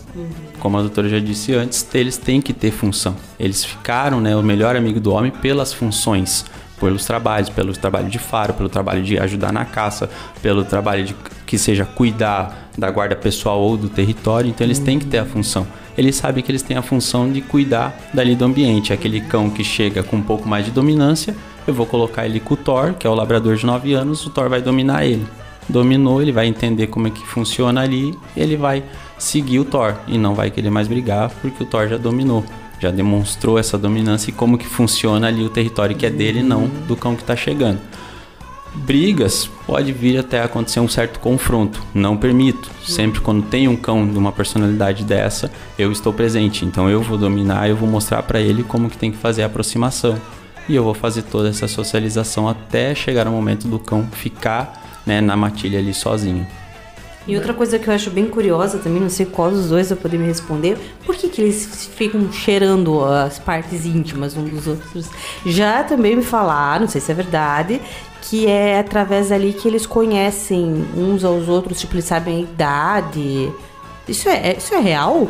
[0.60, 3.16] Como a doutora já disse antes, eles têm que ter função.
[3.40, 6.44] Eles ficaram né, o melhor amigo do homem pelas funções,
[6.78, 10.08] pelos trabalhos, pelo trabalho de faro, pelo trabalho de ajudar na caça,
[10.40, 11.16] pelo trabalho de
[11.46, 14.50] que seja cuidar da guarda pessoal ou do território.
[14.50, 15.66] Então eles têm que ter a função.
[15.96, 18.92] Eles sabem que eles têm a função de cuidar dali do ambiente.
[18.92, 21.34] Aquele cão que chega com um pouco mais de dominância,
[21.66, 24.30] eu vou colocar ele com o Thor, que é o labrador de 9 anos, o
[24.30, 25.26] Thor vai dominar ele.
[25.68, 28.84] Dominou, ele vai entender como é que funciona ali, ele vai
[29.18, 32.44] seguir o Thor e não vai querer mais brigar porque o Thor já dominou,
[32.78, 36.68] já demonstrou essa dominância e como que funciona ali o território que é dele, não
[36.86, 37.80] do cão que está chegando.
[38.76, 42.70] Brigas pode vir até acontecer um certo confronto, não permito.
[42.84, 46.64] Sempre quando tem um cão de uma personalidade dessa, eu estou presente.
[46.64, 49.46] Então eu vou dominar, eu vou mostrar para ele como que tem que fazer a
[49.46, 50.20] aproximação.
[50.68, 55.20] E eu vou fazer toda essa socialização até chegar o momento do cão ficar né,
[55.20, 56.46] na matilha ali sozinho.
[57.26, 59.98] E outra coisa que eu acho bem curiosa também, não sei qual dos dois vai
[59.98, 65.08] poder me responder, por que, que eles ficam cheirando as partes íntimas um dos outros?
[65.44, 67.80] Já também me falaram, não sei se é verdade,
[68.28, 73.52] que é através dali que eles conhecem uns aos outros, tipo, eles sabem a idade.
[74.08, 75.28] Isso é, isso é real?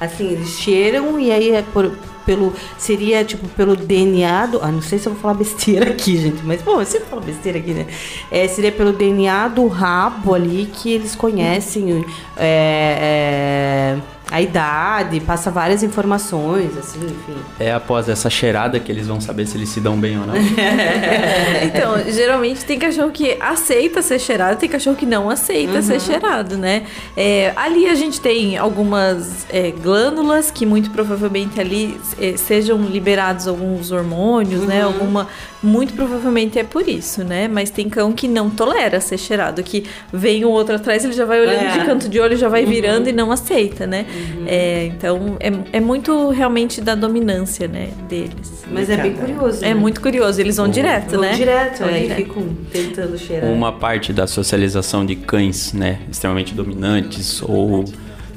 [0.00, 1.92] Assim, eles cheiram e aí é por,
[2.26, 2.52] pelo.
[2.76, 4.60] Seria tipo pelo DNA do.
[4.60, 7.22] Ah, não sei se eu vou falar besteira aqui, gente, mas bom, eu sempre falo
[7.22, 7.86] besteira aqui, né?
[8.30, 12.04] É, seria pelo DNA do rabo ali que eles conhecem
[12.36, 13.98] é, é,
[14.32, 17.36] a idade, passa várias informações, assim, enfim.
[17.60, 20.34] É após essa cheirada que eles vão saber se eles se dão bem ou não.
[21.62, 25.82] então, geralmente tem cachorro que aceita ser cheirado, tem cachorro que não aceita Uhum.
[25.82, 26.84] ser cheirado, né?
[27.16, 33.46] É, ali a gente tem algumas é, glândulas que muito provavelmente ali eh, sejam liberados
[33.46, 34.80] alguns hormônios, né?
[34.86, 34.92] Uhum.
[34.92, 35.28] Alguma.
[35.62, 37.46] Muito provavelmente é por isso, né?
[37.46, 41.24] Mas tem cão que não tolera ser cheirado, que vem o outro atrás, ele já
[41.24, 41.78] vai olhando É.
[41.78, 42.70] de canto de olho, já vai Uhum.
[42.70, 44.04] virando e não aceita, né?
[44.46, 47.90] É, então é, é muito realmente da dominância, né?
[48.08, 48.64] Deles.
[48.70, 49.74] Mas é bem curioso, É né?
[49.74, 51.32] muito curioso, eles vão direto, Vão né?
[51.34, 52.16] direto, Vão aí direto.
[52.16, 53.50] ficam tentando cheirar.
[53.50, 57.84] Uma parte da socialização de cães, né, extremamente dominantes ou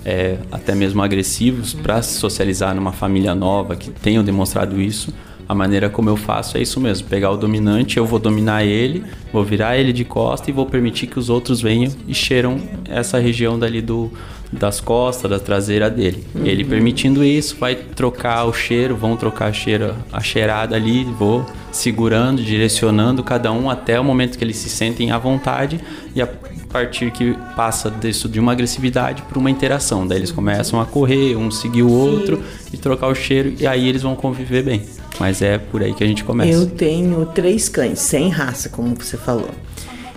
[0.05, 5.11] é, até mesmo agressivos para socializar numa família nova que tenham demonstrado isso.
[5.47, 9.03] A maneira como eu faço é isso mesmo: pegar o dominante, eu vou dominar ele,
[9.31, 12.59] vou virar ele de costa e vou permitir que os outros venham e cheiram
[12.89, 14.11] essa região dali do
[14.51, 16.23] das costas, da traseira dele.
[16.33, 16.45] Uhum.
[16.45, 21.45] Ele permitindo isso, vai trocar o cheiro, vão trocar a, cheiro, a cheirada ali, vou
[21.71, 25.79] segurando, direcionando cada um até o momento que eles se sentem à vontade
[26.15, 26.27] e a
[26.71, 30.07] partir que passa disso de uma agressividade para uma interação.
[30.07, 32.41] Daí eles começam a correr, um seguir o outro
[32.71, 34.81] e trocar o cheiro e aí eles vão conviver bem.
[35.19, 36.51] Mas é por aí que a gente começa.
[36.51, 39.49] Eu tenho três cães, sem raça, como você falou.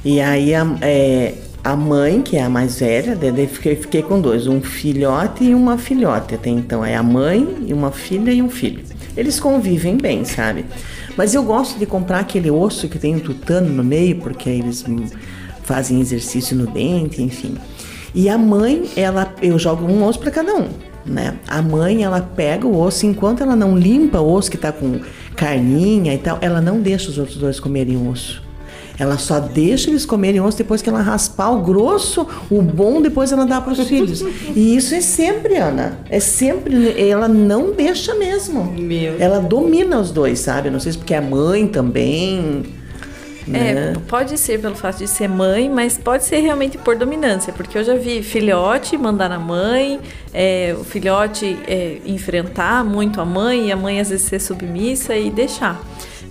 [0.05, 4.47] E aí é, a mãe, que é a mais velha, daí fiquei, fiquei com dois,
[4.47, 6.35] um filhote e uma filhote.
[6.35, 8.85] Até então é a mãe e uma filha e um filho.
[9.17, 10.65] Eles convivem bem, sabe?
[11.17, 14.85] Mas eu gosto de comprar aquele osso que tem um tutano no meio, porque eles
[15.65, 17.57] fazem exercício no dente, enfim.
[18.15, 20.69] E a mãe, ela, eu jogo um osso para cada um,
[21.05, 21.37] né?
[21.47, 25.01] A mãe, ela pega o osso, enquanto ela não limpa o osso que tá com
[25.35, 28.48] carninha e tal, ela não deixa os outros dois comerem o osso.
[28.99, 33.31] Ela só deixa eles comerem osso depois que ela raspar o grosso, o bom, depois
[33.31, 34.25] ela dá para os filhos.
[34.57, 35.99] E isso é sempre, Ana.
[36.11, 37.01] É sempre.
[37.01, 38.75] Ela não deixa mesmo.
[39.19, 40.69] Ela domina os dois, sabe?
[40.69, 42.65] Não sei se porque é mãe também.
[43.55, 43.93] É, né?
[44.07, 47.85] pode ser pelo fato de ser mãe, mas pode ser realmente por dominância, porque eu
[47.85, 50.01] já vi filhote mandar na mãe,
[50.35, 55.17] é, o filhote é, enfrentar muito a mãe e a mãe às vezes ser submissa
[55.17, 55.81] e deixar.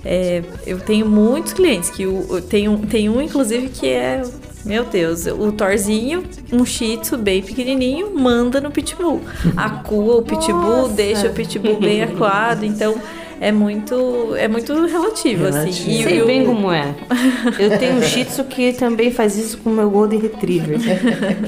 [0.09, 4.21] É, eu tenho muitos clientes que o, tem, um, tem um, inclusive, que é,
[4.63, 6.23] meu Deus, o Thorzinho,
[6.53, 9.19] um shih tzu bem pequenininho, manda no pitbull.
[9.57, 10.53] Acua o pitbull,
[10.84, 10.93] Nossa.
[10.93, 12.95] deixa o pitbull bem acuado, então
[13.41, 15.69] é muito, é muito relativo, assim.
[15.69, 16.95] E Sei o- bem como é.
[17.59, 20.79] Eu tenho um shih tzu que também faz isso com o meu Golden Retriever.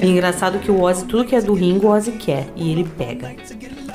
[0.01, 2.45] E é engraçado que o Ozzy, tudo que é do Ringo, o Ozzy quer.
[2.57, 3.31] E ele pega.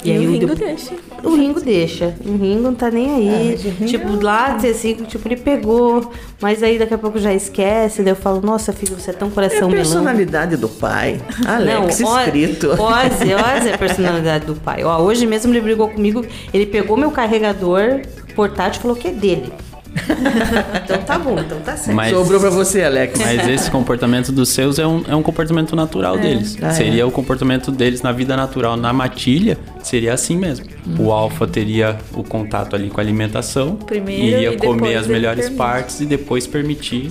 [0.05, 0.93] E o Ringo de- deixa.
[1.23, 2.15] O Ringo deixa.
[2.25, 3.59] O Ringo não tá nem aí.
[3.87, 8.03] tipo, lá, assim, tipo, ele pegou, mas aí daqui a pouco já esquece.
[8.03, 9.75] Daí eu falo, nossa, filho, você é tão É a coração melão.
[9.83, 11.21] personalidade do pai.
[11.47, 12.69] Alex Não, escrito.
[12.71, 14.85] Ozzy, Ozzy é a personalidade do pai.
[14.85, 18.03] Ó, hoje mesmo ele brigou comigo, ele pegou meu carregador
[18.35, 19.53] portátil e falou que é dele.
[20.85, 21.95] então tá bom, então tá certo.
[21.97, 23.19] Mas- Sobrou pra você, Alex.
[23.19, 26.21] Mas esse comportamento dos seus é um, é um comportamento natural É.
[26.21, 26.57] deles.
[26.61, 26.71] É.
[26.71, 28.77] seria o comportamento deles na vida natural.
[28.77, 30.67] Na matilha, seria assim mesmo.
[30.87, 30.97] Hum.
[30.99, 35.43] O alfa teria o contato ali com a alimentação, Primeiro iria e comer as melhores
[35.45, 35.59] permite.
[35.59, 37.11] partes e depois permitir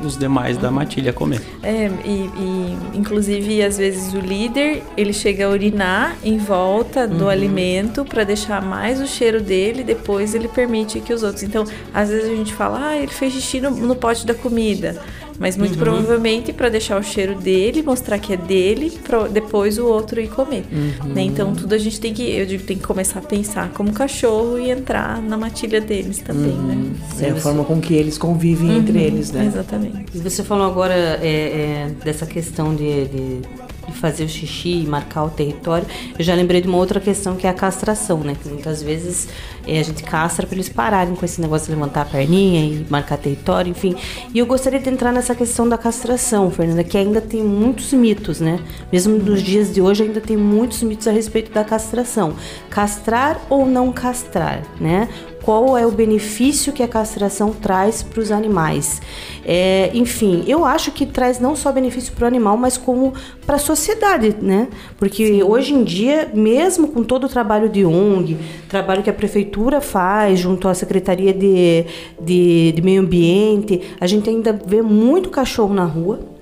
[0.00, 1.40] os demais da matilha comer.
[1.62, 7.24] É, e, e, inclusive às vezes o líder ele chega a urinar em volta do
[7.24, 7.30] Uhum.
[7.30, 11.42] alimento para deixar mais o cheiro dele, depois ele permite que os outros.
[11.42, 15.00] Então, às vezes a gente fala, ah, ele fez xixi no, no pote da comida,
[15.38, 15.78] mas muito Uhum.
[15.84, 20.28] provavelmente para deixar o cheiro dele, mostrar que é dele, pra depois o outro ir
[20.28, 20.64] comer.
[20.72, 21.08] Uhum.
[21.14, 21.22] Né?
[21.22, 24.58] Então, tudo a gente tem que, eu digo, tem que começar a pensar como cachorro
[24.58, 26.92] e entrar na matilha deles também, né?
[27.20, 29.46] É a forma com que eles convivem entre Uhum, eles, né?
[29.46, 30.04] Exatamente.
[30.14, 33.40] E você falou agora é, é, dessa questão de, de,
[33.86, 35.86] de fazer o xixi e marcar o território.
[36.18, 38.36] Eu já lembrei de uma outra questão que é a castração, né?
[38.40, 39.28] Que muitas vezes
[39.66, 42.86] é, a gente castra para eles pararem com esse negócio de levantar a perninha e
[42.88, 43.96] marcar território, enfim.
[44.32, 48.40] E eu gostaria de entrar nessa questão da castração, Fernanda, que ainda tem muitos mitos,
[48.40, 48.60] né?
[48.92, 52.34] Mesmo nos dias de hoje ainda tem muitos mitos a respeito da castração.
[52.70, 55.08] Castrar ou não castrar, né?
[55.44, 59.02] Qual é o benefício que a castração traz para os animais.
[59.44, 63.12] É, enfim, eu acho que traz não só benefício para o animal, mas como
[63.44, 64.68] para a sociedade, né?
[64.96, 68.38] Porque hoje em dia, mesmo com todo o trabalho de ONG,
[68.68, 71.84] trabalho que a prefeitura faz junto à Secretaria de,
[72.18, 76.33] de, de Meio Ambiente, a gente ainda vê muito cachorro na rua.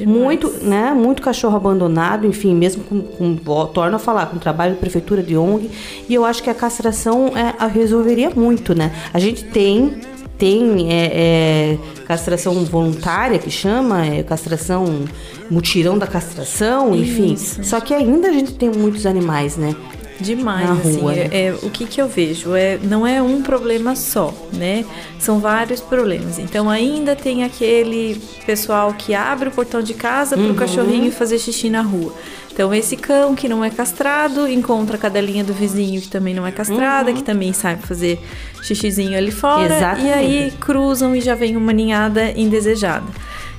[0.00, 0.92] Muito, né?
[0.92, 3.36] Muito cachorro abandonado, enfim, mesmo com, com
[3.66, 5.70] torno a falar, com trabalho de prefeitura de ONG.
[6.08, 8.92] E eu acho que a castração é, a resolveria muito, né?
[9.12, 10.00] A gente tem
[10.38, 15.04] tem é, é, castração voluntária que chama, é, castração
[15.48, 17.34] mutirão da castração, enfim.
[17.34, 17.62] Isso.
[17.62, 19.76] Só que ainda a gente tem muitos animais, né?
[20.22, 21.12] Demais, na assim, rua.
[21.14, 21.28] é- né?
[21.32, 22.54] é, o que, que eu vejo?
[22.54, 24.84] É, não é um problema só, né?
[25.18, 26.38] São vários problemas.
[26.38, 30.54] Então ainda tem aquele pessoal que abre o portão de casa para o Uhum.
[30.54, 32.14] cachorrinho fazer xixi na rua.
[32.52, 36.46] Então esse cão que não é castrado encontra a cadelinha do vizinho que também não
[36.46, 37.16] é castrada, Uhum.
[37.16, 38.20] que também sabe fazer
[38.62, 39.74] xixizinho ali fora.
[39.74, 40.06] Exatamente.
[40.06, 43.06] E aí cruzam e já vem uma ninhada indesejada.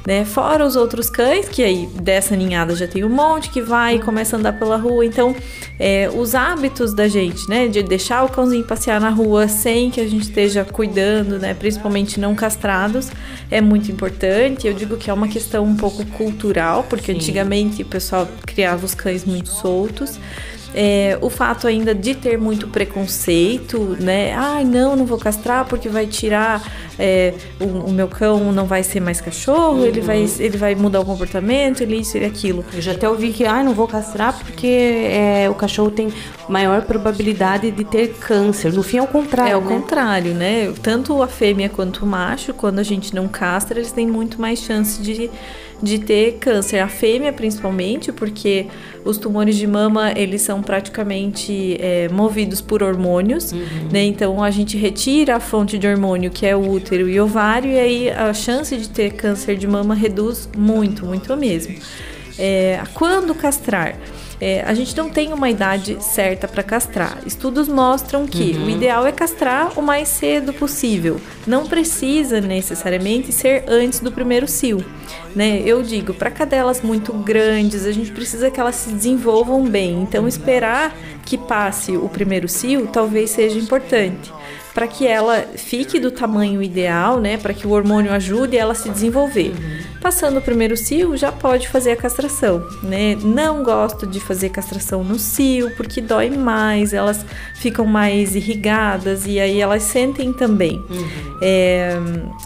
[0.06, 0.26] Né?
[0.26, 4.00] Fora os outros cães, que aí dessa ninhada já tem um monte que vai e
[4.00, 5.06] começa a andar pela rua.
[5.06, 5.34] Então,
[5.80, 7.68] é, os hábitos da gente, né?
[7.68, 11.54] De deixar o cãozinho passear na rua sem que a gente esteja cuidando, né?
[11.54, 13.10] Principalmente não castrados,
[13.50, 14.68] é muito importante.
[14.68, 17.18] Eu digo que é uma questão um pouco cultural, porque Sim.
[17.18, 20.20] antigamente o pessoal criava os cães muito soltos.
[20.74, 24.34] É, o fato ainda de ter muito preconceito, né?
[24.34, 26.62] Ai, não, não vou castrar porque vai tirar
[26.98, 31.00] é, o, o meu cão não vai ser mais cachorro, ele, vai, ele vai mudar
[31.00, 32.64] o comportamento, ele isso, ele aquilo.
[32.74, 36.12] Eu já até ouvi que, ai, não vou castrar porque é, o cachorro tem
[36.50, 38.74] maior probabilidade de ter câncer.
[38.74, 39.52] No fim é o contrário.
[39.52, 39.68] É o né?
[39.68, 40.74] contrário, né?
[40.82, 44.60] Tanto a fêmea quanto o macho, quando a gente não castra, eles têm muito mais
[44.60, 45.30] chance de,
[45.84, 46.80] de ter câncer.
[46.80, 48.68] A fêmea, principalmente, porque
[49.04, 53.52] os tumores de mama, eles são praticamente é, movidos por hormônios,
[53.92, 54.04] né?
[54.06, 57.80] Então, a gente retira a fonte de hormônio, que é o útero e ovário, e
[57.80, 61.76] aí a chance de ter câncer de mama reduz muito, muito mesmo.
[62.40, 63.98] É, quando castrar?
[64.46, 67.20] É, a gente não tem uma idade certa para castrar.
[67.26, 68.66] Estudos mostram que Uhum.
[68.66, 71.16] o ideal é castrar o mais cedo possível.
[71.48, 74.84] Não precisa necessariamente ser antes do primeiro cio.
[75.34, 75.62] Né?
[75.66, 80.02] Eu digo, para cadelas muito grandes, a gente precisa que elas se desenvolvam bem.
[80.02, 80.94] Então, esperar
[81.26, 84.30] que passe o primeiro cio talvez seja importante
[84.74, 87.38] para que ela fique do tamanho ideal, né?
[87.38, 89.54] Para que o hormônio ajude ela a se desenvolver.
[90.02, 93.16] Passando o primeiro cio, já pode fazer a castração, né?
[93.22, 97.26] Não gosto de fazer castração no cio porque dói mais, elas
[97.56, 100.84] ficam mais irrigadas e aí elas sentem também.
[101.42, 101.98] É,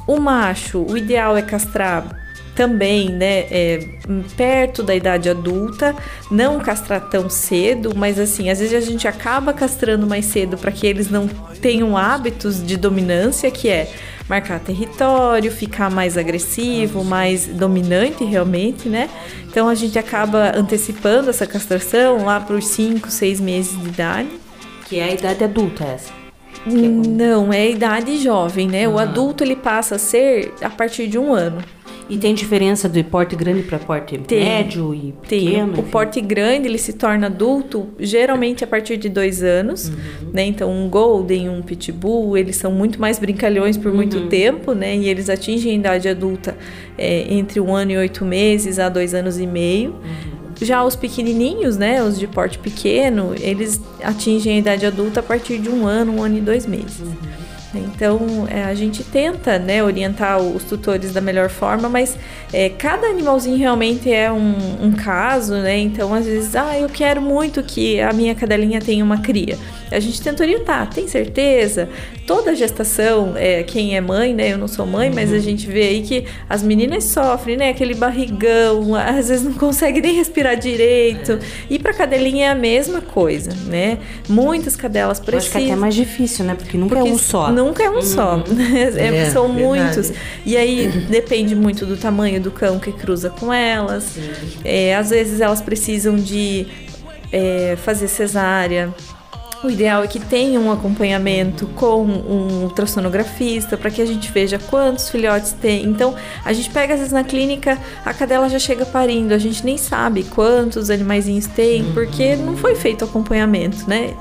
[0.05, 2.26] o macho, o ideal é castrar
[2.57, 3.79] também, né, é,
[4.35, 5.95] perto da idade adulta,
[6.31, 10.71] não castrar tão cedo, mas assim, às vezes a gente acaba castrando mais cedo para
[10.71, 11.27] que eles não
[11.61, 13.87] tenham hábitos de dominância, que é
[14.27, 19.07] marcar território, ficar mais agressivo, mais dominante realmente, né?
[19.47, 24.29] Então a gente acaba antecipando essa castração lá para os 5, 6 meses de idade.
[24.85, 26.11] Que é a idade adulta essa.
[26.65, 28.87] Não, é a idade jovem, né?
[28.87, 31.61] O adulto ele passa a ser a partir de um ano.
[32.09, 34.39] E tem diferença de porte grande para porte Tem.
[34.39, 35.45] médio e Tem.
[35.45, 35.79] pequeno?
[35.79, 39.91] O porte grande ele se torna adulto geralmente a partir de dois anos,
[40.33, 40.45] né?
[40.45, 44.95] Então um golden, um pitbull, eles são muito mais brincalhões por muito tempo, né?
[44.95, 46.57] E eles atingem a idade adulta
[46.97, 49.95] é, entre um ano e oito meses a dois anos e meio.
[50.61, 52.01] Já os pequenininhos, né?
[52.01, 56.23] Os de porte pequeno, eles atingem a idade adulta a partir de um ano, um
[56.23, 57.01] ano e dois meses.
[57.73, 62.17] Então é, a gente tenta né, orientar os tutores da melhor forma, mas
[62.51, 65.77] é, cada animalzinho realmente é um, um caso, né?
[65.77, 69.57] Então às vezes, ah, eu quero muito que a minha cadelinha tenha uma cria.
[69.91, 71.89] A gente tenta orientar, tem certeza?
[72.27, 74.51] Toda gestação, é, quem é mãe, né?
[74.51, 77.69] Eu não sou mãe, mas a gente vê aí que as meninas sofrem, né?
[77.69, 81.39] Aquele barrigão, às vezes não consegue nem respirar direito.
[81.69, 83.97] E para cadelinha é a mesma coisa, né?
[84.27, 85.61] Muitas cadelas Eu acho que precisam.
[85.61, 86.53] até é mais difícil, né?
[86.53, 87.49] Porque nunca é Porque um só.
[87.49, 88.43] Nunca é um só.
[88.97, 90.11] É, É, são muitos.
[90.45, 94.17] E aí depende muito do tamanho do cão que cruza com elas.
[94.65, 96.67] É, às vezes elas precisam de
[97.31, 98.93] é, fazer cesárea.
[99.63, 104.59] O ideal é que tenha um acompanhamento com um ultrassonografista para que a gente veja
[104.59, 105.83] quantos filhotes tem.
[105.85, 106.15] Então,
[106.45, 109.77] a gente pega às vezes na clínica, a cadela já chega parindo, a gente nem
[109.77, 114.13] sabe quantos animaizinhos tem, porque não foi feito acompanhamento, né?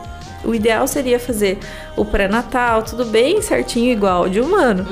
[0.43, 1.59] O ideal seria fazer
[1.97, 4.87] o pré-natal, tudo bem certinho, igual de humano.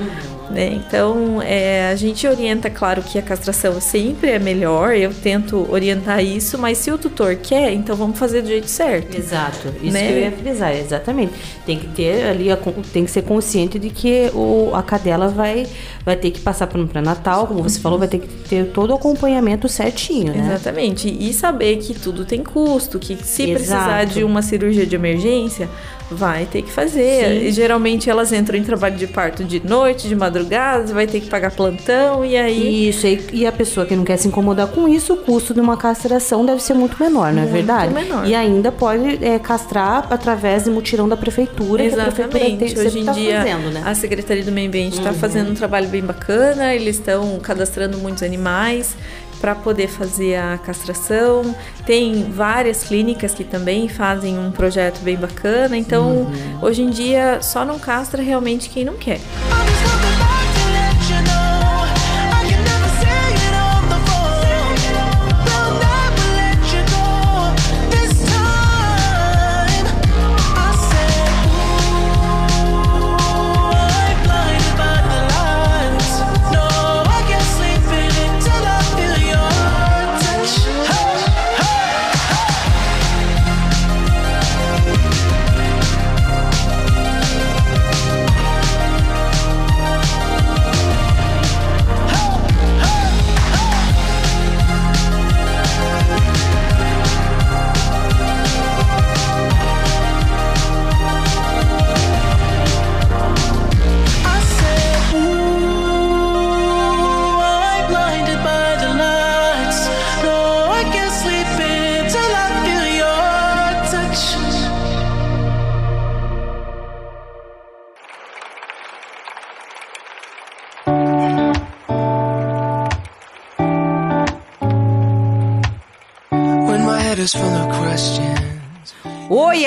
[0.54, 0.80] Né?
[0.86, 6.24] Então, é, a gente orienta, claro, que a castração sempre é melhor, eu tento orientar
[6.24, 9.16] isso, mas se o tutor quer, então vamos fazer do jeito certo.
[9.16, 10.06] Exato, isso Né?
[10.06, 11.32] que eu ia frisar, exatamente.
[11.66, 12.56] Tem que ter ali, a
[12.92, 15.66] tem que ser consciente de que o, a cadela vai,
[16.04, 18.90] vai ter que passar por um pré-natal, como você falou, vai ter que ter todo
[18.90, 20.52] o acompanhamento certinho, né?
[20.54, 21.08] Exatamente.
[21.08, 23.54] E saber que tudo tem custo, que se Exato.
[23.54, 25.68] precisar de uma cirurgia de emergência,
[26.10, 27.24] vai ter que fazer.
[27.40, 27.46] Sim.
[27.46, 31.28] E geralmente elas entram em trabalho de parto de noite, de madrugada, vai ter que
[31.28, 32.88] pagar plantão e aí.
[32.88, 35.60] Isso, e, e a pessoa que não quer se incomodar com isso, o custo de
[35.60, 37.92] uma castração deve ser muito menor, não é Muito verdade?
[37.94, 38.26] menor.
[38.26, 42.68] E ainda pode é, castrar através de mutirão da prefeitura, prefeitura Exatamente.
[42.68, 43.82] sempre Hoje em tá dia, fazendo, né?
[43.84, 45.16] a Secretaria do Meio Ambiente está Uhum.
[45.16, 48.94] fazendo um trabalho bem bacana, eles estão cadastrando muitos animais
[49.44, 51.54] para poder fazer a castração.
[51.84, 55.76] Tem várias clínicas que também fazem um projeto bem bacana.
[55.76, 56.26] Então,
[56.62, 59.20] hoje em dia, só não castra realmente quem não quer.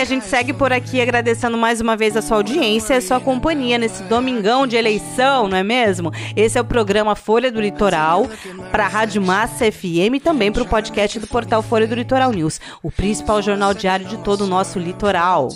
[0.07, 3.77] Gente segue por aqui agradecendo mais uma vez a sua audiência e a sua companhia
[3.77, 6.11] nesse domingão de eleição, não é mesmo?
[6.35, 8.27] Esse é o programa Folha do Litoral
[8.71, 12.31] para a Rádio Massa FM e também para o podcast do portal Folha do Litoral
[12.31, 15.49] News, o principal jornal diário de todo o nosso litoral.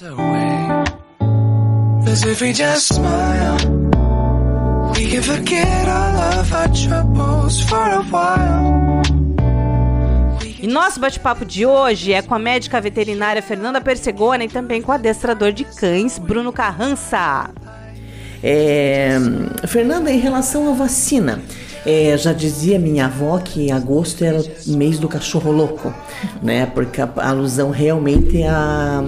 [4.93, 9.20] We can forget all of our troubles for a while.
[10.61, 14.91] E nosso bate-papo de hoje é com a médica veterinária Fernanda Persegona e também com
[14.91, 17.49] o adestrador de cães Bruno Carrança.
[18.43, 19.17] É,
[19.67, 21.41] Fernanda, em relação à vacina,
[21.83, 25.91] é, já dizia minha avó que agosto era o mês do cachorro louco,
[26.43, 26.67] né?
[26.67, 29.03] Porque a alusão realmente é a,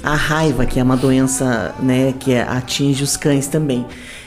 [0.00, 3.84] a raiva, que é uma doença né, que atinge os cães também.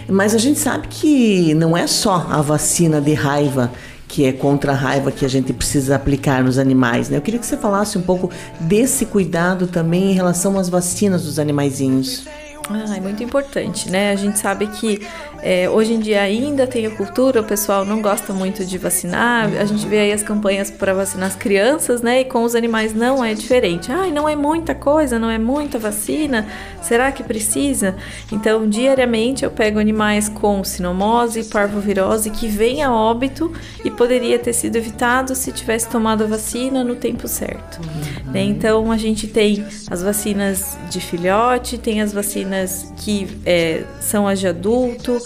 [0.09, 3.71] Mas a gente sabe que não é só a vacina de raiva
[4.07, 7.17] que é contra a raiva que a gente precisa aplicar nos animais, né?
[7.17, 8.29] Eu queria que você falasse um pouco
[8.59, 12.25] desse cuidado também em relação às vacinas dos animaizinhos.
[12.69, 14.11] Ah, é muito importante, né?
[14.11, 15.01] A gente sabe que
[15.41, 19.49] é, hoje em dia ainda tem a cultura, o pessoal não gosta muito de vacinar.
[19.59, 22.21] A gente vê aí as campanhas para vacinar as crianças, né?
[22.21, 23.91] E com os animais não é diferente.
[23.91, 26.47] Ai, não é muita coisa, não é muita vacina.
[26.81, 27.95] Será que precisa?
[28.31, 33.51] Então, diariamente eu pego animais com sinomose, parvovirose que vêm a óbito
[33.83, 37.79] e poderia ter sido evitado se tivesse tomado a vacina no tempo certo.
[38.25, 38.41] né?
[38.41, 44.39] Então, a gente tem as vacinas de filhote, tem as vacinas que é, são as
[44.39, 45.19] de adulto.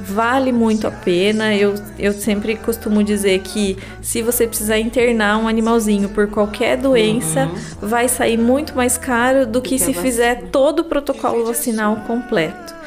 [0.00, 1.54] Vale muito a pena.
[1.54, 7.50] Eu, eu sempre costumo dizer que se você precisar internar um animalzinho por qualquer doença,
[7.80, 12.77] vai sair muito mais caro do que, que se fizer todo o protocolo vacinal completo.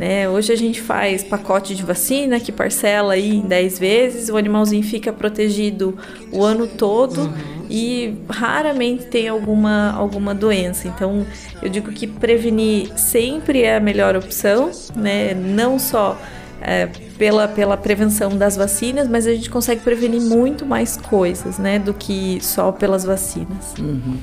[0.00, 0.26] Né?
[0.26, 4.82] Hoje a gente faz pacote de vacina que parcela aí em 10 vezes, o animalzinho
[4.82, 5.94] fica protegido
[6.32, 7.30] o ano todo
[7.68, 10.88] e raramente tem alguma, alguma doença.
[10.88, 11.26] Então
[11.62, 15.34] eu digo que prevenir sempre é a melhor opção, né?
[15.34, 16.18] não só
[16.60, 16.86] é,
[17.18, 21.78] pela, pela prevenção das vacinas, mas a gente consegue prevenir muito mais coisas né?
[21.78, 23.74] do que só pelas vacinas.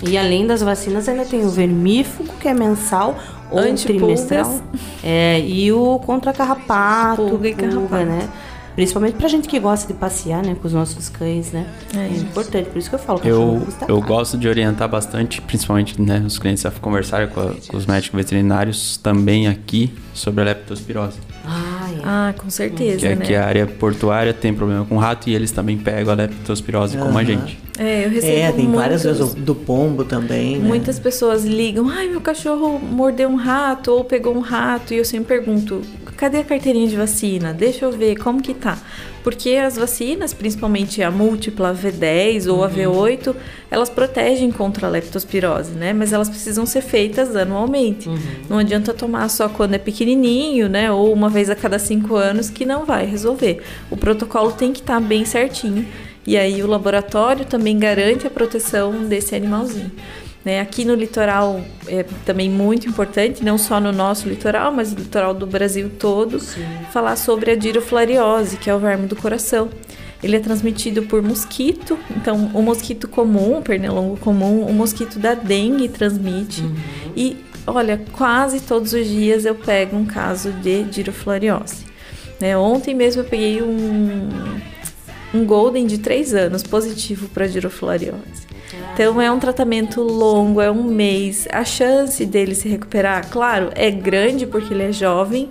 [0.08, 3.16] E além das vacinas, ainda tem o vermífugo, que é mensal
[3.52, 4.62] ou trimestral.
[5.04, 8.06] É, e o contra carrapato, Pulga e carrapato.
[8.06, 8.30] né?
[8.76, 11.66] Principalmente pra gente que gosta de passear, né, com os nossos cães, né?
[11.96, 16.00] É, importante, por isso que eu falo que Eu, eu gosto de orientar bastante, principalmente
[16.00, 20.46] né, os clientes a conversarem com, a- com os médicos veterinários também aqui sobre a
[20.46, 21.18] leptospirose.
[21.44, 21.67] Ah,
[21.98, 22.02] é.
[22.06, 23.24] Ah, com certeza, Que né?
[23.24, 27.18] aqui a área portuária tem problema com rato e eles também pegam a leptospirose como
[27.18, 27.58] a gente.
[27.80, 30.58] É, eu recebo É, tem várias muitos- vezes o do pombo também.
[30.58, 30.68] né?
[30.68, 35.06] Muitas pessoas ligam, ai, meu cachorro mordeu um rato ou pegou um rato, e eu
[35.06, 35.82] sempre pergunto,
[36.16, 37.54] cadê a carteirinha de vacina?
[37.54, 38.78] Deixa eu ver como que tá.
[39.24, 43.36] Porque as vacinas, principalmente a múltipla V10 ou a V8,
[43.70, 45.94] elas protegem contra a leptospirose, né?
[45.94, 48.10] Mas elas precisam ser feitas anualmente.
[48.50, 50.92] Não adianta tomar só quando é pequenininho, né?
[50.92, 53.62] Ou uma vez a cada cinco anos, que não vai resolver.
[53.92, 55.86] O protocolo tem que estar bem certinho.
[56.26, 59.92] E aí o laboratório também garante a proteção desse animalzinho.
[60.48, 60.62] Né?
[60.62, 61.60] Aqui no litoral
[61.90, 66.40] é também muito importante, não só no nosso litoral, mas no litoral do Brasil todo,
[66.94, 69.70] falar sobre a diroflariose, que é o verme do coração.
[70.24, 75.34] Ele é transmitido por mosquito, então o mosquito comum, o pernilongo comum, o mosquito da
[75.34, 76.64] dengue transmite.
[77.14, 77.36] E
[77.68, 81.86] olha, quase todos os dias eu pego um caso de diroflariose.
[82.40, 82.58] Né?
[82.58, 84.30] Ontem mesmo eu peguei um
[85.34, 88.48] um golden de 3 anos positivo para giroflariose.
[88.94, 91.48] Então é um tratamento longo, é um mês.
[91.52, 95.50] A chance dele se recuperar, claro, é grande porque ele é jovem,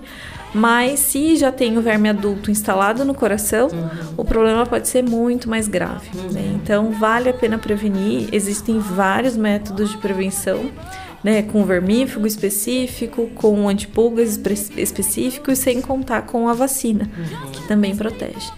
[0.53, 3.69] mas se já tem o verme adulto instalado no coração,
[4.15, 6.09] o problema pode ser muito mais grave.
[6.31, 6.51] né?
[6.55, 8.29] Então vale a pena prevenir.
[8.31, 10.69] Existem vários métodos de prevenção.
[11.23, 17.09] Né, com vermífugo específico, com antipulgas espe- específico e sem contar com a vacina,
[17.51, 18.51] que também protege.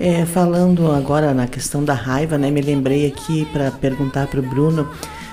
[0.00, 2.52] É, falando agora na questão da raiva, né?
[2.52, 4.88] Me lembrei aqui para perguntar para o Bruno,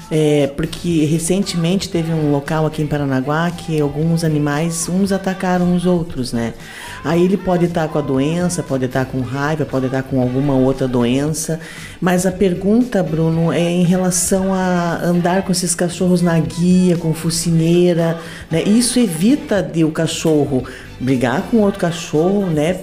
[0.10, 5.86] é, porque recentemente teve um local aqui em Paranaguá que alguns animais uns atacaram os
[5.86, 6.56] outros, né?
[7.04, 10.56] Aí ele pode estar com a doença, pode estar com raiva, pode estar com alguma
[10.56, 11.60] outra doença.
[12.02, 17.14] Mas a pergunta, Bruno, é em relação a andar com esses cachorros na guia, com
[17.14, 18.20] focinheira,
[18.50, 18.64] né?
[18.64, 20.64] Isso evita de o cachorro
[21.00, 22.80] brigar com outro cachorro, né?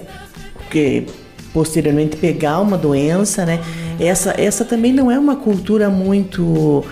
[0.53, 1.05] Porque
[1.53, 3.59] posteriormente pegar uma doença, né?
[3.99, 6.83] Essa, essa também não é uma cultura muito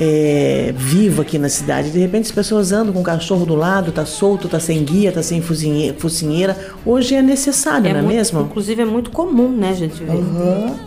[0.00, 1.90] é, viva aqui na cidade.
[1.90, 5.10] De repente as pessoas andam com o cachorro do lado, tá solto, tá sem guia,
[5.10, 6.56] tá sem focinhe- focinheira.
[6.86, 8.40] Hoje é necessário, não é muito- mesmo?
[8.42, 10.02] Inclusive é muito comum, né, gente?
[10.02, 10.12] Ver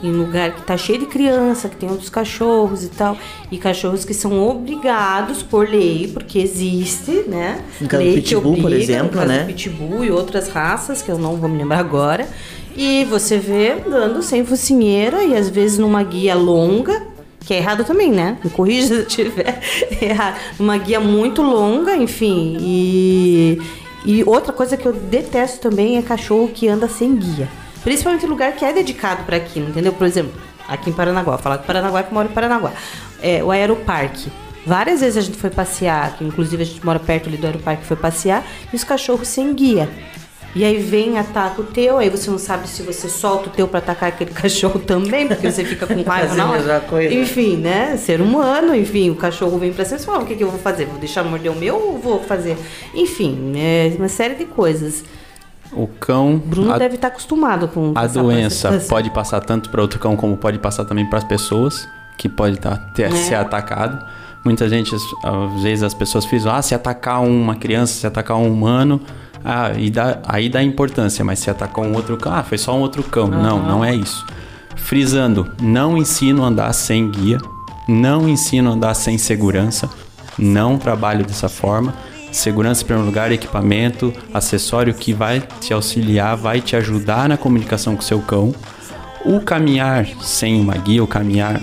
[0.04, 3.18] em lugar que tá cheio de criança, que tem outros cachorros e tal.
[3.52, 7.60] E cachorros que são obrigados por lei, porque existe, né?
[7.82, 9.40] No caso do lei que pitbull, por obriga, exemplo, no caso né?
[9.40, 12.28] do pitbull e outras raças, que eu não vou me lembrar agora.
[12.76, 17.06] E você vê andando sem focinheira e às vezes numa guia longa,
[17.42, 18.38] que é errado também, né?
[18.44, 19.60] Me corrija se eu tiver
[20.02, 20.40] errado.
[20.60, 22.58] Uma guia muito longa, enfim.
[22.60, 23.62] E,
[24.06, 27.50] e outra coisa que eu detesto também é cachorro que anda sem guia.
[27.84, 29.92] Principalmente em lugar que é dedicado para aquilo, entendeu?
[29.92, 30.32] Por exemplo,
[30.68, 32.72] aqui em Paranaguá, falar de Paranaguá que mora em Paranaguá.
[33.22, 34.32] É, o Aeroparque.
[34.66, 37.84] Várias vezes a gente foi passear, que inclusive a gente mora perto ali do Aeroparque,
[37.84, 39.90] foi passear, e os cachorros sem guia.
[40.54, 43.68] E aí vem, ataca o teu, aí você não sabe se você solta o teu
[43.68, 46.58] pra atacar aquele cachorro também, porque você fica com raiva na a hora.
[46.60, 47.14] mesma coisa.
[47.14, 47.96] Enfim, né?
[47.98, 50.50] Ser humano, enfim, o cachorro vem pra cima e você fala, o que, que eu
[50.50, 50.86] vou fazer?
[50.86, 52.58] Vou deixar morder o meu ou vou fazer?
[52.94, 55.04] Enfim, é uma série de coisas.
[55.72, 56.38] O cão.
[56.38, 60.36] Bruno a, deve estar acostumado com a doença pode passar tanto para outro cão como
[60.36, 61.88] pode passar também para as pessoas,
[62.18, 63.12] que pode tá, ter, É.
[63.12, 64.06] ser atacado.
[64.44, 68.36] Muita gente, às- às vezes as pessoas frisam, ah, se atacar uma criança, se atacar
[68.36, 69.00] um humano,
[69.44, 72.76] ah, e dá, aí dá importância, mas se atacar um outro cão, ah, foi só
[72.76, 73.28] um outro cão.
[73.28, 73.68] Não, Aham.
[73.68, 74.26] não é isso.
[74.76, 77.40] Frisando, não ensino a andar sem guia,
[77.88, 79.90] não ensino a andar sem segurança,
[80.38, 81.94] não trabalho dessa forma.
[82.32, 87.96] Segurança em primeiro lugar, equipamento, acessório que vai te auxiliar, vai te ajudar na comunicação
[87.96, 88.56] com o seu cão.
[89.26, 91.62] O caminhar sem uma guia, o caminhar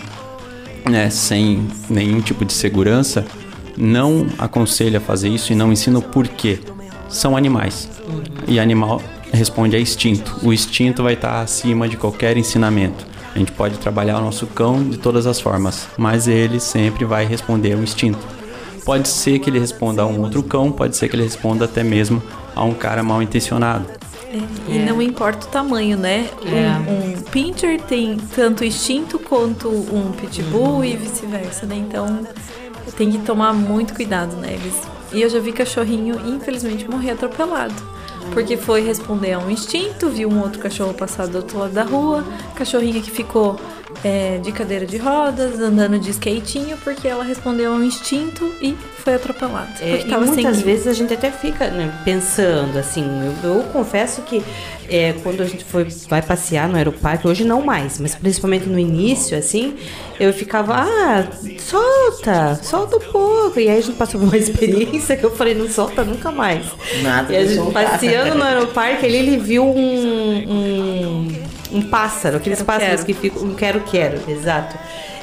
[0.89, 3.25] né, sem nenhum tipo de segurança,
[3.77, 6.61] não aconselho a fazer isso e não ensino por quê.
[7.09, 7.89] São animais.
[8.47, 9.03] E animal
[9.33, 10.37] responde a instinto.
[10.43, 13.07] O instinto vai estar acima de qualquer ensinamento.
[13.35, 17.25] A gente pode trabalhar o nosso cão de todas as formas, mas ele sempre vai
[17.25, 18.19] responder ao instinto.
[18.85, 21.85] Pode ser que ele responda a um outro cão, pode ser que ele responda até
[21.85, 22.23] mesmo
[22.57, 23.85] a um cara mal intencionado.
[24.67, 26.29] E não importa o tamanho, né?
[26.45, 26.91] É.
[26.91, 31.77] Um, um pincher tem tanto instinto quanto um pitbull e vice-versa, né?
[31.77, 32.27] Então
[32.97, 34.55] tem que tomar muito cuidado, né?
[34.55, 34.98] Eles...
[35.13, 37.75] E eu já vi cachorrinho, infelizmente, morrer atropelado.
[38.33, 41.83] Porque foi responder a um instinto, viu um outro cachorro passar do outro lado da
[41.83, 42.25] rua,
[42.55, 43.59] cachorrinha que ficou
[44.05, 48.77] é, de cadeira de rodas, andando de skatinho, porque ela respondeu a um instinto e
[48.99, 49.69] foi atropelada.
[49.81, 53.05] É, e muitas vezes a gente até fica né, pensando, assim,
[53.43, 54.43] eu, eu confesso que
[54.89, 58.79] é, quando a gente foi, vai passear no aeroparque, hoje não mais, mas principalmente no
[58.79, 59.77] início, assim,
[60.19, 63.61] eu ficava, ah, solta, solta um pouco.
[63.61, 66.66] E aí a gente passou por uma experiência que eu falei, não solta nunca mais.
[67.03, 67.91] Nada E a gente soltar.
[67.91, 71.29] passeando no aeroparque, ele, ele viu um, um,
[71.73, 74.77] um pássaro, aqueles pássaros que ficam, um quero-quero, exato.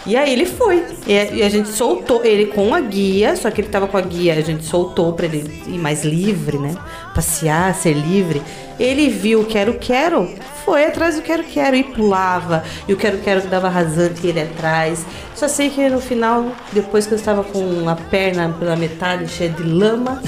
[0.06, 0.86] E aí ele foi.
[1.08, 3.98] E a, e a gente soltou ele com a guia, só que ele tava com
[3.98, 6.76] a guia, a gente soltou pra ele ir mais livre, né?
[7.16, 8.42] Passear, ser livre.
[8.80, 10.30] Ele viu o quero-quero,
[10.64, 12.64] foi atrás do quero-quero e pulava.
[12.88, 15.04] E o quero-quero dava rasante e ele atrás.
[15.34, 19.50] Só sei que no final, depois que eu estava com a perna pela metade cheia
[19.50, 20.22] de lama,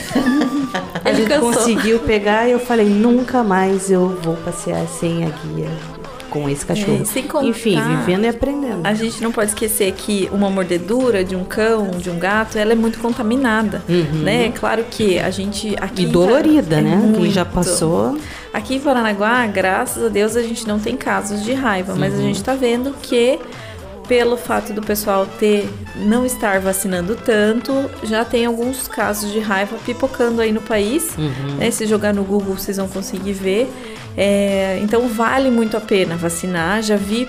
[1.06, 1.54] a Ele gente cansou.
[1.54, 5.97] conseguiu pegar e eu falei, nunca mais eu vou passear sem a guia
[6.30, 7.00] com esse cachorro.
[7.02, 8.82] É, sem contar, Enfim, vivendo e aprendendo.
[8.86, 12.72] A gente não pode esquecer que uma mordedura de um cão, de um gato, ela
[12.74, 14.20] é muito contaminada, Uhum.
[14.24, 14.52] né?
[14.52, 17.14] Claro que a gente aqui E dolorida, é né?
[17.16, 18.18] Quem já passou.
[18.54, 22.18] Aqui em Paranaguá, graças a Deus, a gente não tem casos de raiva, mas a
[22.18, 22.24] Uhum.
[22.24, 23.40] gente tá vendo que
[24.08, 29.78] pelo fato do pessoal ter não estar vacinando tanto, já tem alguns casos de raiva
[29.86, 31.16] pipocando aí no país.
[31.18, 31.56] Uhum.
[31.58, 31.72] né?
[31.72, 33.72] Se jogar no Google, vocês vão conseguir ver.
[34.16, 36.82] É, então vale muito a pena vacinar.
[36.82, 37.28] Já vi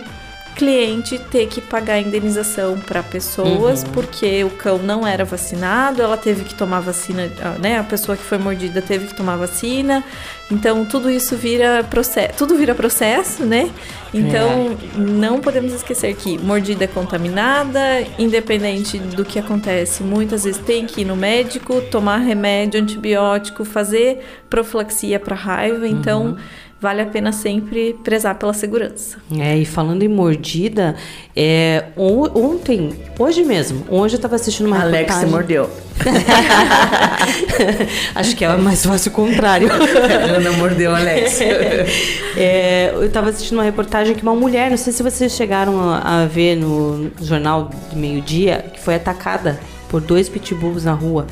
[0.57, 3.91] cliente ter que pagar indenização para pessoas Uhum.
[3.93, 7.31] porque o cão não era vacinado, ela teve que tomar vacina,
[7.61, 7.79] né?
[7.79, 10.03] A pessoa que foi mordida teve que tomar vacina.
[10.51, 13.71] Então tudo isso vira processo, tudo vira processo, né?
[14.15, 17.79] Então não podemos esquecer que mordida é contaminada,
[18.19, 24.21] independente do que acontece, muitas vezes tem que ir no médico, tomar remédio, antibiótico, fazer
[24.49, 25.87] profilaxia para raiva.
[25.87, 26.37] Então
[26.81, 29.19] vale a pena sempre prezar pela segurança.
[29.39, 30.95] É, e falando em mordida,
[31.37, 35.27] é, on- ontem, hoje mesmo, hoje eu tava assistindo uma Alex reportagem...
[35.29, 35.71] se mordeu.
[38.15, 39.69] Acho que é mais fácil o contrário.
[39.73, 41.39] Ana mordeu Alex.
[42.41, 46.23] É, eu tava assistindo uma reportagem que uma mulher, não sei se vocês chegaram a,
[46.23, 49.59] a ver no jornal de meio-dia, que foi atacada
[49.89, 51.27] por dois pitbulls na rua.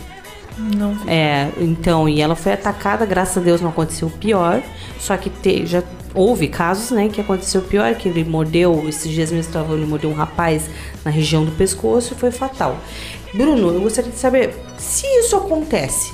[0.59, 1.09] Não vi.
[1.09, 4.61] É, então, e ela foi atacada, graças a Deus não aconteceu pior,
[4.99, 5.81] só que te- já
[6.13, 10.11] houve casos, né, que aconteceu pior, que ele mordeu, esses dias mesmo estava ele mordeu
[10.11, 10.69] um rapaz
[11.05, 12.81] na região do pescoço e foi fatal.
[13.37, 16.13] Bruno, eu gostaria de saber se isso acontece.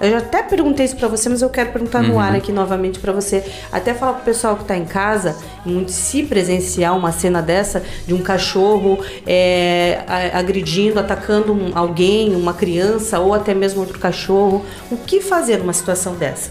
[0.00, 2.20] Eu já até perguntei isso pra você, mas eu quero perguntar no Uhum.
[2.20, 3.42] ar aqui novamente pra você.
[3.72, 5.36] Até falar pro pessoal que tá em casa,
[5.66, 10.00] muito se presenciar uma cena dessa de um cachorro é,
[10.32, 14.64] agredindo, atacando um- alguém, uma criança ou até mesmo outro cachorro.
[14.88, 16.50] O que fazer numa situação dessa?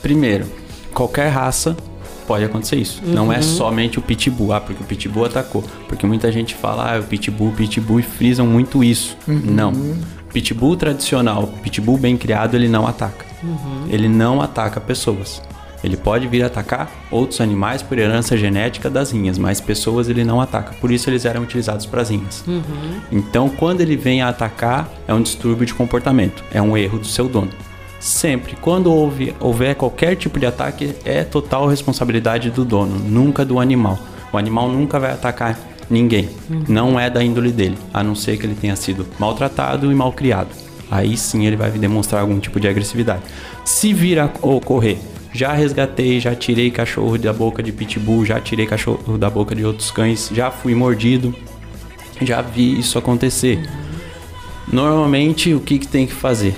[0.00, 0.46] Primeiro,
[0.94, 1.76] qualquer raça
[2.28, 3.00] pode acontecer isso.
[3.04, 3.42] Não é Uhum.
[3.42, 5.64] somente o pitbull, ah, porque o pitbull atacou.
[5.88, 9.16] Porque muita gente fala, ah, o pitbull, o pitbull e frisam muito isso.
[9.26, 9.40] Uhum.
[9.44, 9.72] Não.
[10.32, 13.24] Pitbull tradicional, pitbull bem criado, ele não ataca.
[13.42, 13.86] Uhum.
[13.88, 15.40] Ele não ataca pessoas.
[15.82, 20.40] Ele pode vir atacar outros animais por herança genética das rinhas, mas pessoas ele não
[20.40, 20.74] ataca.
[20.80, 22.44] Por isso eles eram utilizados para as rinhas.
[22.46, 22.62] Uhum.
[23.12, 27.06] Então, quando ele vem a atacar, é um distúrbio de comportamento, é um erro do
[27.06, 27.50] seu dono.
[28.00, 33.58] Sempre, quando houve, houver qualquer tipo de ataque, é total responsabilidade do dono, nunca do
[33.58, 33.98] animal.
[34.32, 35.58] O animal nunca vai atacar
[35.90, 36.64] ninguém, Uhum.
[36.68, 40.12] não é da índole dele, a não ser que ele tenha sido maltratado e mal
[40.12, 40.48] criado.
[40.90, 43.22] Aí sim ele vai demonstrar algum tipo de agressividade.
[43.64, 44.96] Se vir a ocorrer,
[45.32, 49.64] já resgatei, já tirei cachorro da boca de pitbull, já tirei cachorro da boca de
[49.64, 51.34] outros cães, já fui mordido,
[52.22, 53.68] já vi isso acontecer.
[54.72, 56.54] Normalmente, o que, que tem que fazer?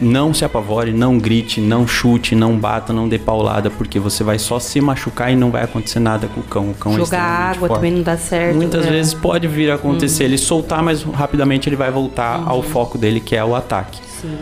[0.00, 4.38] Não se apavore, não grite, não chute, não bata, não dê paulada, porque você vai
[4.38, 6.70] só se machucar e não vai acontecer nada com o cão.
[6.70, 7.78] O cão é Jogar extremamente água forte.
[7.78, 8.56] também não dá certo.
[8.56, 8.92] Muitas né?
[8.92, 13.20] vezes pode vir a acontecer ele soltar, mas rapidamente ele vai voltar ao foco dele,
[13.20, 14.00] que é o ataque.
[14.20, 14.38] Sim.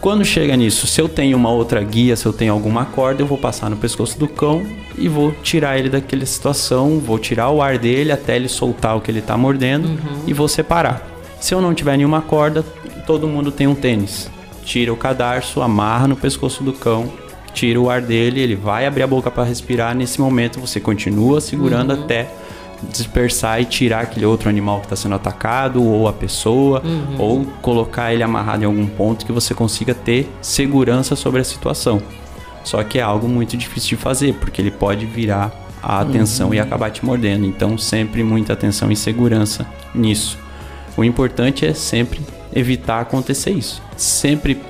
[0.00, 3.26] Quando chega nisso, se eu tenho uma outra guia, se eu tenho alguma corda, eu
[3.26, 4.62] vou passar no pescoço do cão
[4.96, 9.00] e vou tirar ele daquela situação, vou tirar o ar dele até ele soltar o
[9.00, 11.06] que ele tá mordendo e vou separar.
[11.38, 12.62] Se eu não tiver nenhuma corda,
[13.06, 14.30] todo mundo tem um tênis.
[14.70, 17.12] Tira o cadarço, amarra no pescoço do cão,
[17.52, 19.96] tira o ar dele, ele vai abrir a boca para respirar.
[19.96, 22.04] Nesse momento você continua segurando Uhum.
[22.04, 22.30] até
[22.88, 27.16] dispersar e tirar aquele outro animal que está sendo atacado, ou a pessoa, Uhum.
[27.18, 32.00] ou colocar ele amarrado em algum ponto que você consiga ter segurança sobre a situação.
[32.62, 35.50] Só que é algo muito difícil de fazer, porque ele pode virar
[35.82, 36.54] a atenção Uhum.
[36.54, 37.44] e acabar te mordendo.
[37.44, 40.38] Então, sempre muita atenção e segurança nisso.
[40.96, 42.20] O importante é sempre
[42.54, 43.82] evitar acontecer isso.
[43.96, 44.60] Sempre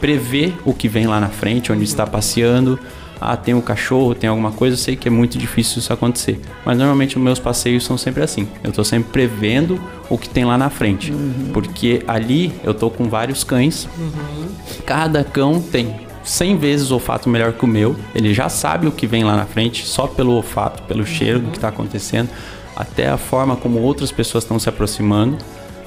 [0.00, 2.78] prever o que vem lá na frente, onde está passeando.
[3.20, 6.38] Ah, tem um cachorro, tem alguma coisa, eu sei que é muito difícil isso acontecer.
[6.64, 8.46] Mas normalmente os meus passeios são sempre assim.
[8.62, 9.80] Eu tô sempre prevendo
[10.10, 11.12] o que tem lá na frente.
[11.52, 13.88] Porque ali eu tô com vários cães.
[14.84, 17.96] Cada cão tem 100 vezes olfato melhor que o meu.
[18.14, 21.50] Ele já sabe o que vem lá na frente, só pelo olfato, pelo cheiro do
[21.50, 22.28] que está acontecendo,
[22.74, 25.38] até a forma como outras pessoas estão se aproximando.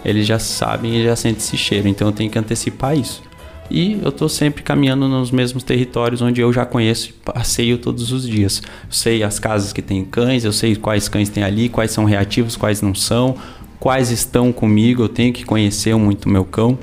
[0.03, 1.87] Eles já sabem e já sentem esse cheiro.
[1.87, 3.21] Então eu tenho que antecipar isso.
[3.69, 8.11] E eu tô sempre caminhando nos mesmos territórios onde eu já conheço e passeio todos
[8.11, 8.63] os dias.
[8.65, 12.03] Eu sei as casas que tem cães, eu sei quais cães tem ali, quais são
[12.03, 13.35] reativos, quais não são,
[13.79, 16.79] quais estão comigo, eu tenho que conhecer muito meu cão.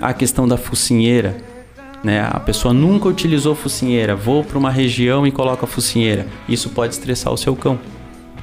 [0.00, 1.36] A questão da focinheira,
[2.02, 2.26] né?
[2.30, 6.26] A pessoa nunca utilizou focinheira, vou para uma região e coloco a focinheira.
[6.48, 7.78] Isso pode estressar o seu cão.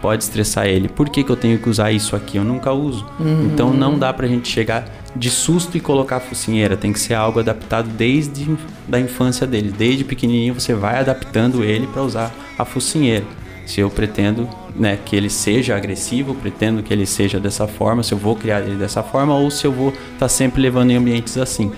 [0.02, 0.90] Pode estressar ele.
[0.90, 2.38] Por que, que eu tenho que usar isso aqui?
[2.38, 3.06] Eu nunca uso.
[3.19, 3.45] Uhum.
[3.45, 6.76] Então não dá pra gente chegar de susto e colocar a focinheira.
[6.76, 8.57] Tem que ser algo adaptado desde
[8.88, 9.72] da infância dele.
[9.76, 13.26] Desde pequenininho você vai adaptando ele para usar a focinheira.
[13.65, 18.11] Se eu pretendo né, que ele seja agressivo, pretendo que ele seja dessa forma, se
[18.11, 21.38] eu vou criar ele dessa forma ou se eu vou estar sempre levando em ambientes
[21.38, 21.72] assim.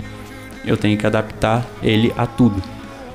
[0.65, 2.61] Eu tenho que adaptar ele a tudo.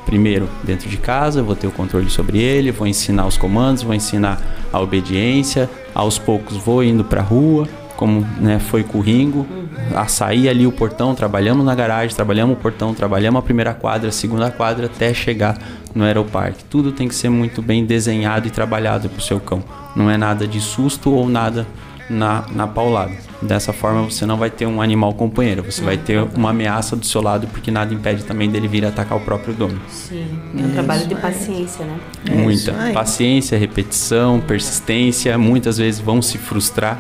[0.09, 3.95] Primeiro, dentro de casa, vou ter o controle sobre ele, vou ensinar os comandos, vou
[3.95, 4.41] ensinar
[4.73, 9.47] a obediência, aos poucos vou indo para a rua, como né, foi com o Ringo,
[9.95, 14.09] a sair ali o portão, trabalhamos na garagem, trabalhamos o portão, trabalhamos a primeira quadra,
[14.09, 15.59] a segunda quadra, até chegar
[15.95, 16.65] no aeroparque.
[16.65, 19.63] Tudo tem que ser muito bem desenhado e trabalhado para o seu cão.
[19.95, 21.67] Não é nada de susto ou nada
[22.09, 23.13] na, na paulada.
[23.41, 27.07] Dessa forma você não vai ter um animal companheiro, você vai ter uma ameaça do
[27.07, 29.81] seu lado, porque nada impede também dele vir atacar o próprio dono.
[29.89, 30.27] Sim,
[30.59, 31.99] é um trabalho de paciência, né?
[32.31, 35.39] Muita paciência, repetição, persistência.
[35.39, 36.99] Muitas vezes vão se frustrar.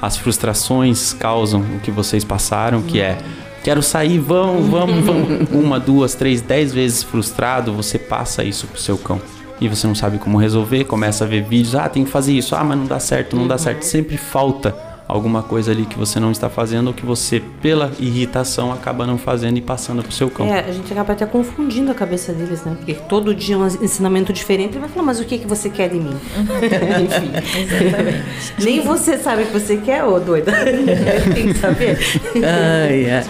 [0.00, 3.18] As frustrações causam o que vocês passaram, que é
[3.64, 5.48] quero sair, vamos, vamos, vamos.
[5.52, 9.20] Uma, duas, três, dez vezes frustrado, você passa isso pro seu cão.
[9.60, 12.54] E você não sabe como resolver, começa a ver vídeos, ah, tem que fazer isso,
[12.54, 13.82] ah, mas não dá certo, não dá certo.
[13.82, 14.74] Sempre falta
[15.08, 19.16] alguma coisa ali que você não está fazendo ou que você, pela irritação, acaba não
[19.16, 20.46] fazendo e passando pro seu cão.
[20.46, 22.74] É, a gente acaba até confundindo a cabeça deles, né?
[22.76, 25.70] Porque todo dia é um ensinamento diferente e vai falar, mas o que, que você
[25.70, 26.14] quer de mim?
[26.36, 27.32] Enfim.
[27.62, 28.24] Exatamente.
[28.62, 30.52] Nem você sabe o que você quer, ô doida.
[31.34, 31.98] Tem que saber.
[32.44, 33.24] Ai, ai.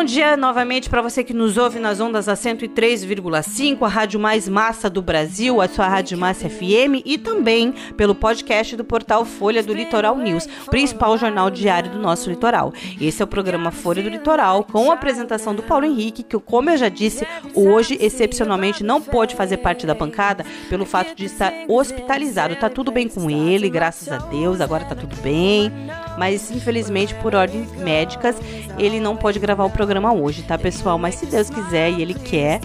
[0.00, 4.48] Bom dia novamente para você que nos ouve nas ondas da 103,5, a rádio mais
[4.48, 9.62] massa do Brasil, a sua rádio massa FM e também pelo podcast do portal Folha
[9.62, 12.72] do Litoral News, principal jornal diário do nosso litoral.
[12.98, 16.70] Esse é o programa Folha do Litoral com a apresentação do Paulo Henrique, que como
[16.70, 21.52] eu já disse, hoje excepcionalmente não pôde fazer parte da bancada pelo fato de estar
[21.68, 22.56] hospitalizado.
[22.56, 25.70] Tá tudo bem com ele, graças a Deus, agora tá tudo bem,
[26.16, 28.34] mas infelizmente por ordens médicas
[28.78, 30.98] ele não pode gravar o programa hoje, tá, pessoal?
[30.98, 32.60] Mas se Deus quiser e Ele quer,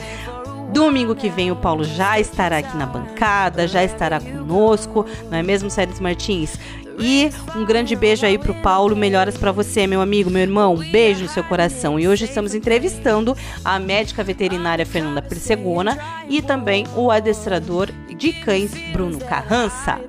[0.72, 5.44] domingo que vem o Paulo já estará aqui na bancada, já estará conosco, não é
[5.44, 6.60] mesmo, Séries Martins?
[7.00, 11.24] E um grande beijo aí pro Paulo, melhoras pra você, meu amigo, meu irmão, beijo
[11.24, 12.00] no seu coração.
[12.00, 15.98] E hoje estamos entrevistando a médica veterinária Fernanda Persegona
[16.30, 20.00] e também o adestrador de cães Bruno Carrança.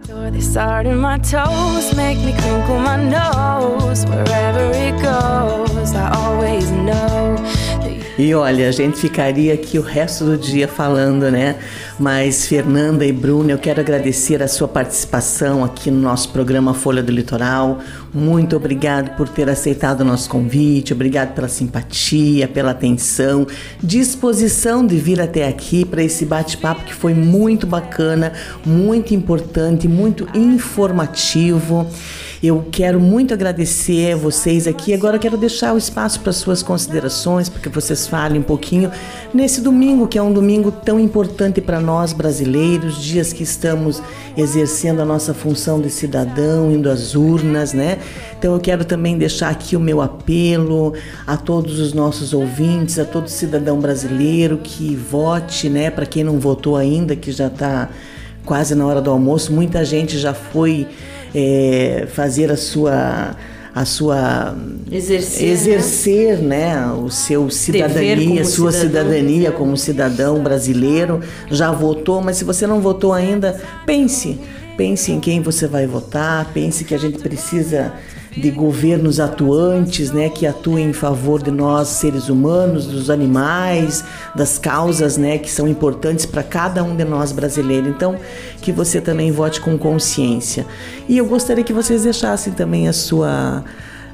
[8.19, 11.57] E olha, a gente ficaria aqui o resto do dia falando, né?
[11.99, 17.03] Mas Fernanda e Bruno, eu quero agradecer a sua participação aqui no nosso programa Folha
[17.03, 17.79] do Litoral.
[18.15, 23.47] Muito obrigado por ter aceitado o nosso convite, obrigado pela simpatia, pela atenção,
[23.83, 28.33] disposição de vir até aqui para esse bate-papo que foi muito bacana,
[28.65, 31.87] muito importante, muito informativo.
[32.43, 34.93] Eu quero muito agradecer a vocês aqui.
[34.93, 38.91] Agora quero deixar o espaço para suas considerações, para que vocês falem um pouquinho
[39.33, 44.03] nesse domingo, que é um domingo tão importante para nós brasileiros, dias que estamos
[44.37, 47.99] exercendo a nossa função de cidadão, indo às urnas, né?
[48.39, 50.93] Então eu quero também deixar aqui o meu apelo
[51.27, 55.91] a todos os nossos ouvintes, a todo cidadão brasileiro que vote, né?
[55.91, 57.89] Para quem não votou ainda, que já está
[58.45, 60.87] quase na hora do almoço, muita gente já foi
[61.35, 63.37] é, fazer a sua
[63.75, 64.57] a sua
[64.91, 66.83] Exercer, exercer né?
[66.93, 69.11] o seu cidadania, sua cidadão.
[69.13, 71.21] cidadania como cidadão brasileiro,
[71.51, 74.41] já votou, mas se você não votou ainda, pense,
[74.79, 77.93] pense em quem você vai votar, pense que a gente precisa
[78.37, 84.05] de governos atuantes, né, que atuem em favor de nós seres humanos, dos animais,
[84.35, 87.89] das causas, né, que são importantes para cada um de nós brasileiros.
[87.89, 88.17] Então,
[88.61, 90.67] que você também vote com consciência.
[91.09, 93.65] E eu gostaria que vocês deixassem também a sua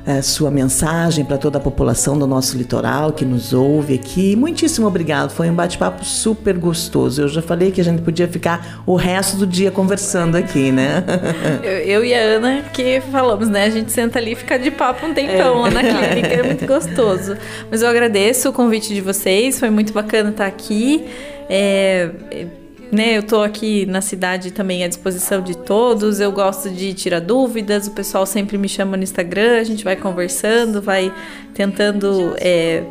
[0.07, 4.35] a sua mensagem para toda a população do nosso litoral que nos ouve aqui.
[4.35, 5.31] Muitíssimo obrigado.
[5.31, 7.23] Foi um bate-papo super gostoso.
[7.23, 11.05] Eu já falei que a gente podia ficar o resto do dia conversando aqui, né?
[11.63, 13.65] Eu, eu e a Ana que falamos, né?
[13.65, 16.67] A gente senta ali e fica de papo um tempão lá na clínica, é muito
[16.67, 17.37] gostoso.
[17.71, 21.05] Mas eu agradeço o convite de vocês, foi muito bacana estar aqui.
[21.49, 22.47] É, é,
[22.93, 26.21] né, eu tô aqui na cidade também à disposição de todos.
[26.21, 27.87] Eu gosto de tirar dúvidas.
[27.87, 31.13] O pessoal sempre me chama no Instagram, a gente vai conversando, vai
[31.55, 32.83] tentando é,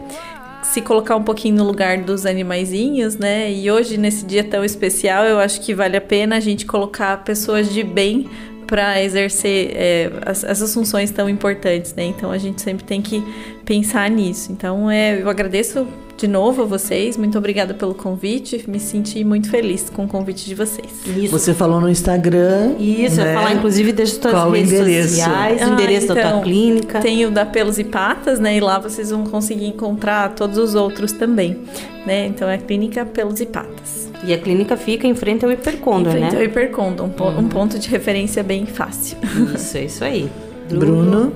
[0.64, 3.52] se colocar um pouquinho no lugar dos animaizinhos, né?
[3.52, 7.23] E hoje, nesse dia tão especial, eu acho que vale a pena a gente colocar
[7.23, 8.28] pessoas de bem
[8.68, 12.06] para exercer é, as- essas funções tão importantes, né?
[12.06, 13.22] Então a gente sempre tem que
[13.65, 14.52] pensar nisso.
[14.52, 15.86] Então é, eu agradeço
[16.22, 20.45] de novo a vocês, muito obrigada pelo convite, me senti muito feliz com o convite
[20.45, 20.88] de vocês.
[21.31, 22.76] Você falou no Instagram.
[22.77, 23.34] Isso, eu né?
[23.34, 25.10] falar, inclusive, das suas Qual o redes endereço?
[25.10, 26.98] sociais, o endereço da tua clínica.
[26.98, 28.56] Ah, então, Tem o da Pelos e Patas, né?
[28.56, 31.57] E lá vocês vão conseguir encontrar todos os outros também,
[32.06, 32.27] né?
[32.27, 34.11] Então é a Clínica Pelos e Patas.
[34.23, 36.38] E a clínica fica em frente ao Hipercondor, Em frente né?
[36.38, 39.18] ao Hipercondor, um, po- um ponto de referência bem fácil.
[39.56, 40.30] Isso, é isso aí.
[40.69, 41.34] Bruno.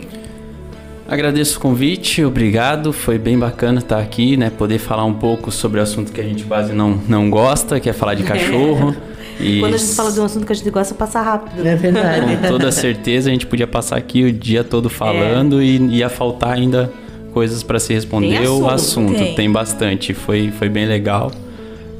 [1.07, 2.91] Agradeço o convite, obrigado.
[2.91, 4.49] Foi bem bacana estar aqui, né?
[4.49, 7.87] Poder falar um pouco sobre o assunto que a gente quase não, não gosta, que
[7.87, 8.95] é falar de cachorro.
[9.39, 11.65] E Quando a gente fala de um assunto que a gente gosta, passa rápido.
[11.65, 16.09] É com toda certeza a gente podia passar aqui o dia todo falando e ia
[16.09, 16.91] faltar ainda
[17.33, 19.11] coisas para se responder Tem o assunto.
[19.11, 19.17] assunto.
[19.17, 19.35] Tem.
[19.35, 19.51] Tem.
[19.51, 21.31] bastante, foi, foi bem legal.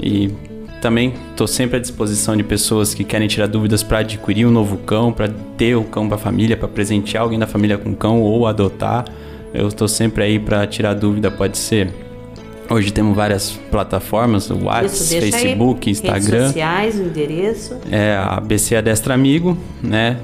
[0.02, 0.32] E
[0.86, 4.78] também estou sempre à disposição de pessoas que querem tirar dúvidas para adquirir um novo
[4.78, 8.22] cão, para ter o cão para a família, para presentear alguém da família com cão
[8.22, 9.04] ou adotar.
[9.52, 11.92] Eu estou sempre aí para tirar dúvida, pode ser.
[12.70, 15.42] Hoje temos várias plataformas, o WhatsApp, deixa aí.
[15.42, 16.38] Facebook, Instagram.
[16.38, 17.78] Redes sociais, o endereço.
[17.92, 20.18] É a BC Adestra Amigo, né?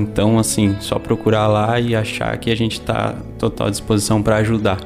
[0.00, 4.78] Então, assim, só procurar lá e achar que a gente tá total disposição para ajudar.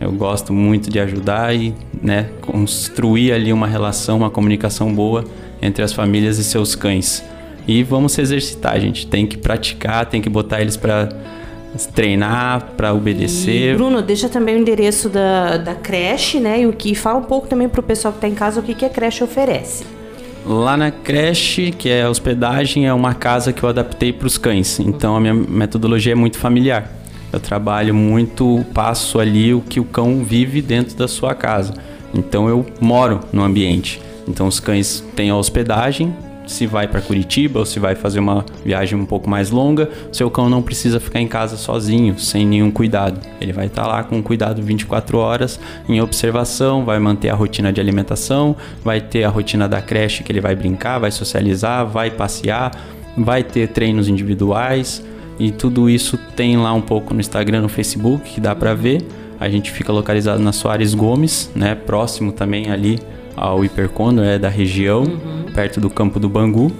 [0.00, 5.24] Eu gosto muito de ajudar e, né, construir ali uma relação, uma comunicação boa
[5.60, 7.24] entre as famílias e seus cães.
[7.66, 11.08] E vamos se exercitar, a gente tem que praticar, tem que botar eles para
[11.94, 13.76] treinar, para E, obedecer.
[13.76, 16.62] Bruno, deixa também o endereço da, da creche, né?
[16.62, 18.74] E o que fala um pouco também pro pessoal que tá em casa o que,
[18.74, 19.84] que a creche oferece.
[20.46, 24.38] Lá na creche, que é a hospedagem, é uma casa que eu adaptei para os
[24.38, 24.80] cães.
[24.80, 26.90] Então a minha metodologia é muito familiar.
[27.32, 31.74] Eu trabalho muito, passo ali o que o cão vive dentro da sua casa.
[32.14, 34.00] Então eu moro no ambiente.
[34.26, 36.14] Então os cães têm a hospedagem.
[36.46, 40.30] Se vai para Curitiba ou se vai fazer uma viagem um pouco mais longa, seu
[40.30, 43.20] cão não precisa ficar em casa sozinho, sem nenhum cuidado.
[43.38, 47.82] Ele vai estar lá com cuidado 24 horas em observação, vai manter a rotina de
[47.82, 52.72] alimentação, vai ter a rotina da creche que ele vai brincar, vai socializar, vai passear,
[53.14, 55.04] vai ter treinos individuais
[55.38, 59.06] e tudo isso tem lá um pouco no Instagram, no Facebook, que dá para ver.
[59.38, 62.98] A gente fica localizado na Soares Gomes, né, próximo também ali
[63.36, 65.04] ao Hipercondor, é da região,
[65.54, 66.72] perto do Campo do Bangu.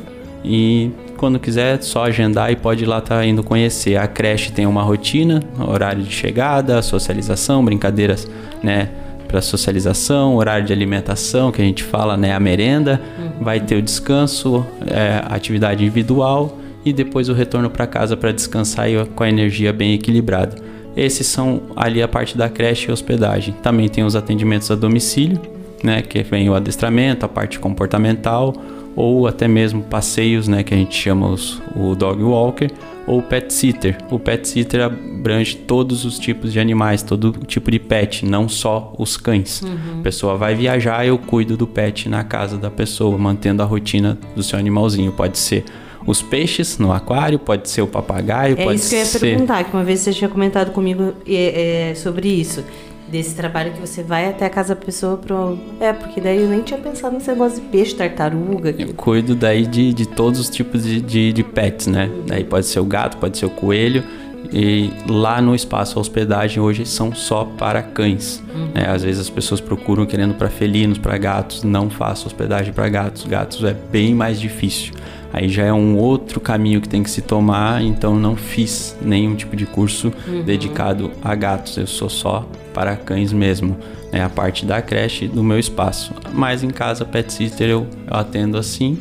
[0.44, 3.96] E quando quiser, só agendar e pode ir lá estar indo conhecer.
[3.96, 8.28] A creche tem uma rotina, horário de chegada, socialização, brincadeiras,
[8.60, 8.88] né,
[9.28, 13.00] para socialização, horário de alimentação, que a gente fala, né, a merenda,
[13.40, 16.58] vai ter o descanso, é, atividade individual
[16.88, 20.56] e depois o retorno para casa para descansar e com a energia bem equilibrada.
[20.96, 23.54] Esses são ali a parte da creche e hospedagem.
[23.62, 25.40] Também tem os atendimentos a domicílio,
[25.82, 28.52] né, que vem o adestramento, a parte comportamental
[28.96, 32.68] ou até mesmo passeios, né, que a gente chama os, o dog walker
[33.06, 33.96] ou pet sitter.
[34.10, 38.92] O pet sitter abrange todos os tipos de animais, todo tipo de pet, não só
[38.98, 39.62] os cães.
[39.62, 40.00] Uhum.
[40.00, 44.18] A pessoa vai viajar, eu cuido do pet na casa da pessoa, mantendo a rotina
[44.34, 45.12] do seu animalzinho.
[45.12, 45.64] Pode ser
[46.06, 49.18] os peixes no aquário, pode ser o papagaio, É pode isso que eu ia ser
[49.20, 52.64] perguntar, que uma vez você tinha comentado comigo é, é, sobre isso.
[53.08, 55.58] Desse trabalho que você vai até a casa da pessoa pro.
[55.80, 58.74] É, porque daí eu nem tinha pensado nesse negócio de peixe, tartaruga.
[58.78, 62.10] Eu cuido daí de, de todos os tipos de, de, de pets, né?
[62.26, 64.04] Daí pode ser o gato, pode ser o coelho.
[64.52, 68.42] E lá no espaço hospedagem hoje são só para cães.
[68.54, 68.68] Uhum.
[68.74, 68.88] né?
[68.88, 71.62] Às vezes as pessoas procuram querendo para felinos, para gatos.
[71.64, 73.24] Não faço hospedagem para gatos.
[73.24, 74.92] Gatos é bem mais difícil.
[75.32, 77.82] Aí já é um outro caminho que tem que se tomar.
[77.82, 80.42] Então não fiz nenhum tipo de curso Uhum.
[80.42, 81.76] dedicado a gatos.
[81.76, 83.76] Eu sou só para cães mesmo.
[84.10, 86.14] É a parte da creche do meu espaço.
[86.32, 88.98] Mas em casa, pet sitter, eu, eu atendo assim.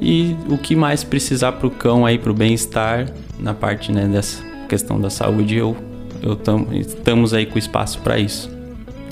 [0.00, 3.06] E o que mais precisar para o cão aí, para o bem-estar,
[3.38, 5.76] na parte né, dessa questão da saúde, eu,
[6.22, 8.50] eu tam, estamos aí com o espaço para isso.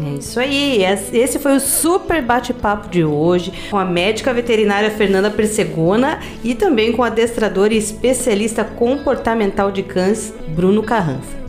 [0.03, 0.83] É isso aí.
[1.13, 6.93] Esse foi o super bate-papo de hoje com a médica veterinária Fernanda Persegona e também
[6.93, 11.44] com o adestrador e especialista comportamental de cães Bruno Carranza.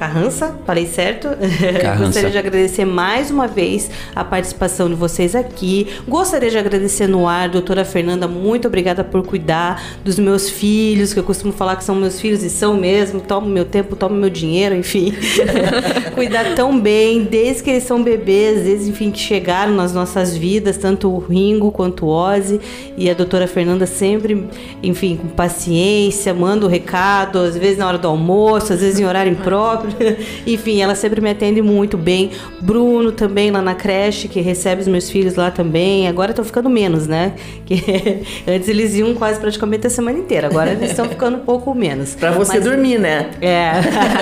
[0.00, 1.28] Carrança, falei certo?
[1.78, 2.04] Carrança.
[2.06, 5.88] Gostaria de agradecer mais uma vez a participação de vocês aqui.
[6.08, 11.20] Gostaria de agradecer no ar, doutora Fernanda, muito obrigada por cuidar dos meus filhos, que
[11.20, 13.20] eu costumo falar que são meus filhos e são mesmo.
[13.20, 15.12] Tomo meu tempo, tomo meu dinheiro, enfim.
[16.16, 20.78] cuidar tão bem, desde que eles são bebês, desde enfim, que chegaram nas nossas vidas,
[20.78, 22.58] tanto o Ringo quanto o Ozzy.
[22.96, 24.48] E a doutora Fernanda sempre,
[24.82, 29.04] enfim, com paciência, manda o recado, às vezes na hora do almoço, às vezes em
[29.04, 29.89] horário impróprio.
[30.46, 32.30] enfim, ela sempre me atende muito bem.
[32.60, 36.08] Bruno também lá na creche, que recebe os meus filhos lá também.
[36.08, 37.32] Agora estão ficando menos, né?
[37.70, 41.72] Que antes eles iam quase praticamente a semana inteira, agora eles estão ficando um pouco
[41.74, 42.14] menos.
[42.16, 43.30] Pra você Mas- dormir, né?
[43.40, 43.70] é.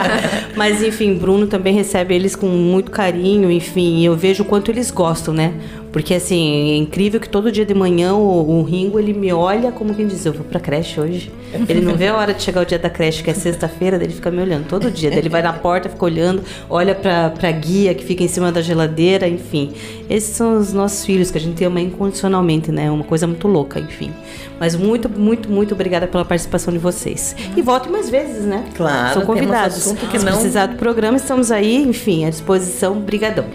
[0.55, 4.91] Mas enfim, Bruno também recebe eles com muito carinho, enfim, eu vejo o quanto eles
[4.91, 5.55] gostam, né?
[5.99, 9.73] Porque assim, é incrível que todo dia de manhã o, o Ringo ele me olha
[9.73, 11.33] como quem diz, eu vou pra creche hoje.
[11.69, 14.13] Ele não vê a hora de chegar o dia da creche, que é sexta-feira, ele
[14.13, 15.09] fica me olhando todo dia.
[15.09, 18.53] Daí ele vai na porta, fica olhando, olha pra, pra guia que fica em cima
[18.53, 19.73] da geladeira, enfim.
[20.11, 22.85] Esses são os nossos filhos que a gente ama incondicionalmente, né?
[22.85, 24.13] É uma coisa muito louca, enfim.
[24.61, 27.35] Mas muito, muito, muito obrigada pela participação de vocês.
[27.57, 28.65] E volte mais vezes, né?
[28.77, 29.77] Claro, São temos convidados.
[29.79, 33.01] assunto que Se não- precisar do programa, estamos aí, enfim, à disposição.
[33.01, 33.47] Brigadão.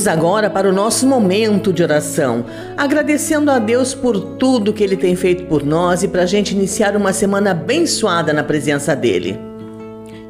[0.00, 4.96] Vamos agora para o nosso momento de oração, agradecendo a Deus por tudo que Ele
[4.96, 9.38] tem feito por nós e para a gente iniciar uma semana abençoada na presença dEle.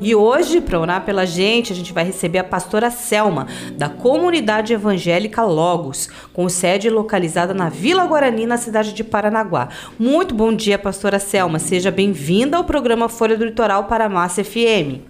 [0.00, 4.72] E hoje, para orar pela gente, a gente vai receber a pastora Selma, da Comunidade
[4.72, 9.68] Evangélica Logos, com sede localizada na Vila Guarani, na cidade de Paranaguá.
[9.96, 11.60] Muito bom dia, pastora Selma.
[11.60, 15.09] Seja bem-vinda ao programa Folha do Litoral para a Massa FM.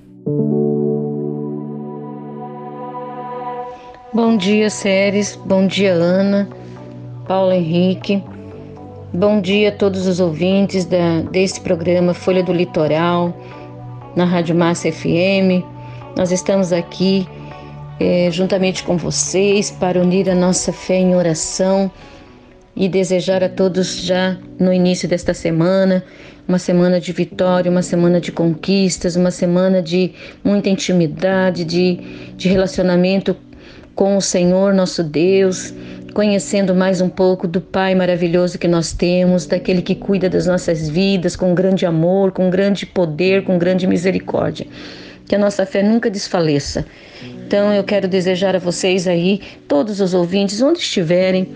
[4.12, 5.36] Bom dia, Séries.
[5.36, 6.48] Bom dia, Ana,
[7.28, 8.20] Paulo Henrique.
[9.14, 13.32] Bom dia a todos os ouvintes da, desse programa Folha do Litoral,
[14.16, 15.62] na Rádio Massa FM.
[16.16, 17.28] Nós estamos aqui
[18.00, 21.88] eh, juntamente com vocês para unir a nossa fé em oração
[22.74, 26.04] e desejar a todos já no início desta semana
[26.50, 30.12] uma semana de vitória, uma semana de conquistas, uma semana de
[30.42, 32.00] muita intimidade, de,
[32.36, 33.36] de relacionamento
[34.00, 35.74] com o Senhor nosso Deus,
[36.14, 40.88] conhecendo mais um pouco do Pai maravilhoso que nós temos, daquele que cuida das nossas
[40.88, 44.66] vidas com grande amor, com grande poder, com grande misericórdia.
[45.28, 46.86] Que a nossa fé nunca desfaleça.
[47.46, 51.46] Então eu quero desejar a vocês aí, todos os ouvintes, onde estiverem,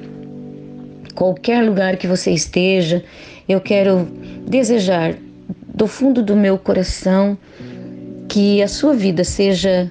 [1.14, 3.02] qualquer lugar que você esteja,
[3.48, 4.06] eu quero
[4.46, 5.14] desejar
[5.74, 7.38] do fundo do meu coração
[8.28, 9.90] que a sua vida seja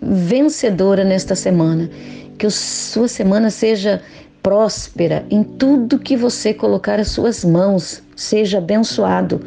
[0.00, 1.90] vencedora nesta semana,
[2.38, 4.00] que a sua semana seja
[4.42, 9.40] próspera em tudo que você colocar as suas mãos, seja abençoado.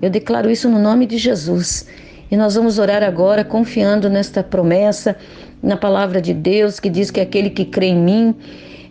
[0.00, 1.86] Eu declaro isso no nome de Jesus.
[2.30, 5.16] E nós vamos orar agora confiando nesta promessa,
[5.62, 8.34] na palavra de Deus, que diz que aquele que crê em mim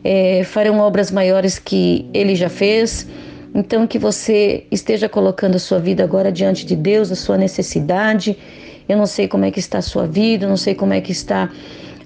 [0.04, 3.08] eh, farão obras maiores que ele já fez.
[3.54, 8.38] Então, que você esteja colocando a sua vida agora diante de Deus, a sua necessidade.
[8.92, 11.00] Eu não sei como é que está a sua vida, eu não sei como é
[11.00, 11.50] que está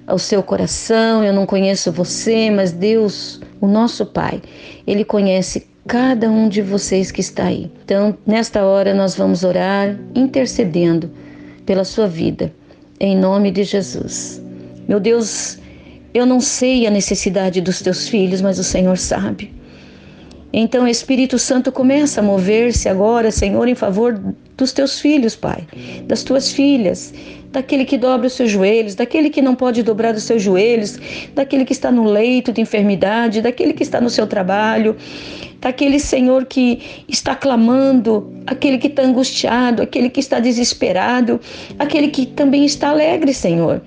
[0.06, 4.40] o seu coração, eu não conheço você, mas Deus, o nosso Pai,
[4.86, 7.72] Ele conhece cada um de vocês que está aí.
[7.84, 11.10] Então, nesta hora, nós vamos orar intercedendo
[11.66, 12.54] pela sua vida,
[13.00, 14.40] em nome de Jesus.
[14.86, 15.58] Meu Deus,
[16.14, 19.52] eu não sei a necessidade dos teus filhos, mas o Senhor sabe.
[20.52, 25.66] Então, o Espírito Santo começa a mover-se agora, Senhor, em favor dos teus filhos, Pai,
[26.04, 27.12] das tuas filhas,
[27.50, 30.98] daquele que dobra os seus joelhos, daquele que não pode dobrar os seus joelhos,
[31.34, 34.96] daquele que está no leito de enfermidade, daquele que está no seu trabalho,
[35.60, 41.40] daquele Senhor que está clamando, aquele que está angustiado, aquele que está desesperado,
[41.78, 43.82] aquele que também está alegre, Senhor.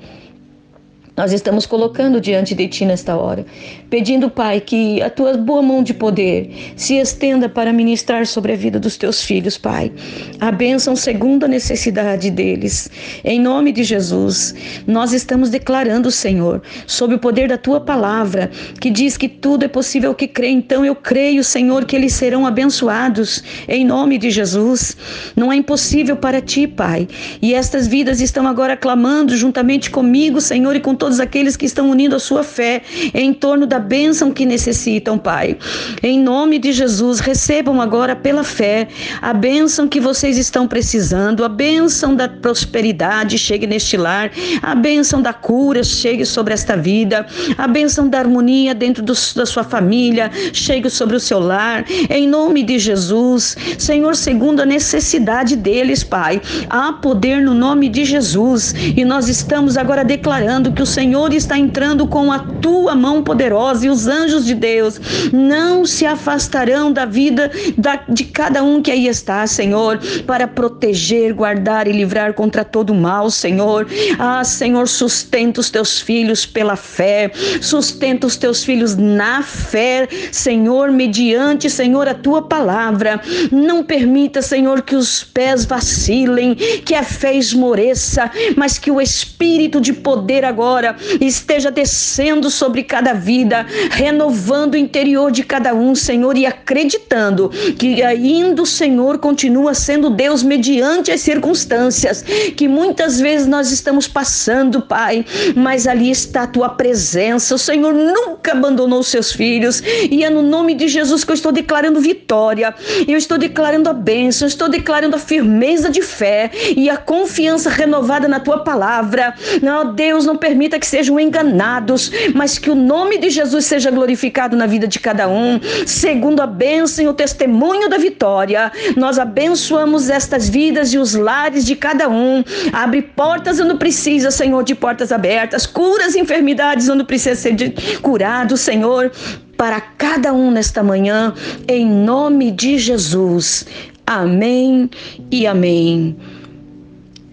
[1.19, 3.45] Nós estamos colocando diante de Ti nesta hora,
[3.89, 8.55] pedindo, Pai, que a Tua boa mão de poder se estenda para ministrar sobre a
[8.55, 9.91] vida dos Teus filhos, Pai.
[10.39, 12.89] A bênção segundo a necessidade deles.
[13.21, 14.55] Em nome de Jesus,
[14.87, 19.67] nós estamos declarando, Senhor, sob o poder da Tua palavra, que diz que tudo é
[19.67, 20.47] possível que crê.
[20.47, 23.43] Então eu creio, Senhor, que eles serão abençoados.
[23.67, 24.95] Em nome de Jesus.
[25.35, 27.09] Não é impossível para Ti, Pai.
[27.41, 31.65] E estas vidas estão agora clamando juntamente comigo, Senhor, e com todos todos aqueles que
[31.65, 32.83] estão unindo a sua fé
[33.15, 35.57] em torno da bênção que necessitam, Pai.
[36.03, 38.87] Em nome de Jesus, recebam agora pela fé
[39.19, 44.29] a bênção que vocês estão precisando, a bênção da prosperidade chegue neste lar,
[44.61, 47.25] a bênção da cura chegue sobre esta vida,
[47.57, 52.27] a bênção da harmonia dentro do, da sua família chegue sobre o seu lar, em
[52.27, 53.57] nome de Jesus.
[53.79, 59.75] Senhor, segundo a necessidade deles, Pai, há poder no nome de Jesus e nós estamos
[59.75, 60.98] agora declarando que o Senhor
[61.33, 64.99] está entrando com a tua mão poderosa e os anjos de Deus
[65.31, 71.33] não se afastarão da vida da, de cada um que aí está, Senhor, para proteger,
[71.33, 73.87] guardar e livrar contra todo mal, Senhor.
[74.17, 77.31] Ah, Senhor, sustenta os teus filhos pela fé,
[77.61, 83.21] sustenta os teus filhos na fé, Senhor, mediante, Senhor, a tua palavra.
[83.51, 89.79] Não permita, Senhor, que os pés vacilem, que a fé esmoreça, mas que o espírito
[89.79, 90.88] de poder agora
[91.19, 98.01] esteja descendo sobre cada vida, renovando o interior de cada um, Senhor, e acreditando que
[98.03, 102.23] ainda o Senhor continua sendo Deus mediante as circunstâncias
[102.55, 105.25] que muitas vezes nós estamos passando, Pai,
[105.55, 107.55] mas ali está a tua presença.
[107.55, 111.35] O Senhor nunca abandonou os seus filhos, e é no nome de Jesus que eu
[111.35, 112.73] estou declarando vitória,
[113.07, 117.69] eu estou declarando a bênção, eu estou declarando a firmeza de fé e a confiança
[117.69, 119.33] renovada na tua palavra.
[119.61, 124.57] Não, Deus, não permita que sejam enganados, mas que o nome de Jesus seja glorificado
[124.57, 128.71] na vida de cada um, segundo a bênção e o testemunho da vitória.
[128.97, 132.43] Nós abençoamos estas vidas e os lares de cada um.
[132.73, 135.65] Abre portas onde precisa, Senhor, de portas abertas.
[135.65, 137.55] Cura as enfermidades onde precisa ser
[138.01, 139.11] curado, Senhor,
[139.57, 141.33] para cada um nesta manhã,
[141.67, 143.65] em nome de Jesus.
[144.05, 144.89] Amém
[145.29, 146.15] e amém.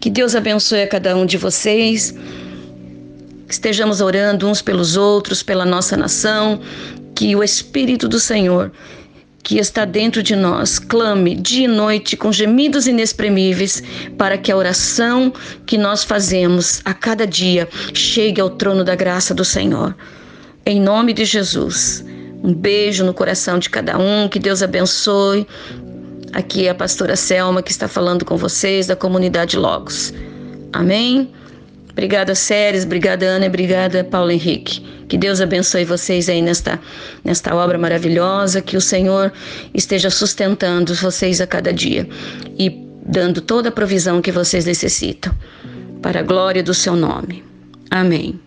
[0.01, 2.15] Que Deus abençoe a cada um de vocês.
[3.47, 6.61] Que estejamos orando uns pelos outros, pela nossa nação.
[7.15, 8.73] Que o Espírito do Senhor,
[9.43, 13.83] que está dentro de nós, clame dia e noite com gemidos inexprimíveis,
[14.19, 15.33] para que a oração
[15.65, 19.95] que nós fazemos a cada dia chegue ao trono da graça do Senhor.
[20.65, 22.05] Em nome de Jesus.
[22.43, 24.29] Um beijo no coração de cada um.
[24.29, 25.47] Que Deus abençoe.
[26.33, 30.13] Aqui é a pastora Selma que está falando com vocês da comunidade Logos.
[30.73, 31.33] Amém?
[31.97, 32.85] Obrigada, Séries.
[32.85, 33.47] Obrigada, Ana.
[33.47, 34.83] Obrigada, Paulo Henrique.
[35.09, 36.79] Que Deus abençoe vocês aí nesta,
[37.25, 38.61] nesta obra maravilhosa.
[38.61, 39.33] Que o Senhor
[39.73, 42.07] esteja sustentando vocês a cada dia
[42.59, 42.69] e
[43.03, 45.35] dando toda a provisão que vocês necessitam.
[46.03, 47.43] Para a glória do seu nome.
[47.91, 48.46] Amém.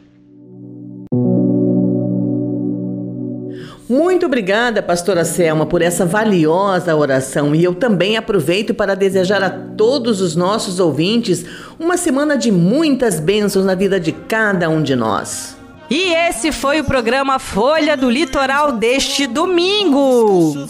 [3.89, 7.55] Muito obrigada, pastora Selma, por essa valiosa oração.
[7.55, 11.43] E eu também aproveito para desejar a todos os nossos ouvintes
[11.79, 15.58] uma semana de muitas bênçãos na vida de cada um de nós.
[15.89, 20.67] E esse foi o programa Folha do Litoral deste domingo.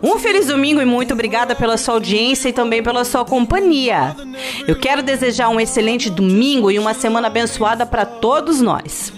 [0.00, 4.14] Um feliz domingo e muito obrigada pela sua audiência e também pela sua companhia.
[4.68, 9.12] Eu quero desejar um excelente domingo e uma semana abençoada para todos nós.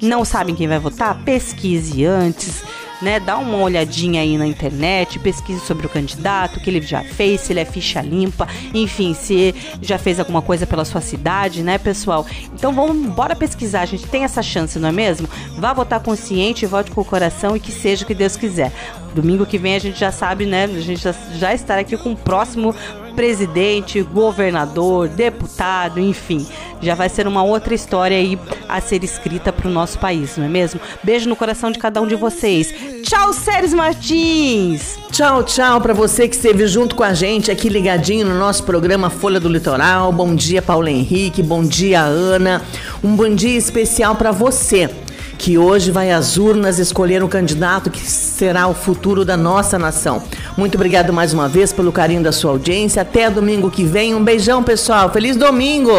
[0.00, 2.62] não sabe quem vai votar, pesquise antes
[3.00, 3.20] né?
[3.20, 7.42] Dá uma olhadinha aí na internet, pesquise sobre o candidato, o que ele já fez,
[7.42, 11.78] se ele é ficha limpa, enfim, se já fez alguma coisa pela sua cidade, né,
[11.78, 12.26] pessoal?
[12.54, 15.28] Então vamos, bora pesquisar, a gente tem essa chance, não é mesmo?
[15.58, 18.72] Vá votar consciente, vote com o coração e que seja o que Deus quiser.
[19.14, 20.64] Domingo que vem a gente já sabe, né?
[20.64, 22.74] A gente já, já estará aqui com o próximo
[23.16, 26.46] presidente, governador, deputado, enfim.
[26.82, 28.38] Já vai ser uma outra história aí
[28.68, 30.78] a ser escrita para o nosso país, não é mesmo?
[31.02, 32.72] Beijo no coração de cada um de vocês.
[33.02, 34.98] Tchau, Séries Martins!
[35.10, 39.08] Tchau, tchau para você que esteve junto com a gente aqui ligadinho no nosso programa
[39.08, 40.12] Folha do Litoral.
[40.12, 41.42] Bom dia, Paulo Henrique.
[41.42, 42.62] Bom dia, Ana.
[43.02, 44.90] Um bom dia especial para você
[45.38, 50.22] que hoje vai às urnas escolher o candidato que será o futuro da nossa nação.
[50.56, 53.02] Muito obrigado mais uma vez pelo carinho da sua audiência.
[53.02, 54.14] Até domingo que vem.
[54.14, 55.10] Um beijão, pessoal.
[55.10, 55.92] Feliz domingo!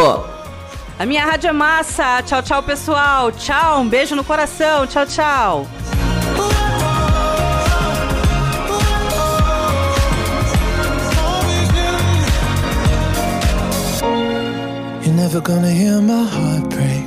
[1.00, 2.22] A minha rádio é massa.
[2.24, 3.32] Tchau, tchau, pessoal.
[3.32, 4.88] Tchau, um beijo no coração.
[4.88, 5.68] Tchau, tchau.
[15.04, 17.07] You're never gonna hear my heart break.